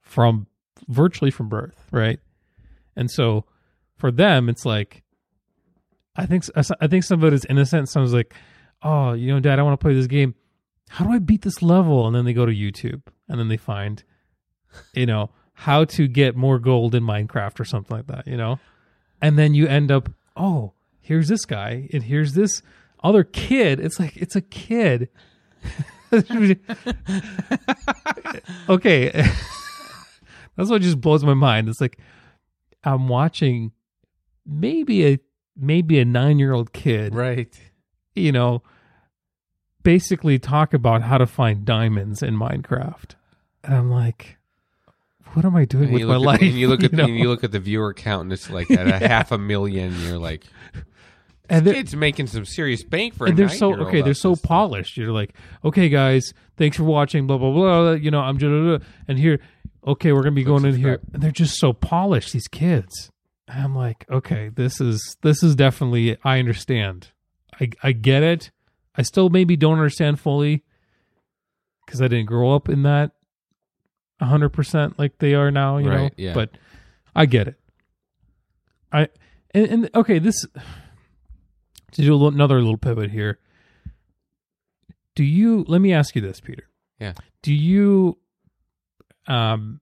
from 0.00 0.46
virtually 0.88 1.30
from 1.30 1.48
birth, 1.48 1.86
right? 1.90 2.20
And 2.94 3.10
so 3.10 3.44
for 3.96 4.10
them, 4.10 4.48
it's 4.48 4.64
like, 4.64 5.02
I 6.14 6.26
think 6.26 6.44
I 6.80 6.86
think 6.86 7.04
some 7.04 7.22
of 7.22 7.32
it 7.32 7.34
is 7.34 7.44
innocent. 7.46 7.88
Some 7.88 8.04
is 8.04 8.14
like, 8.14 8.34
oh, 8.82 9.12
you 9.12 9.32
know, 9.32 9.40
Dad, 9.40 9.58
I 9.58 9.62
want 9.62 9.78
to 9.78 9.84
play 9.84 9.94
this 9.94 10.06
game 10.06 10.34
how 10.88 11.04
do 11.04 11.12
I 11.12 11.18
beat 11.18 11.42
this 11.42 11.62
level? 11.62 12.06
And 12.06 12.14
then 12.14 12.24
they 12.24 12.32
go 12.32 12.46
to 12.46 12.52
YouTube 12.52 13.02
and 13.28 13.38
then 13.38 13.48
they 13.48 13.56
find, 13.56 14.02
you 14.94 15.06
know, 15.06 15.30
how 15.52 15.84
to 15.84 16.06
get 16.06 16.36
more 16.36 16.58
gold 16.58 16.94
in 16.94 17.02
Minecraft 17.02 17.60
or 17.60 17.64
something 17.64 17.96
like 17.96 18.06
that, 18.08 18.26
you 18.26 18.36
know? 18.36 18.58
And 19.20 19.38
then 19.38 19.54
you 19.54 19.66
end 19.66 19.90
up, 19.90 20.10
oh, 20.36 20.72
here's 21.06 21.28
this 21.28 21.44
guy 21.44 21.88
and 21.92 22.02
here's 22.02 22.32
this 22.34 22.62
other 23.02 23.22
kid. 23.24 23.78
It's 23.80 24.00
like, 24.00 24.16
it's 24.16 24.34
a 24.34 24.40
kid. 24.40 25.08
okay. 28.68 29.10
That's 30.56 30.70
what 30.70 30.82
just 30.82 31.00
blows 31.00 31.24
my 31.24 31.34
mind. 31.34 31.68
It's 31.68 31.80
like, 31.80 31.98
I'm 32.84 33.08
watching 33.08 33.72
maybe 34.46 35.06
a, 35.06 35.18
maybe 35.56 35.98
a 35.98 36.04
nine 36.04 36.38
year 36.38 36.52
old 36.52 36.72
kid 36.72 37.14
Right. 37.14 37.54
you 38.14 38.32
know, 38.32 38.62
basically 39.82 40.38
talk 40.38 40.72
about 40.74 41.02
how 41.02 41.18
to 41.18 41.26
find 41.26 41.64
diamonds 41.64 42.22
in 42.22 42.36
Minecraft. 42.36 43.14
And 43.64 43.74
I'm 43.74 43.90
like, 43.90 44.38
what 45.34 45.44
am 45.44 45.54
I 45.56 45.64
doing 45.66 45.84
And 45.84 45.92
with 45.92 46.00
you 46.02 46.06
my 46.08 46.14
at, 46.16 46.20
life? 46.20 46.40
and 46.42 46.52
you 46.52 46.68
look 46.68 46.82
at 46.82 46.92
know? 46.92 47.04
and 47.04 47.16
you 47.16 47.28
look 47.28 47.44
at 47.44 47.52
the 47.52 47.60
viewer 47.60 47.92
count 47.92 48.22
and 48.24 48.32
it's 48.32 48.48
like 48.50 48.70
at 48.70 48.86
a 49.02 49.06
half 49.08 49.30
a 49.32 49.38
million. 49.38 49.94
You're 50.02 50.18
like, 50.18 50.44
and 51.48 51.66
kids 51.66 51.94
making 51.94 52.26
some 52.26 52.44
serious 52.44 52.82
bank 52.82 53.14
for. 53.14 53.26
and 53.26 53.36
they're 53.36 53.48
so 53.48 53.74
okay. 53.74 54.02
They're 54.02 54.14
so 54.14 54.36
polished. 54.36 54.96
You're 54.96 55.12
like, 55.12 55.34
okay, 55.64 55.88
guys, 55.88 56.32
thanks 56.56 56.76
for 56.76 56.84
watching. 56.84 57.26
Blah 57.26 57.38
blah 57.38 57.52
blah. 57.52 57.92
You 57.92 58.10
know, 58.10 58.20
I'm 58.20 58.38
and 59.08 59.18
here, 59.18 59.40
okay, 59.86 60.12
we're 60.12 60.22
gonna 60.22 60.32
be 60.32 60.44
going 60.44 60.64
in 60.64 60.76
here, 60.76 61.00
and 61.12 61.22
they're 61.22 61.30
just 61.30 61.58
so 61.58 61.72
polished. 61.72 62.32
These 62.32 62.48
kids. 62.48 63.10
And 63.48 63.62
I'm 63.62 63.76
like, 63.76 64.04
okay, 64.10 64.50
this 64.54 64.80
is 64.80 65.16
this 65.22 65.42
is 65.42 65.54
definitely. 65.54 66.16
I 66.24 66.38
understand. 66.38 67.12
I 67.60 67.70
I 67.82 67.92
get 67.92 68.22
it. 68.22 68.50
I 68.94 69.02
still 69.02 69.28
maybe 69.28 69.56
don't 69.56 69.74
understand 69.74 70.18
fully 70.18 70.64
because 71.84 72.00
I 72.00 72.08
didn't 72.08 72.26
grow 72.26 72.54
up 72.54 72.68
in 72.68 72.82
that 72.82 73.12
100 74.18 74.48
percent 74.50 74.98
like 74.98 75.18
they 75.18 75.34
are 75.34 75.50
now. 75.50 75.78
You 75.78 75.90
know, 75.90 76.10
yeah. 76.16 76.34
but 76.34 76.50
I 77.14 77.26
get 77.26 77.48
it. 77.48 77.56
I 78.92 79.08
and, 79.52 79.66
and 79.66 79.90
okay, 79.94 80.18
this 80.18 80.44
to 81.96 82.02
do 82.02 82.26
another 82.26 82.56
little 82.56 82.76
pivot 82.76 83.10
here. 83.10 83.38
Do 85.14 85.24
you? 85.24 85.64
Let 85.66 85.80
me 85.80 85.92
ask 85.92 86.14
you 86.14 86.22
this, 86.22 86.40
Peter. 86.40 86.68
Yeah. 87.00 87.14
Do 87.42 87.52
you, 87.52 88.18
um, 89.26 89.80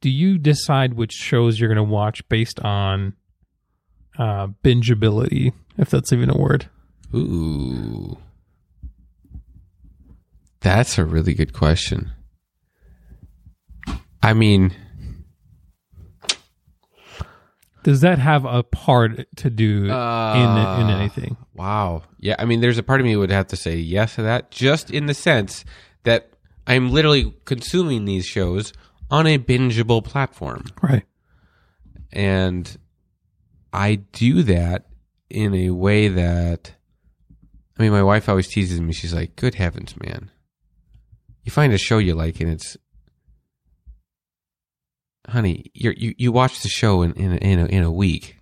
do 0.00 0.10
you 0.10 0.38
decide 0.38 0.94
which 0.94 1.12
shows 1.12 1.58
you're 1.58 1.68
going 1.68 1.76
to 1.76 1.82
watch 1.82 2.28
based 2.28 2.60
on, 2.60 3.14
uh, 4.18 4.48
bingeability, 4.64 5.52
if 5.78 5.90
that's 5.90 6.12
even 6.12 6.30
a 6.30 6.36
word? 6.36 6.68
Ooh, 7.14 8.18
that's 10.60 10.98
a 10.98 11.04
really 11.04 11.34
good 11.34 11.52
question. 11.52 12.12
I 14.22 14.34
mean, 14.34 14.74
Does 17.82 18.00
that 18.02 18.18
have 18.18 18.44
a 18.44 18.62
part 18.62 19.26
to 19.36 19.50
do 19.50 19.84
in 19.84 19.84
in 19.84 19.90
Uh, 19.90 20.96
anything? 20.98 21.36
Wow. 21.54 22.02
Yeah, 22.18 22.36
I 22.38 22.44
mean, 22.44 22.60
there's 22.60 22.78
a 22.78 22.82
part 22.82 23.00
of 23.00 23.06
me 23.06 23.16
would 23.16 23.30
have 23.30 23.48
to 23.48 23.56
say 23.56 23.76
yes 23.76 24.14
to 24.16 24.22
that, 24.22 24.50
just 24.50 24.90
in 24.90 25.06
the 25.06 25.14
sense 25.14 25.64
that 26.04 26.30
I'm 26.66 26.90
literally 26.90 27.34
consuming 27.44 28.04
these 28.04 28.24
shows 28.24 28.72
on 29.10 29.26
a 29.26 29.38
bingeable 29.38 30.04
platform. 30.04 30.64
Right. 30.80 31.04
And 32.12 32.78
I 33.72 33.96
do 33.96 34.42
that 34.44 34.86
in 35.28 35.54
a 35.54 35.70
way 35.70 36.08
that, 36.08 36.74
I 37.78 37.82
mean, 37.82 37.92
my 37.92 38.02
wife 38.02 38.28
always 38.28 38.48
teases 38.48 38.80
me. 38.80 38.92
She's 38.92 39.14
like, 39.14 39.34
good 39.34 39.56
heavens, 39.56 39.94
man. 40.00 40.30
You 41.42 41.50
find 41.50 41.72
a 41.72 41.78
show 41.78 41.98
you 41.98 42.14
like 42.14 42.40
and 42.40 42.50
it's, 42.50 42.76
honey, 45.28 45.70
you're, 45.74 45.92
you, 45.94 46.14
you 46.18 46.32
watch 46.32 46.62
the 46.62 46.68
show 46.68 47.02
in, 47.02 47.12
in, 47.14 47.32
a, 47.32 47.36
in, 47.36 47.58
a, 47.58 47.64
in 47.66 47.82
a 47.82 47.90
week. 47.92 48.36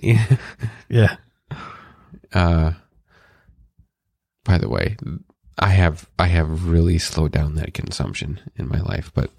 yeah. 0.00 0.36
Yeah. 0.88 1.16
Uh, 2.32 2.72
by 4.44 4.58
the 4.58 4.68
way, 4.68 4.96
I 5.58 5.68
have 5.70 6.08
I 6.18 6.26
have 6.26 6.66
really 6.66 6.98
slowed 6.98 7.32
down 7.32 7.54
that 7.56 7.74
consumption 7.74 8.40
in 8.56 8.68
my 8.68 8.80
life, 8.80 9.10
but 9.14 9.30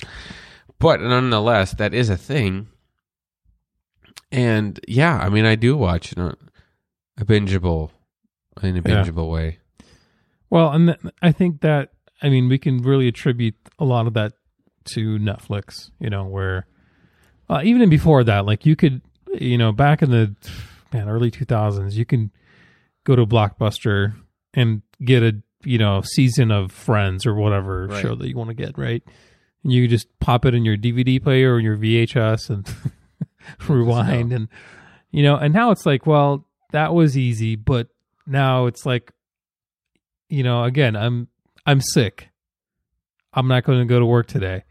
but 0.79 0.99
nonetheless, 1.01 1.73
that 1.75 1.93
is 1.93 2.09
a 2.09 2.17
thing. 2.17 2.67
And 4.31 4.79
yeah, 4.87 5.17
I 5.19 5.29
mean, 5.29 5.45
I 5.45 5.55
do 5.55 5.77
watch 5.77 6.13
in 6.13 6.21
a, 6.21 6.35
a 7.17 7.25
bingeable 7.25 7.91
in 8.61 8.71
a 8.71 8.73
Yeah. 8.75 8.81
bingeable 8.81 9.29
way. 9.31 9.59
Well, 10.49 10.71
and 10.71 10.87
th- 10.87 11.13
I 11.21 11.31
think 11.31 11.61
that 11.61 11.91
I 12.21 12.29
mean 12.29 12.49
we 12.49 12.57
can 12.57 12.81
really 12.81 13.07
attribute 13.07 13.55
a 13.79 13.85
lot 13.85 14.07
of 14.07 14.13
that 14.13 14.33
to 14.93 15.17
Netflix. 15.19 15.91
You 15.99 16.09
know, 16.09 16.25
where 16.25 16.65
uh, 17.49 17.61
even 17.63 17.89
before 17.89 18.23
that, 18.23 18.45
like 18.45 18.65
you 18.65 18.75
could, 18.75 19.01
you 19.33 19.57
know, 19.57 19.71
back 19.71 20.01
in 20.01 20.11
the 20.11 20.35
man 20.93 21.09
early 21.09 21.31
two 21.31 21.45
thousands, 21.45 21.97
you 21.97 22.05
can 22.05 22.31
go 23.03 23.15
to 23.15 23.25
Blockbuster 23.25 24.13
and 24.53 24.81
get 25.03 25.21
a 25.23 25.35
you 25.63 25.77
know 25.77 26.01
season 26.01 26.51
of 26.51 26.71
Friends 26.71 27.25
or 27.25 27.35
whatever 27.35 27.87
Right. 27.87 28.01
show 28.01 28.15
that 28.15 28.27
you 28.27 28.35
want 28.37 28.49
to 28.49 28.53
get, 28.55 28.77
right? 28.77 29.03
And 29.63 29.73
you 29.73 29.87
just 29.87 30.07
pop 30.19 30.45
it 30.45 30.53
in 30.53 30.63
your 30.63 30.77
DVD 30.77 31.21
player 31.21 31.53
or 31.55 31.59
your 31.59 31.75
VHS 31.77 32.49
and 32.49 32.67
rewind, 33.69 34.31
and 34.31 34.47
you 35.11 35.23
know, 35.23 35.35
and 35.37 35.53
now 35.53 35.71
it's 35.71 35.85
like, 35.85 36.05
well, 36.05 36.45
that 36.71 36.93
was 36.93 37.17
easy, 37.17 37.55
but 37.55 37.87
now 38.27 38.65
it's 38.67 38.85
like 38.85 39.11
you 40.29 40.43
know, 40.43 40.63
again, 40.63 40.95
I'm 40.95 41.27
I'm 41.65 41.81
sick. 41.81 42.29
I'm 43.33 43.47
not 43.47 43.63
going 43.63 43.79
to 43.79 43.85
go 43.85 43.99
to 43.99 44.05
work 44.05 44.27
today. 44.27 44.63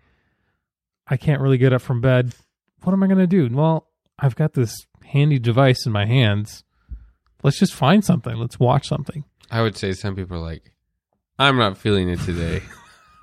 I 1.07 1.17
can't 1.17 1.41
really 1.41 1.59
get 1.59 1.73
up 1.73 1.83
from 1.83 2.01
bed. 2.01 2.35
What 2.83 2.93
am 2.93 3.03
I 3.03 3.07
going 3.07 3.19
to 3.19 3.27
do? 3.27 3.49
Well, 3.55 3.89
I've 4.19 4.37
got 4.37 4.55
this 4.55 4.87
handy 5.05 5.39
device 5.39 5.87
in 5.87 5.93
my 5.93 6.07
hands. 6.07 6.65
Let's 7.43 7.59
just 7.59 7.75
find 7.75 8.05
something. 8.05 8.37
Let's 8.37 8.59
watch 8.59 8.89
something. 8.89 9.25
I 9.51 9.61
would 9.63 9.77
say 9.77 9.93
some 9.93 10.17
people 10.17 10.37
are 10.39 10.41
like, 10.41 10.73
I'm 11.39 11.57
not 11.59 11.77
feeling 11.77 12.09
it 12.09 12.21
today. 12.21 12.63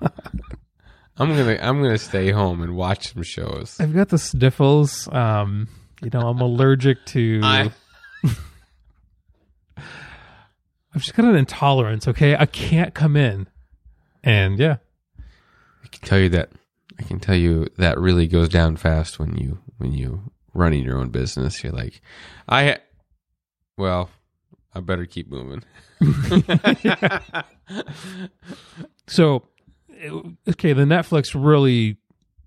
I'm 1.18 1.28
gonna 1.36 1.58
I'm 1.60 1.82
gonna 1.82 1.98
stay 1.98 2.30
home 2.30 2.62
and 2.62 2.74
watch 2.74 3.12
some 3.12 3.22
shows. 3.22 3.76
I've 3.78 3.94
got 3.94 4.08
the 4.08 4.18
sniffles. 4.18 5.08
Um, 5.12 5.68
you 6.02 6.10
know, 6.12 6.20
I'm 6.28 6.40
allergic 6.40 7.04
to. 7.06 7.40
I- 7.42 7.70
I've 10.94 11.00
just 11.02 11.14
got 11.14 11.24
an 11.26 11.36
intolerance. 11.36 12.06
Okay, 12.08 12.36
I 12.36 12.46
can't 12.46 12.94
come 12.94 13.16
in, 13.16 13.46
and 14.22 14.58
yeah, 14.58 14.76
I 15.18 15.86
can 15.90 16.06
tell 16.06 16.18
you 16.18 16.28
that 16.30 16.50
I 16.98 17.02
can 17.02 17.20
tell 17.20 17.36
you 17.36 17.68
that 17.78 17.98
really 17.98 18.26
goes 18.26 18.48
down 18.48 18.76
fast 18.76 19.18
when 19.18 19.36
you 19.36 19.58
when 19.78 19.92
you 19.92 20.30
running 20.54 20.84
your 20.84 20.98
own 20.98 21.10
business. 21.10 21.62
You're 21.62 21.72
like, 21.72 22.00
I, 22.48 22.78
well, 23.76 24.10
I 24.74 24.80
better 24.80 25.06
keep 25.06 25.30
moving. 25.30 25.62
So, 29.12 29.42
okay, 30.48 30.72
the 30.72 30.84
Netflix 30.84 31.34
really, 31.34 31.98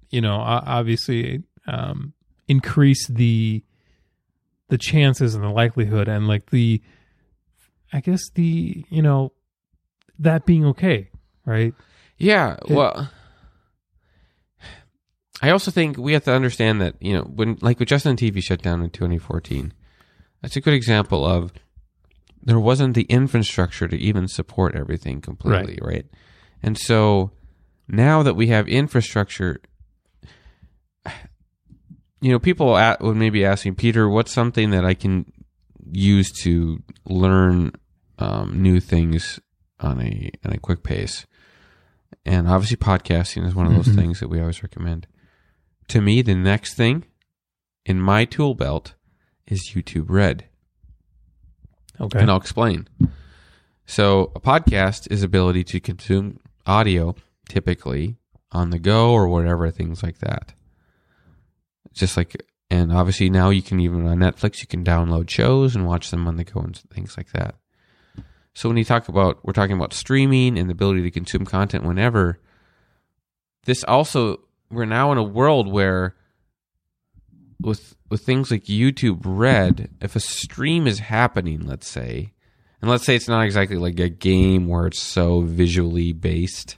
you 0.09 0.21
know, 0.21 0.35
obviously 0.37 1.43
um, 1.67 2.13
increase 2.47 3.07
the 3.07 3.63
the 4.69 4.77
chances 4.79 5.35
and 5.35 5.43
the 5.43 5.49
likelihood 5.49 6.07
and 6.07 6.27
like 6.27 6.49
the, 6.49 6.81
I 7.93 7.99
guess 7.99 8.21
the 8.33 8.83
you 8.89 9.01
know, 9.01 9.31
that 10.17 10.45
being 10.45 10.65
okay, 10.65 11.09
right? 11.45 11.73
Yeah, 12.17 12.57
well, 12.67 13.09
I 15.45 15.51
also 15.51 15.69
think 15.69 15.97
we 15.97 16.13
have 16.13 16.23
to 16.23 16.33
understand 16.33 16.81
that 16.81 16.95
you 16.99 17.13
know 17.13 17.21
when 17.23 17.57
like 17.61 17.79
with 17.79 17.87
Justin 17.89 18.15
TV 18.15 18.41
shut 18.41 18.61
down 18.63 18.81
in 18.81 18.89
2014, 18.89 19.73
that's 20.41 20.55
a 20.55 20.61
good 20.61 20.73
example 20.73 21.23
of 21.23 21.53
there 22.41 22.59
wasn't 22.59 22.95
the 22.95 23.03
infrastructure 23.03 23.87
to 23.87 23.95
even 23.97 24.27
support 24.27 24.75
everything 24.75 25.21
completely, 25.21 25.77
right? 25.81 26.05
And 26.63 26.77
so 26.77 27.31
now 27.87 28.23
that 28.23 28.35
we 28.35 28.47
have 28.47 28.67
infrastructure, 28.67 29.61
you 32.21 32.31
know, 32.31 32.39
people 32.39 32.75
at, 32.77 33.01
would 33.01 33.15
maybe 33.15 33.45
ask 33.45 33.65
me, 33.65 33.71
Peter, 33.71 34.09
what's 34.09 34.31
something 34.31 34.71
that 34.71 34.83
I 34.85 34.95
can 34.95 35.31
use 35.91 36.31
to 36.43 36.81
learn 37.05 37.71
um, 38.17 38.61
new 38.61 38.79
things 38.79 39.39
on 39.79 40.01
a 40.01 40.31
on 40.43 40.53
a 40.53 40.57
quick 40.57 40.81
pace? 40.81 41.27
And 42.25 42.47
obviously, 42.47 42.77
podcasting 42.77 43.45
is 43.45 43.53
one 43.53 43.67
of 43.67 43.73
those 43.73 43.89
Mhm. 43.89 43.95
things 44.01 44.19
that 44.19 44.29
we 44.29 44.39
always 44.39 44.63
recommend. 44.63 45.05
To 45.89 46.01
me, 46.01 46.21
the 46.21 46.35
next 46.35 46.75
thing 46.75 47.05
in 47.85 48.01
my 48.01 48.25
tool 48.25 48.55
belt 48.55 48.95
is 49.47 49.71
YouTube 49.73 50.05
Red. 50.09 50.45
Okay. 51.99 52.19
And 52.19 52.29
I'll 52.29 52.37
explain. 52.37 52.87
So, 53.85 54.31
a 54.35 54.39
podcast 54.39 55.11
is 55.11 55.21
ability 55.23 55.63
to 55.65 55.79
consume 55.79 56.39
audio 56.65 57.15
typically 57.47 58.17
on 58.51 58.71
the 58.71 58.79
go 58.79 59.11
or 59.11 59.27
whatever, 59.27 59.69
things 59.69 60.01
like 60.01 60.17
that. 60.19 60.53
Just 61.93 62.17
like, 62.17 62.35
and 62.69 62.91
obviously 62.91 63.29
now 63.29 63.51
you 63.51 63.61
can 63.61 63.79
even 63.79 64.07
on 64.07 64.17
Netflix, 64.17 64.61
you 64.61 64.67
can 64.67 64.83
download 64.83 65.29
shows 65.29 65.75
and 65.75 65.85
watch 65.85 66.09
them 66.09 66.27
on 66.27 66.35
the 66.35 66.43
go 66.43 66.61
and 66.61 66.75
things 66.75 67.15
like 67.15 67.31
that. 67.33 67.55
So, 68.55 68.67
when 68.67 68.77
you 68.77 68.85
talk 68.85 69.07
about, 69.07 69.45
we're 69.45 69.53
talking 69.53 69.75
about 69.75 69.93
streaming 69.93 70.57
and 70.57 70.67
the 70.67 70.73
ability 70.73 71.03
to 71.03 71.11
consume 71.11 71.45
content 71.45 71.83
whenever, 71.83 72.39
this 73.65 73.83
also, 73.83 74.39
we're 74.71 74.85
now 74.85 75.11
in 75.11 75.17
a 75.17 75.23
world 75.23 75.71
where 75.71 76.15
with 77.61 77.95
with 78.09 78.21
things 78.25 78.51
like 78.51 78.65
YouTube 78.65 79.21
Red, 79.23 79.89
if 80.01 80.15
a 80.15 80.19
stream 80.19 80.87
is 80.87 80.99
happening, 80.99 81.65
let's 81.65 81.87
say, 81.87 82.33
and 82.81 82.89
let's 82.89 83.03
say 83.05 83.15
it's 83.15 83.27
not 83.27 83.43
exactly 83.45 83.77
like 83.77 83.99
a 83.99 84.09
game 84.09 84.67
where 84.67 84.87
it's 84.87 85.01
so 85.01 85.41
visually 85.41 86.13
based, 86.13 86.77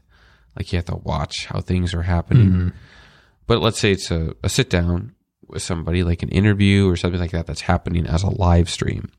like 0.55 0.71
you 0.71 0.77
have 0.77 0.85
to 0.85 0.95
watch 0.95 1.47
how 1.47 1.59
things 1.59 1.93
are 1.93 2.03
happening. 2.03 2.49
Mhm. 2.51 2.73
But 3.45 3.61
let's 3.61 3.79
say 3.79 3.91
it's 3.91 4.11
a, 4.11 4.33
a 4.43 4.49
sit 4.49 4.69
down 4.69 5.15
with 5.47 5.61
somebody, 5.61 6.03
like 6.03 6.23
an 6.23 6.29
interview 6.29 6.89
or 6.89 6.95
something 6.95 7.19
like 7.19 7.31
that, 7.31 7.47
that's 7.47 7.61
happening 7.61 8.05
as 8.05 8.23
a 8.23 8.29
live 8.29 8.69
stream. 8.69 9.09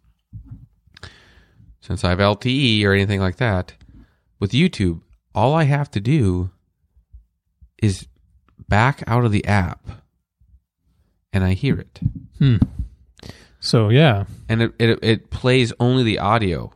Since 1.81 2.05
I 2.05 2.11
have 2.11 2.19
LTE 2.19 2.85
or 2.85 2.93
anything 2.93 3.21
like 3.21 3.37
that, 3.37 3.73
with 4.39 4.53
YouTube, 4.53 5.01
all 5.35 5.55
I 5.55 5.64
have 5.64 5.91
to 5.93 6.01
do 6.01 6.51
is 7.83 8.07
back 8.69 9.03
out 9.07 9.25
of 9.25 9.33
the 9.33 9.45
app 9.47 9.87
and 11.33 11.45
I 11.45 11.55
hear 11.55 11.79
it. 11.79 12.01
Hmm. 12.39 12.57
So 13.61 13.89
yeah, 13.89 14.25
and 14.49 14.62
it, 14.62 14.73
it 14.79 14.99
it 15.03 15.31
plays 15.31 15.73
only 15.81 16.05
the 16.05 16.19
audio. 16.19 16.73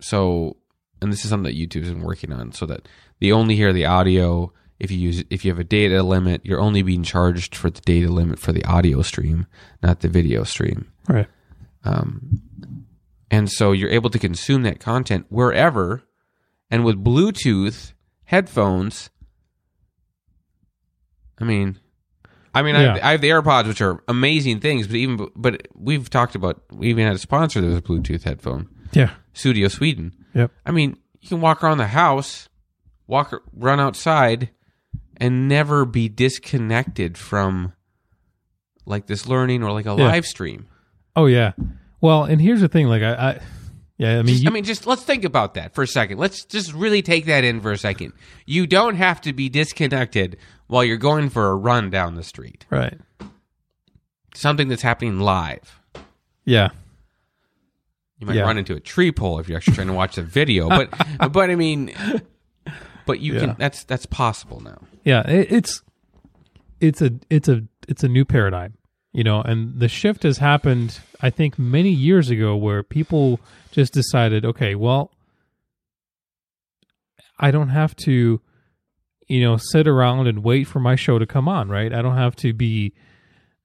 So, 0.00 0.56
and 1.02 1.12
this 1.12 1.24
is 1.24 1.30
something 1.30 1.52
that 1.52 1.58
YouTube's 1.58 1.90
been 1.90 2.02
working 2.02 2.32
on, 2.32 2.52
so 2.52 2.66
that 2.66 2.88
they 3.20 3.32
only 3.32 3.56
hear 3.56 3.72
the 3.72 3.86
audio. 3.86 4.52
If 4.78 4.90
you 4.90 4.98
use 4.98 5.24
if 5.28 5.44
you 5.44 5.50
have 5.50 5.58
a 5.58 5.64
data 5.64 6.02
limit, 6.02 6.40
you're 6.44 6.60
only 6.60 6.82
being 6.82 7.02
charged 7.02 7.54
for 7.54 7.68
the 7.68 7.80
data 7.82 8.08
limit 8.08 8.38
for 8.38 8.52
the 8.52 8.64
audio 8.64 9.02
stream, 9.02 9.46
not 9.82 10.00
the 10.00 10.08
video 10.08 10.44
stream. 10.44 10.90
right. 11.08 11.28
Um, 11.82 12.42
and 13.30 13.50
so 13.50 13.72
you're 13.72 13.90
able 13.90 14.10
to 14.10 14.18
consume 14.18 14.62
that 14.62 14.80
content 14.80 15.26
wherever, 15.28 16.02
and 16.70 16.84
with 16.84 17.02
Bluetooth 17.02 17.92
headphones. 18.24 19.10
I 21.40 21.44
mean, 21.44 21.78
I 22.54 22.62
mean, 22.62 22.76
I, 22.76 22.82
Yeah. 22.82 22.98
I 23.08 23.12
have 23.12 23.20
the 23.20 23.30
AirPods, 23.30 23.66
which 23.66 23.80
are 23.80 24.02
amazing 24.08 24.60
things, 24.60 24.86
but 24.86 24.96
even 24.96 25.28
but 25.36 25.68
we've 25.74 26.10
talked 26.10 26.34
about 26.34 26.62
we 26.72 26.88
even 26.88 27.06
had 27.06 27.14
a 27.16 27.18
sponsor 27.18 27.60
that 27.60 27.66
was 27.66 27.76
a 27.76 27.82
Bluetooth 27.82 28.22
headphone, 28.24 28.68
Yeah. 28.92 29.10
Studio 29.32 29.68
Sweden. 29.68 30.12
Yep. 30.34 30.50
I 30.66 30.70
mean, 30.70 30.96
you 31.20 31.28
can 31.28 31.40
walk 31.40 31.62
around 31.64 31.78
the 31.78 31.86
house, 31.88 32.48
walk, 33.06 33.32
run 33.54 33.80
outside, 33.80 34.50
and 35.16 35.48
never 35.48 35.84
be 35.84 36.08
disconnected 36.08 37.16
from 37.18 37.72
like 38.86 39.06
this 39.06 39.26
learning 39.26 39.62
or 39.62 39.72
like 39.72 39.86
a 39.86 39.90
Yeah. 39.96 40.06
live 40.06 40.26
stream. 40.26 40.66
Oh 41.16 41.26
yeah. 41.26 41.52
Well, 42.00 42.24
and 42.24 42.40
here's 42.40 42.60
the 42.60 42.68
thing. 42.68 42.86
Like 42.86 43.02
I, 43.02 43.12
I 43.14 43.40
yeah. 43.98 44.12
I 44.18 44.22
mean, 44.22 44.26
Just- 44.28 44.42
you, 44.44 44.50
I 44.50 44.52
mean, 44.52 44.64
just 44.64 44.86
let's 44.86 45.02
think 45.02 45.24
about 45.24 45.54
that 45.54 45.74
for 45.74 45.82
a 45.82 45.86
second. 45.86 46.18
Let's 46.18 46.44
just 46.44 46.72
really 46.72 47.02
take 47.02 47.26
that 47.26 47.44
in 47.44 47.60
for 47.60 47.72
a 47.72 47.78
second. 47.78 48.12
You 48.46 48.66
don't 48.66 48.94
have 48.96 49.20
to 49.22 49.32
be 49.32 49.48
disconnected 49.48 50.36
while 50.70 50.84
you're 50.84 50.96
going 50.96 51.28
for 51.30 51.48
a 51.50 51.54
run 51.56 51.90
down 51.90 52.14
the 52.14 52.22
street. 52.22 52.64
right. 52.70 52.98
Something 54.34 54.68
that's 54.68 54.82
happening 54.82 55.18
live. 55.18 55.80
Yeah. 56.44 56.70
You 58.18 58.26
might 58.28 58.36
Yeah. 58.36 58.42
run 58.42 58.58
into 58.58 58.74
a 58.76 58.80
tree 58.80 59.10
pole 59.10 59.38
if 59.40 59.48
you're 59.48 59.56
actually 59.56 59.74
trying 59.74 59.88
to 59.88 59.92
watch 59.92 60.14
the 60.16 60.22
video, 60.22 60.68
but 60.68 60.88
but 61.32 61.50
I 61.50 61.56
mean, 61.56 61.92
but 63.06 63.20
you 63.20 63.34
Yeah. 63.34 63.40
can. 63.40 63.56
That's 63.58 63.82
that's 63.84 64.06
possible 64.06 64.60
now. 64.60 64.78
Yeah. 65.04 65.28
It, 65.28 65.50
it's 65.52 65.82
it's 66.80 67.02
a 67.02 67.10
it's 67.28 67.48
a 67.48 67.64
it's 67.88 68.04
a 68.04 68.08
new 68.08 68.24
paradigm, 68.24 68.74
you 69.12 69.24
know, 69.24 69.42
and 69.42 69.80
the 69.80 69.88
shift 69.88 70.22
has 70.22 70.38
happened. 70.38 71.00
I 71.20 71.28
think 71.30 71.58
many 71.58 71.90
years 71.90 72.30
ago, 72.30 72.56
where 72.56 72.82
people 72.84 73.40
just 73.72 73.92
decided, 73.92 74.44
okay, 74.44 74.74
well, 74.76 75.10
I 77.38 77.50
don't 77.50 77.70
have 77.70 77.96
to, 77.96 78.40
you 79.30 79.40
know, 79.40 79.56
sit 79.56 79.86
around 79.86 80.26
and 80.26 80.42
wait 80.42 80.64
for 80.64 80.80
my 80.80 80.96
show 80.96 81.16
to 81.16 81.24
come 81.24 81.48
on, 81.48 81.68
right? 81.68 81.94
I 81.94 82.02
don't 82.02 82.16
have 82.16 82.34
to 82.36 82.52
be 82.52 82.94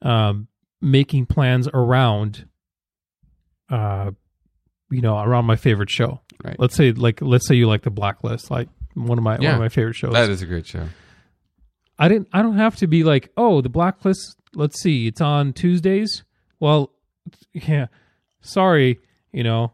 um, 0.04 0.48
making 0.80 1.26
plans 1.26 1.68
around, 1.74 2.48
uh, 3.72 4.12
you 4.92 5.02
know, 5.02 5.18
around 5.18 5.46
my 5.46 5.56
favorite 5.56 5.90
show. 5.90 6.22
Right. 6.44 6.56
Let's 6.60 6.76
say, 6.76 6.92
like, 6.92 7.20
let's 7.20 7.48
say 7.48 7.56
you 7.56 7.68
like 7.68 7.82
the 7.82 7.90
Blacklist, 7.90 8.52
like 8.52 8.70
one 8.94 9.18
of 9.18 9.24
my 9.24 9.38
one 9.38 9.46
of 9.46 9.60
my 9.60 9.70
favorite 9.70 9.96
shows. 9.96 10.14
That 10.14 10.30
is 10.30 10.44
a 10.44 10.46
great 10.46 10.68
show. 10.68 10.88
I 11.98 12.10
didn't. 12.10 12.28
I 12.32 12.44
don't 12.44 12.58
have 12.58 12.76
to 12.78 12.88
be 12.88 13.04
like, 13.04 13.32
oh, 13.36 13.62
the 13.62 13.70
Blacklist. 13.70 14.38
Let's 14.54 14.80
see, 14.80 15.08
it's 15.08 15.20
on 15.20 15.52
Tuesdays. 15.52 16.24
Well, 16.60 16.92
yeah. 17.54 17.88
Sorry, 18.42 19.00
you 19.32 19.44
know, 19.44 19.74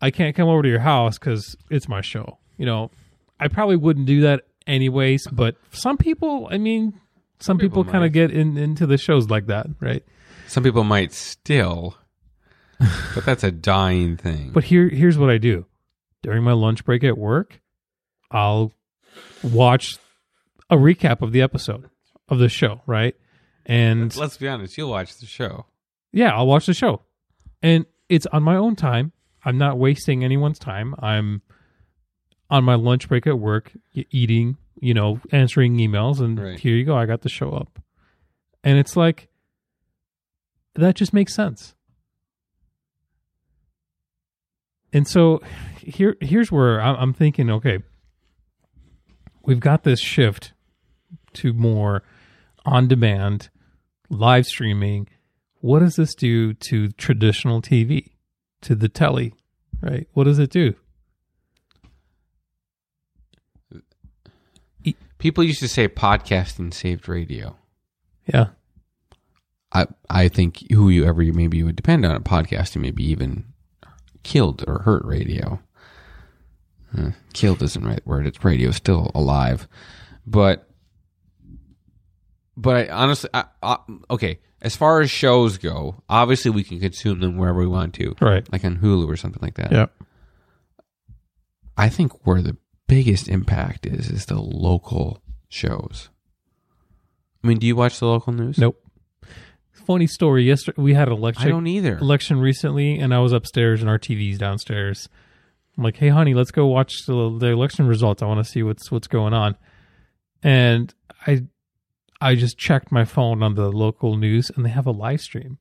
I 0.00 0.10
can't 0.10 0.34
come 0.34 0.48
over 0.48 0.62
to 0.62 0.68
your 0.70 0.80
house 0.80 1.18
because 1.18 1.54
it's 1.68 1.86
my 1.86 2.00
show. 2.00 2.38
You 2.56 2.64
know, 2.64 2.90
I 3.38 3.48
probably 3.48 3.76
wouldn't 3.76 4.06
do 4.06 4.22
that 4.22 4.46
anyways. 4.66 5.26
But 5.28 5.56
some 5.70 5.96
people, 5.96 6.48
I 6.50 6.58
mean, 6.58 7.00
some 7.40 7.58
people 7.58 7.82
people, 7.84 7.92
kind 7.92 8.04
of 8.04 8.12
get 8.12 8.30
in, 8.30 8.56
into 8.56 8.86
the 8.86 8.98
shows 8.98 9.28
like 9.28 9.46
that, 9.46 9.66
right? 9.80 10.04
Some 10.46 10.62
people 10.62 10.84
might 10.84 11.12
still, 11.12 11.96
but 13.14 13.24
that's 13.24 13.44
a 13.44 13.50
dying 13.50 14.16
thing. 14.16 14.50
But 14.52 14.64
here, 14.64 14.88
here's 14.88 15.18
what 15.18 15.30
I 15.30 15.38
do 15.38 15.66
during 16.22 16.42
my 16.42 16.52
lunch 16.52 16.84
break 16.84 17.04
at 17.04 17.16
work. 17.16 17.60
I'll 18.30 18.72
watch 19.42 19.96
a 20.70 20.76
recap 20.76 21.22
of 21.22 21.32
the 21.32 21.42
episode 21.42 21.88
of 22.28 22.38
the 22.38 22.48
show, 22.48 22.80
right? 22.86 23.14
And 23.66 24.14
let's 24.16 24.36
be 24.36 24.48
honest, 24.48 24.76
you'll 24.76 24.90
watch 24.90 25.16
the 25.18 25.26
show. 25.26 25.66
yeah, 26.12 26.34
I'll 26.34 26.46
watch 26.46 26.66
the 26.66 26.74
show. 26.74 27.02
And 27.62 27.86
it's 28.08 28.26
on 28.26 28.42
my 28.42 28.56
own 28.56 28.76
time. 28.76 29.12
I'm 29.44 29.58
not 29.58 29.78
wasting 29.78 30.24
anyone's 30.24 30.58
time. 30.58 30.94
I'm 30.98 31.42
on 32.52 32.62
my 32.64 32.74
lunch 32.74 33.08
break 33.08 33.26
at 33.26 33.38
work, 33.38 33.72
eating, 33.94 34.58
you 34.78 34.92
know, 34.92 35.18
answering 35.32 35.78
emails, 35.78 36.20
and 36.20 36.38
Right. 36.38 36.58
here 36.60 36.76
you 36.76 36.84
go. 36.84 36.94
I 36.94 37.06
got 37.06 37.22
to 37.22 37.30
show 37.30 37.50
up. 37.52 37.78
And 38.62 38.78
it's 38.78 38.94
like, 38.94 39.28
that 40.74 40.94
just 40.94 41.14
makes 41.14 41.34
sense. 41.34 41.74
And 44.92 45.08
so 45.08 45.40
here, 45.78 46.16
here's 46.20 46.52
where 46.52 46.78
I'm 46.80 46.96
I'm 46.96 47.12
thinking, 47.14 47.48
okay, 47.50 47.78
we've 49.44 49.58
got 49.60 49.84
this 49.84 50.00
shift 50.00 50.52
to 51.34 51.54
more 51.54 52.02
on 52.66 52.86
demand, 52.86 53.48
live 54.10 54.44
streaming. 54.44 55.08
What 55.60 55.78
does 55.78 55.94
this 55.96 56.14
do 56.14 56.52
to 56.52 56.88
traditional 56.90 57.62
TV, 57.62 58.10
to 58.60 58.74
the 58.74 58.90
telly, 58.90 59.32
right? 59.80 60.06
What 60.12 60.24
does 60.24 60.38
it 60.38 60.50
do? 60.50 60.74
People 65.22 65.44
used 65.44 65.60
to 65.60 65.68
say 65.68 65.86
podcasting 65.86 66.74
saved 66.74 67.08
radio. 67.08 67.56
Yeah. 68.26 68.48
I 69.72 69.86
I 70.10 70.26
think 70.26 70.68
who 70.72 70.88
you 70.88 71.04
ever 71.04 71.22
you 71.22 71.32
maybe 71.32 71.58
you 71.58 71.64
would 71.66 71.76
depend 71.76 72.04
on 72.04 72.16
a 72.16 72.20
podcasting 72.20 72.80
maybe 72.80 73.04
even 73.08 73.44
killed 74.24 74.64
or 74.66 74.80
hurt 74.80 75.04
radio. 75.04 75.60
Uh, 76.98 77.10
killed 77.34 77.62
isn't 77.62 77.84
the 77.84 77.88
right 77.88 78.04
word. 78.04 78.26
It's 78.26 78.44
radio 78.44 78.72
still 78.72 79.12
alive. 79.14 79.68
but 80.26 80.68
but 82.56 82.88
I 82.88 82.92
honestly, 82.92 83.30
I, 83.32 83.44
I, 83.62 83.76
okay. 84.10 84.40
As 84.60 84.74
far 84.74 85.00
as 85.02 85.10
shows 85.10 85.56
go, 85.56 86.02
obviously 86.08 86.50
we 86.50 86.64
can 86.64 86.80
consume 86.80 87.20
them 87.20 87.36
wherever 87.36 87.60
we 87.60 87.66
want 87.68 87.94
to, 87.94 88.16
Right. 88.20 88.50
like 88.52 88.64
on 88.64 88.78
Hulu 88.78 89.06
or 89.08 89.16
something 89.16 89.40
like 89.40 89.54
that. 89.54 89.70
Yeah. 89.70 89.86
I 91.76 91.88
think 91.88 92.26
we're 92.26 92.42
the 92.42 92.56
biggest 92.92 93.28
impact 93.28 93.86
is 93.86 94.10
is 94.10 94.26
the 94.26 94.40
local 94.40 95.22
shows. 95.48 96.10
I 97.42 97.46
mean, 97.46 97.58
do 97.58 97.66
you 97.66 97.74
watch 97.74 97.98
the 97.98 98.06
local 98.06 98.32
news? 98.34 98.58
Nope. 98.58 98.78
Funny 99.72 100.06
story. 100.06 100.44
Yesterday 100.44 100.80
we 100.80 100.92
had 100.92 101.08
an 101.08 101.14
I 101.14 101.16
election 101.16 101.48
don't 101.48 101.66
either. 101.66 101.96
election 101.98 102.38
recently, 102.38 102.98
and 102.98 103.14
I 103.14 103.18
was 103.20 103.32
upstairs 103.32 103.80
and 103.80 103.88
our 103.88 103.98
TV's 103.98 104.38
downstairs. 104.38 105.08
I'm 105.76 105.84
like, 105.84 105.96
"Hey, 105.96 106.08
honey, 106.08 106.34
let's 106.34 106.50
go 106.50 106.66
watch 106.66 106.92
the, 107.06 107.36
the 107.38 107.48
election 107.48 107.86
results. 107.86 108.22
I 108.22 108.26
want 108.26 108.44
to 108.44 108.50
see 108.50 108.62
what's 108.62 108.90
what's 108.90 109.08
going 109.08 109.32
on." 109.32 109.56
And 110.42 110.92
I, 111.26 111.44
I 112.20 112.34
just 112.34 112.58
checked 112.58 112.92
my 112.92 113.04
phone 113.06 113.42
on 113.42 113.54
the 113.54 113.70
local 113.70 114.16
news, 114.18 114.50
and 114.54 114.66
they 114.66 114.70
have 114.70 114.86
a 114.86 114.90
live 114.92 115.20
stream. 115.20 115.58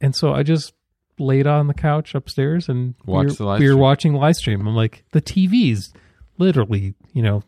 And 0.00 0.14
so 0.14 0.32
I 0.32 0.44
just 0.44 0.72
laid 1.18 1.46
on 1.46 1.66
the 1.66 1.74
couch 1.74 2.14
upstairs 2.14 2.68
and 2.68 2.94
we 3.04 3.12
Watched 3.12 3.30
were, 3.30 3.34
the 3.34 3.44
live 3.44 3.60
we 3.60 3.68
were 3.68 3.76
watching 3.76 4.14
live 4.14 4.36
stream. 4.36 4.66
I'm 4.66 4.74
like, 4.74 5.04
the 5.12 5.20
TV's 5.20 5.92
literally, 6.40 6.94
you 7.12 7.22
know, 7.22 7.42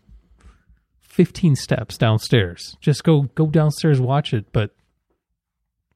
15 1.01 1.57
steps 1.57 1.99
downstairs. 1.99 2.77
Just 2.81 3.03
go 3.03 3.23
go 3.35 3.47
downstairs, 3.47 4.01
watch 4.01 4.33
it. 4.33 4.53
But 4.53 4.71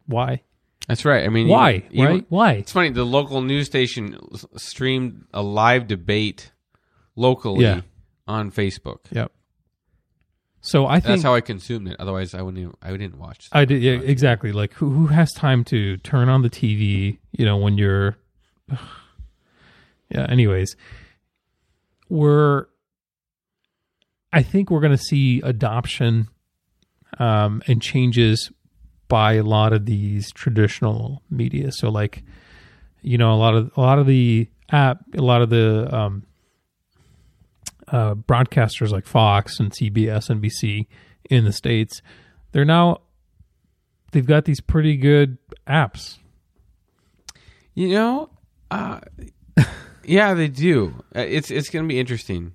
why? 0.07 0.43
That's 0.89 1.05
right. 1.05 1.25
I 1.25 1.29
mean, 1.29 1.49
Why? 1.49 1.83
even- 1.91 2.05
right? 2.07 2.27
Why? 2.29 2.53
It's 2.53 2.71
funny. 2.71 2.91
The 2.91 3.05
local 3.05 3.43
news 3.43 3.67
station 3.67 4.17
streamed 4.57 5.25
a 5.35 5.43
live 5.43 5.89
debate 5.89 6.53
locally 7.17 7.65
Yeah. 7.65 7.81
on 8.29 8.53
Facebook. 8.53 8.99
Yep. 9.11 9.33
So 10.61 10.87
I 10.87 10.95
think 11.01 11.05
That's 11.07 11.23
how 11.25 11.35
I 11.35 11.41
consumed 11.41 11.89
it. 11.89 11.97
Otherwise, 11.99 12.35
I 12.35 12.43
wouldn't. 12.43 12.61
Even, 12.61 12.75
I 12.83 12.91
didn't 12.93 13.19
watch. 13.19 13.49
I 13.53 13.65
did. 13.65 13.83
Yeah, 13.83 13.95
exactly. 13.95 14.53
Like 14.53 14.75
who 14.75 14.91
who 14.91 15.07
has 15.09 15.33
time 15.33 15.65
to 15.65 15.97
turn 15.99 16.29
on 16.29 16.43
the 16.43 16.51
TV? 16.51 17.19
You 17.33 17.45
know, 17.45 17.57
when 17.57 17.79
you're. 17.79 18.17
yeah. 20.11 20.27
Anyways, 20.29 20.77
we're. 22.09 22.67
I 24.37 24.43
think 24.43 24.71
we're 24.71 24.81
going 24.81 24.97
to 24.97 25.03
see 25.03 25.41
adoption, 25.41 26.29
um, 27.19 27.63
and 27.67 27.81
changes 27.81 28.51
by 29.09 29.35
a 29.35 29.43
lot 29.43 29.73
of 29.73 29.87
these 29.87 30.31
traditional 30.33 31.23
media. 31.31 31.73
So, 31.73 31.89
like, 31.89 32.23
you 33.01 33.17
know, 33.17 33.33
a 33.33 33.41
lot 33.41 33.55
of 33.55 33.73
a 33.79 33.81
lot 33.81 33.99
of 33.99 34.07
the 34.07 34.47
app, 34.71 34.99
a 35.17 35.23
lot 35.23 35.41
of 35.41 35.49
the 35.49 35.89
um, 35.97 36.25
uh, 37.89 38.15
broadcasters 38.15 38.91
like 38.91 39.07
Fox 39.07 39.59
and 39.59 39.73
CBS, 39.73 40.29
and 40.29 40.43
NBC 40.43 40.87
in 41.31 41.45
the 41.45 41.53
states, 41.53 42.03
they're 42.53 42.67
now 42.67 43.01
they've 44.13 44.27
got 44.27 44.45
these 44.45 44.61
pretty 44.61 44.99
good 44.99 45.39
apps. 45.67 46.19
You 47.73 47.89
know, 47.89 48.31
uh, 48.71 49.01
yeah, 50.05 50.35
they 50.35 50.49
do. 50.49 51.03
Uh, 51.15 51.21
It's 51.21 51.51
it's 51.51 51.71
going 51.71 51.87
to 51.87 51.89
be 51.89 51.99
interesting. 51.99 52.55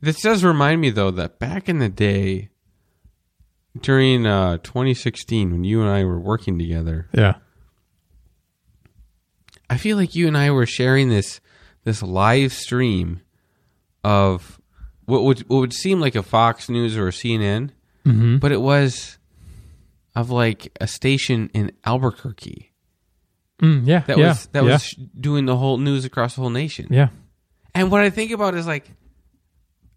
This 0.00 0.20
does 0.22 0.42
remind 0.44 0.80
me 0.80 0.90
though 0.90 1.10
that 1.12 1.38
back 1.38 1.68
in 1.68 1.78
the 1.78 1.88
day, 1.88 2.48
during 3.80 4.26
uh, 4.26 4.56
2016, 4.58 5.50
when 5.52 5.64
you 5.64 5.80
and 5.80 5.90
I 5.90 6.04
were 6.04 6.18
working 6.18 6.58
together, 6.58 7.08
Yeah. 7.12 7.34
I 9.68 9.76
feel 9.76 9.96
like 9.96 10.14
you 10.14 10.26
and 10.26 10.36
I 10.36 10.50
were 10.50 10.66
sharing 10.66 11.08
this 11.08 11.40
this 11.84 12.02
live 12.02 12.52
stream 12.52 13.20
of 14.04 14.60
what 15.04 15.22
would 15.22 15.40
what 15.48 15.60
would 15.60 15.72
seem 15.72 16.00
like 16.00 16.14
a 16.14 16.22
Fox 16.22 16.68
News 16.68 16.96
or 16.96 17.08
a 17.08 17.12
CNN, 17.12 17.70
Mm-hmm. 18.06 18.38
but 18.38 18.50
it 18.50 18.60
was 18.62 19.18
of 20.16 20.30
like 20.30 20.76
a 20.80 20.86
station 20.86 21.50
in 21.54 21.70
Albuquerque 21.84 22.72
Mm, 23.60 23.86
yeah. 23.86 24.00
that 24.00 24.16
yeah. 24.16 24.28
was 24.28 24.46
that 24.52 24.64
yeah. 24.64 24.72
was 24.72 24.94
doing 25.20 25.44
the 25.44 25.56
whole 25.56 25.76
news 25.76 26.04
across 26.06 26.34
the 26.34 26.40
whole 26.40 26.50
nation. 26.50 26.86
Yeah. 26.90 27.08
And 27.74 27.90
what 27.92 28.00
I 28.00 28.08
think 28.10 28.30
about 28.32 28.54
is 28.54 28.66
like 28.66 28.90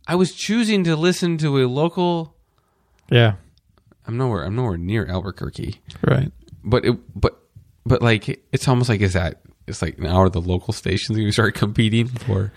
I 0.07 0.15
was 0.15 0.33
choosing 0.33 0.83
to 0.85 0.95
listen 0.95 1.37
to 1.39 1.61
a 1.63 1.67
local 1.67 2.35
Yeah. 3.09 3.35
I'm 4.05 4.17
nowhere 4.17 4.43
I'm 4.43 4.55
nowhere 4.55 4.77
near 4.77 5.05
Albuquerque. 5.05 5.81
Right. 6.05 6.31
But 6.63 6.85
it 6.85 6.97
but 7.19 7.39
but 7.85 8.01
like 8.01 8.43
it's 8.51 8.67
almost 8.67 8.89
like 8.89 9.01
is 9.01 9.13
that 9.13 9.41
it's 9.67 9.81
like 9.81 9.97
now 9.99 10.15
are 10.17 10.29
the 10.29 10.41
local 10.41 10.73
stations 10.73 11.15
going 11.17 11.27
to 11.27 11.31
start 11.33 11.55
competing 11.55 12.07
for 12.07 12.51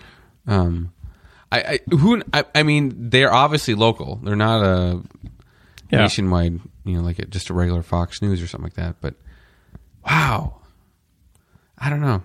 um 0.45 0.91
I, 1.51 1.59
I 1.61 1.79
who 1.95 2.21
I, 2.33 2.43
I 2.53 2.63
mean 2.63 3.09
they're 3.09 3.31
obviously 3.33 3.75
local. 3.75 4.17
They're 4.23 4.35
not 4.35 4.63
a 4.63 5.01
Yeah. 5.89 5.99
nationwide, 5.99 6.59
you 6.83 6.97
know, 6.97 7.01
like 7.01 7.19
a, 7.19 7.25
just 7.25 7.49
a 7.49 7.53
regular 7.53 7.81
Fox 7.81 8.21
News 8.21 8.41
or 8.41 8.47
something 8.47 8.65
like 8.65 8.73
that, 8.73 8.97
but 8.99 9.15
wow. 10.05 10.61
I 11.77 11.89
don't 11.89 12.01
know. 12.01 12.23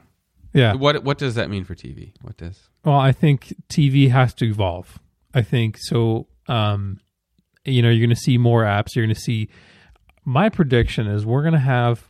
Yeah. 0.52 0.74
What 0.74 1.04
what 1.04 1.18
does 1.18 1.36
that 1.36 1.48
mean 1.48 1.64
for 1.64 1.74
TV? 1.76 2.12
What 2.22 2.36
does 2.36 2.68
Well, 2.84 2.98
I 2.98 3.12
think 3.12 3.54
TV 3.68 4.10
has 4.10 4.34
to 4.34 4.46
evolve. 4.46 4.98
I 5.34 5.42
think 5.42 5.76
so. 5.78 6.26
Um, 6.48 7.00
you 7.64 7.82
know, 7.82 7.90
you're 7.90 8.06
going 8.06 8.14
to 8.14 8.20
see 8.20 8.38
more 8.38 8.64
apps. 8.64 8.94
You're 8.94 9.04
going 9.04 9.14
to 9.14 9.20
see. 9.20 9.48
My 10.24 10.48
prediction 10.48 11.06
is 11.06 11.26
we're 11.26 11.42
going 11.42 11.54
to 11.54 11.58
have, 11.58 12.08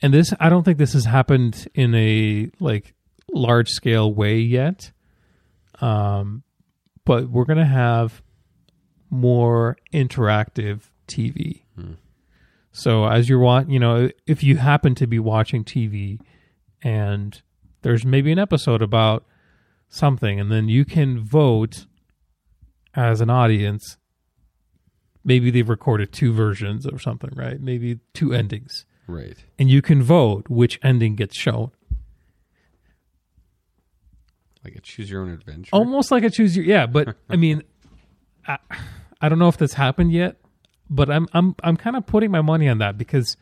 and 0.00 0.12
this 0.12 0.32
I 0.40 0.48
don't 0.48 0.64
think 0.64 0.78
this 0.78 0.94
has 0.94 1.04
happened 1.04 1.68
in 1.74 1.94
a 1.94 2.50
like 2.60 2.94
large 3.32 3.68
scale 3.68 4.12
way 4.12 4.38
yet. 4.38 4.92
Um, 5.80 6.42
but 7.04 7.28
we're 7.28 7.44
going 7.44 7.58
to 7.58 7.64
have 7.64 8.22
more 9.10 9.76
interactive 9.92 10.82
TV. 11.06 11.62
So 12.72 13.06
as 13.06 13.28
you're 13.28 13.38
watching, 13.38 13.70
you 13.70 13.80
know, 13.80 14.10
if 14.26 14.42
you 14.42 14.56
happen 14.56 14.94
to 14.96 15.06
be 15.06 15.18
watching 15.18 15.64
TV 15.64 16.20
and 16.82 17.40
there's 17.82 18.04
maybe 18.04 18.30
an 18.30 18.38
episode 18.38 18.82
about 18.82 19.24
something 19.88 20.38
and 20.40 20.50
then 20.52 20.68
you 20.68 20.84
can 20.84 21.18
vote 21.18 21.86
as 22.94 23.20
an 23.20 23.30
audience 23.30 23.96
maybe 25.24 25.50
they've 25.50 25.68
recorded 25.68 26.12
two 26.12 26.32
versions 26.32 26.86
or 26.86 26.98
something 26.98 27.30
right 27.34 27.60
maybe 27.60 27.98
two 28.14 28.32
endings 28.34 28.84
right? 29.06 29.44
and 29.58 29.70
you 29.70 29.80
can 29.82 30.02
vote 30.02 30.48
which 30.48 30.78
ending 30.82 31.14
gets 31.14 31.36
shown 31.38 31.70
Like 34.64 34.74
a 34.76 34.80
choose 34.80 35.10
your 35.10 35.22
own 35.22 35.30
adventure. 35.30 35.70
almost 35.72 36.10
like 36.10 36.22
a 36.24 36.30
choose 36.30 36.56
your 36.56 36.64
yeah 36.66 36.86
but 36.86 37.16
i 37.30 37.36
mean 37.36 37.62
I, 38.46 38.58
I 39.20 39.28
don't 39.28 39.38
know 39.38 39.48
if 39.48 39.56
that's 39.56 39.74
happened 39.74 40.12
yet 40.12 40.36
but 40.90 41.10
i'm 41.10 41.28
i'm 41.32 41.54
i'm 41.62 41.76
kind 41.76 41.96
of 41.96 42.06
putting 42.06 42.30
my 42.30 42.40
money 42.42 42.68
on 42.68 42.78
that 42.78 42.98
because 42.98 43.36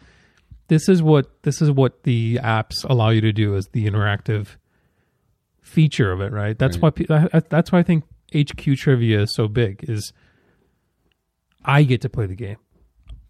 this 0.68 0.88
is 0.88 1.02
what 1.02 1.42
this 1.42 1.60
is 1.62 1.70
what 1.70 2.02
the 2.04 2.36
apps 2.36 2.84
allow 2.88 3.10
you 3.10 3.20
to 3.20 3.32
do 3.32 3.54
is 3.56 3.68
the 3.72 3.86
interactive 3.88 4.56
feature 5.66 6.12
of 6.12 6.20
it 6.20 6.32
right 6.32 6.58
that's 6.58 6.78
Right. 6.78 7.08
why 7.10 7.28
I- 7.32 7.40
that's 7.40 7.72
why 7.72 7.80
i 7.80 7.82
think 7.82 8.04
hq 8.32 8.76
trivia 8.78 9.22
is 9.22 9.34
so 9.34 9.48
big 9.48 9.84
is 9.88 10.12
i 11.64 11.82
get 11.82 12.00
to 12.02 12.08
play 12.08 12.26
the 12.26 12.36
game 12.36 12.56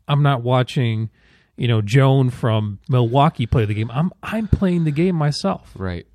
i'm 0.07 0.23
not 0.23 0.43
watching 0.43 1.09
you 1.57 1.67
know 1.67 1.81
joan 1.81 2.29
from 2.31 2.79
milwaukee 2.89 3.47
play 3.47 3.65
the 3.65 3.75
game 3.75 3.91
i'm 3.93 4.13
i'm 4.23 4.47
playing 4.49 4.85
the 4.85 4.91
game 4.93 5.17
myself 5.17 5.73
Right. 5.77 6.07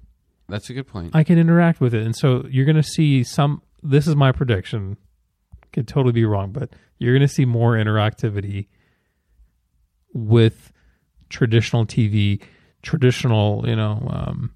That's 0.50 0.70
a 0.70 0.74
good 0.74 0.86
point. 0.88 1.16
I 1.16 1.24
can 1.24 1.38
interact 1.38 1.80
with 1.80 1.94
it. 1.94 2.04
And 2.06 2.14
so 2.14 2.46
you're 2.50 2.66
going 2.66 2.76
to 2.76 2.84
see 2.84 3.24
some, 3.24 3.62
this 3.82 4.06
is 4.06 4.18
my 4.18 4.34
prediction. 4.34 4.98
Could 5.72 5.88
totally 5.88 6.12
be 6.12 6.26
wrong, 6.26 6.52
but 6.52 6.74
you're 7.00 7.14
going 7.14 7.26
to 7.26 7.34
see 7.34 7.46
more 7.46 7.76
interactivity 7.76 8.68
with 10.14 10.74
traditional 11.30 11.86
TV, 11.86 12.42
traditional, 12.82 13.64
you 13.66 13.78
know, 13.78 14.06
um, 14.12 14.54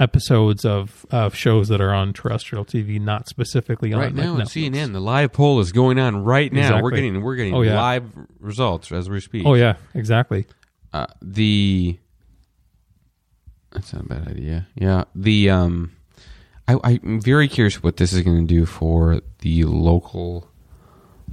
episodes 0.00 0.64
of, 0.64 1.06
of 1.10 1.34
shows 1.34 1.68
that 1.68 1.80
are 1.80 1.92
on 1.94 2.12
terrestrial 2.12 2.64
TV, 2.64 3.00
not 3.00 3.28
specifically 3.28 3.92
on 3.92 4.00
right 4.00 4.14
now 4.14 4.32
like 4.32 4.40
on 4.40 4.46
CNN, 4.46 4.92
the 4.92 5.00
live 5.00 5.32
poll 5.32 5.60
is 5.60 5.70
going 5.70 5.98
on 5.98 6.24
right 6.24 6.52
now. 6.52 6.80
We're 6.82 6.90
getting 6.90 7.22
we're 7.22 7.36
getting 7.36 7.54
Oh, 7.54 7.62
yeah. 7.62 7.80
live 7.80 8.04
results 8.40 8.90
as 8.90 9.08
we 9.08 9.20
speak. 9.20 9.44
Oh 9.46 9.54
yeah, 9.54 9.76
exactly. 9.94 10.46
Uh, 10.92 11.06
the 11.22 11.98
that's 13.70 13.92
not 13.92 14.04
a 14.04 14.08
bad 14.08 14.28
idea. 14.28 14.66
Yeah. 14.74 15.04
The 15.14 15.50
um, 15.50 15.92
I, 16.66 16.78
I'm 16.82 17.20
very 17.20 17.46
curious 17.48 17.82
what 17.82 17.96
this 17.98 18.12
is 18.12 18.22
going 18.22 18.46
to 18.46 18.52
do 18.54 18.66
for 18.66 19.20
the 19.40 19.64
local 19.64 20.48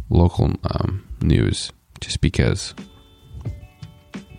local 0.09 0.53
um, 0.63 1.07
news. 1.21 1.71
Just 1.99 2.21
because, 2.21 2.75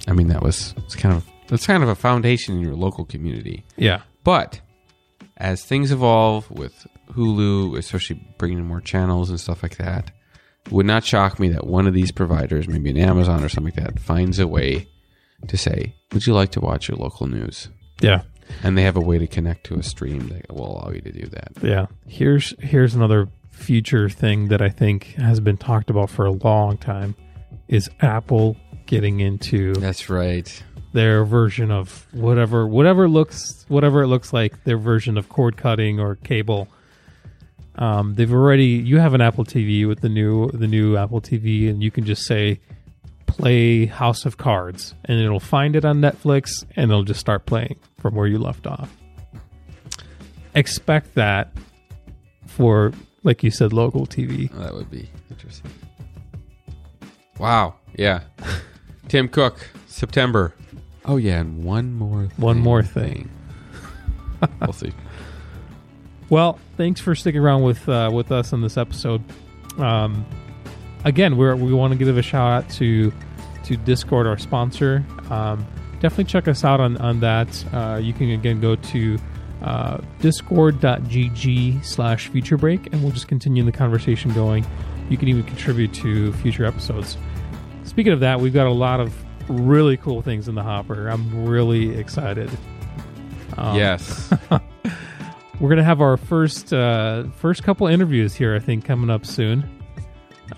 I 0.06 0.12
mean, 0.12 0.28
that 0.28 0.42
was 0.42 0.74
it's 0.78 0.94
kind 0.94 1.14
of 1.16 1.26
that's 1.48 1.66
kind 1.66 1.82
of 1.82 1.88
a 1.88 1.94
foundation 1.96 2.54
in 2.56 2.60
your 2.60 2.76
local 2.76 3.04
community. 3.04 3.64
Yeah. 3.76 4.02
But 4.24 4.60
as 5.36 5.64
things 5.64 5.92
evolve 5.92 6.50
with 6.50 6.86
Hulu, 7.12 7.78
especially 7.78 8.20
bringing 8.38 8.58
in 8.58 8.66
more 8.66 8.80
channels 8.80 9.30
and 9.30 9.40
stuff 9.40 9.62
like 9.62 9.76
that, 9.76 10.10
it 10.66 10.72
would 10.72 10.86
not 10.86 11.04
shock 11.04 11.38
me 11.38 11.48
that 11.50 11.66
one 11.66 11.86
of 11.86 11.94
these 11.94 12.12
providers, 12.12 12.68
maybe 12.68 12.90
an 12.90 12.98
Amazon 12.98 13.42
or 13.42 13.48
something 13.48 13.72
like 13.74 13.84
that, 13.84 14.00
finds 14.00 14.38
a 14.38 14.46
way 14.46 14.88
to 15.46 15.56
say, 15.56 15.94
"Would 16.12 16.26
you 16.26 16.34
like 16.34 16.50
to 16.52 16.60
watch 16.60 16.88
your 16.88 16.98
local 16.98 17.26
news?" 17.26 17.68
Yeah. 18.00 18.22
And 18.62 18.76
they 18.76 18.82
have 18.82 18.96
a 18.96 19.00
way 19.00 19.18
to 19.18 19.26
connect 19.26 19.64
to 19.64 19.74
a 19.78 19.82
stream 19.82 20.28
that 20.28 20.52
will 20.54 20.72
allow 20.78 20.90
you 20.90 21.00
to 21.02 21.12
do 21.12 21.26
that. 21.26 21.52
Yeah. 21.62 21.86
Here's 22.06 22.54
here's 22.60 22.94
another 22.94 23.28
future 23.50 24.08
thing 24.08 24.48
that 24.48 24.62
I 24.62 24.68
think 24.68 25.14
has 25.16 25.40
been 25.40 25.56
talked 25.56 25.90
about 25.90 26.10
for 26.10 26.24
a 26.26 26.30
long 26.32 26.78
time 26.78 27.14
is 27.68 27.90
Apple 28.00 28.56
getting 28.86 29.20
into 29.20 29.74
That's 29.74 30.08
right. 30.08 30.62
Their 30.92 31.24
version 31.24 31.70
of 31.70 32.06
whatever 32.12 32.66
whatever 32.66 33.08
looks 33.08 33.64
whatever 33.68 34.02
it 34.02 34.06
looks 34.06 34.32
like 34.32 34.64
their 34.64 34.78
version 34.78 35.18
of 35.18 35.28
cord 35.28 35.56
cutting 35.56 36.00
or 36.00 36.16
cable. 36.16 36.68
Um, 37.74 38.14
they've 38.14 38.32
already 38.32 38.66
you 38.66 38.98
have 38.98 39.14
an 39.14 39.20
Apple 39.20 39.44
TV 39.44 39.86
with 39.86 40.00
the 40.00 40.08
new 40.08 40.50
the 40.50 40.66
new 40.66 40.96
Apple 40.96 41.20
TV 41.20 41.68
and 41.68 41.82
you 41.82 41.90
can 41.90 42.04
just 42.04 42.22
say 42.26 42.60
play 43.26 43.86
House 43.86 44.26
of 44.26 44.36
Cards 44.38 44.94
and 45.04 45.20
it'll 45.20 45.38
find 45.38 45.76
it 45.76 45.84
on 45.84 46.00
Netflix 46.00 46.64
and 46.74 46.90
it'll 46.90 47.04
just 47.04 47.20
start 47.20 47.46
playing 47.46 47.78
from 47.98 48.14
where 48.14 48.26
you 48.26 48.38
left 48.38 48.66
off. 48.66 48.90
Expect 50.54 51.14
that 51.14 51.52
for 52.46 52.92
like 53.22 53.42
you 53.44 53.50
said 53.50 53.72
local 53.72 54.06
TV. 54.06 54.50
Oh, 54.54 54.58
that 54.60 54.74
would 54.74 54.90
be 54.90 55.08
interesting. 55.30 55.70
Wow. 57.38 57.74
Yeah. 57.94 58.22
Tim 59.08 59.28
Cook, 59.28 59.68
September. 59.86 60.54
Oh 61.08 61.16
yeah, 61.16 61.40
and 61.40 61.64
one 61.64 61.94
more. 61.94 62.26
Thing. 62.26 62.36
One 62.36 62.58
more 62.58 62.82
thing. 62.82 63.30
we'll 64.60 64.74
see. 64.74 64.92
Well, 66.28 66.58
thanks 66.76 67.00
for 67.00 67.14
sticking 67.14 67.40
around 67.40 67.62
with 67.62 67.88
uh, 67.88 68.10
with 68.12 68.30
us 68.30 68.52
on 68.52 68.60
this 68.60 68.76
episode. 68.76 69.22
Um, 69.78 70.26
again, 71.04 71.38
we're, 71.38 71.56
we 71.56 71.72
want 71.72 71.92
to 71.94 71.98
give 71.98 72.14
a 72.16 72.22
shout 72.22 72.64
out 72.64 72.70
to 72.72 73.10
to 73.64 73.76
Discord, 73.78 74.26
our 74.26 74.36
sponsor. 74.36 75.04
Um, 75.30 75.66
definitely 76.00 76.24
check 76.24 76.46
us 76.46 76.62
out 76.62 76.78
on 76.78 76.98
on 76.98 77.20
that. 77.20 77.64
Uh, 77.72 77.98
you 78.02 78.12
can 78.12 78.30
again 78.30 78.60
go 78.60 78.76
to 78.76 79.18
uh, 79.62 79.98
discord.gg 80.20 81.84
slash 81.84 82.28
future 82.28 82.58
break, 82.58 82.92
and 82.92 83.02
we'll 83.02 83.12
just 83.12 83.28
continue 83.28 83.64
the 83.64 83.72
conversation 83.72 84.32
going. 84.34 84.66
You 85.08 85.16
can 85.16 85.28
even 85.28 85.42
contribute 85.44 85.94
to 85.94 86.34
future 86.34 86.66
episodes. 86.66 87.16
Speaking 87.84 88.12
of 88.12 88.20
that, 88.20 88.38
we've 88.38 88.52
got 88.52 88.66
a 88.66 88.72
lot 88.72 89.00
of 89.00 89.14
really 89.48 89.96
cool 89.96 90.22
things 90.22 90.48
in 90.48 90.54
the 90.54 90.62
hopper. 90.62 91.08
I'm 91.08 91.46
really 91.46 91.96
excited. 91.96 92.50
Um, 93.56 93.76
yes. 93.76 94.32
we're 95.60 95.68
gonna 95.68 95.84
have 95.84 96.00
our 96.00 96.16
first 96.16 96.72
uh, 96.72 97.24
first 97.36 97.62
couple 97.62 97.86
interviews 97.86 98.34
here. 98.34 98.54
I 98.54 98.58
think 98.58 98.84
coming 98.84 99.10
up 99.10 99.26
soon. 99.26 99.68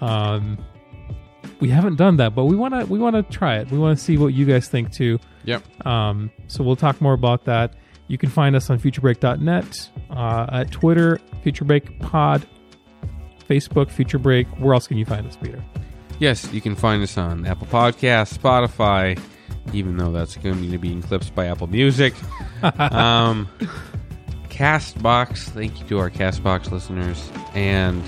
Um, 0.00 0.58
we 1.60 1.68
haven't 1.68 1.96
done 1.96 2.16
that, 2.16 2.34
but 2.34 2.44
we 2.44 2.56
want 2.56 2.74
to 2.74 2.86
we 2.86 2.98
want 2.98 3.16
to 3.16 3.22
try 3.22 3.58
it. 3.58 3.70
We 3.70 3.78
want 3.78 3.98
to 3.98 4.04
see 4.04 4.16
what 4.16 4.28
you 4.28 4.44
guys 4.46 4.68
think 4.68 4.92
too. 4.92 5.18
Yep. 5.44 5.86
Um, 5.86 6.30
so 6.48 6.64
we'll 6.64 6.76
talk 6.76 7.00
more 7.00 7.12
about 7.12 7.44
that. 7.44 7.74
You 8.08 8.18
can 8.18 8.28
find 8.28 8.56
us 8.56 8.70
on 8.70 8.80
FutureBreak.net, 8.80 9.90
uh, 10.10 10.46
at 10.50 10.72
Twitter, 10.72 11.20
FutureBreak 11.44 12.00
Pod, 12.00 12.44
Facebook, 13.48 13.86
FutureBreak. 13.86 14.58
Where 14.58 14.74
else 14.74 14.88
can 14.88 14.96
you 14.96 15.04
find 15.04 15.26
us, 15.26 15.36
Peter? 15.36 15.62
Yes, 16.20 16.52
you 16.52 16.60
can 16.60 16.76
find 16.76 17.02
us 17.02 17.16
on 17.16 17.46
Apple 17.46 17.66
Podcasts, 17.66 18.36
Spotify, 18.36 19.18
even 19.72 19.96
though 19.96 20.12
that's 20.12 20.36
going 20.36 20.70
to 20.70 20.78
be 20.78 20.98
eclipsed 20.98 21.34
by 21.34 21.46
Apple 21.46 21.66
Music. 21.66 22.12
um, 22.62 23.48
Castbox, 24.50 25.48
thank 25.48 25.80
you 25.80 25.86
to 25.86 25.98
our 25.98 26.10
Castbox 26.10 26.70
listeners, 26.70 27.30
and 27.54 28.02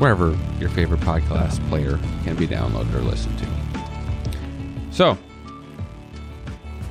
wherever 0.00 0.36
your 0.58 0.68
favorite 0.70 1.00
podcast 1.00 1.66
player 1.68 1.98
can 2.24 2.34
be 2.34 2.48
downloaded 2.48 2.92
or 2.92 3.02
listened 3.02 3.38
to. 3.38 3.46
So, 4.90 5.16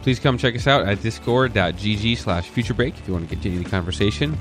please 0.04 0.20
come 0.20 0.38
check 0.38 0.56
us 0.56 0.68
out 0.68 0.88
at 0.88 1.02
discord.gg 1.02 2.18
slash 2.18 2.50
futurebreak 2.50 2.98
if 2.98 3.06
you 3.06 3.14
want 3.14 3.28
to 3.28 3.36
continue 3.36 3.62
the 3.62 3.70
conversation. 3.70 4.38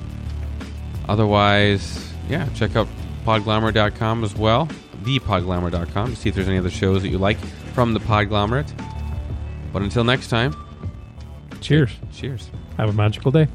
Otherwise, 1.08 2.08
yeah, 2.28 2.48
check 2.54 2.76
out 2.76 2.86
podglomerate.com 3.26 4.22
as 4.22 4.36
well, 4.36 4.68
thepodglomerate.com, 5.04 6.10
to 6.10 6.16
see 6.16 6.28
if 6.28 6.34
there's 6.34 6.48
any 6.48 6.58
other 6.58 6.70
shows 6.70 7.02
that 7.02 7.08
you 7.08 7.18
like 7.18 7.38
from 7.74 7.94
the 7.94 8.00
Podglomerate. 8.00 8.70
But 9.72 9.82
until 9.82 10.04
next 10.04 10.28
time, 10.28 10.54
Cheers. 11.60 11.90
cheers. 12.12 12.50
Have 12.76 12.88
a 12.88 12.92
magical 12.92 13.30
day. 13.30 13.46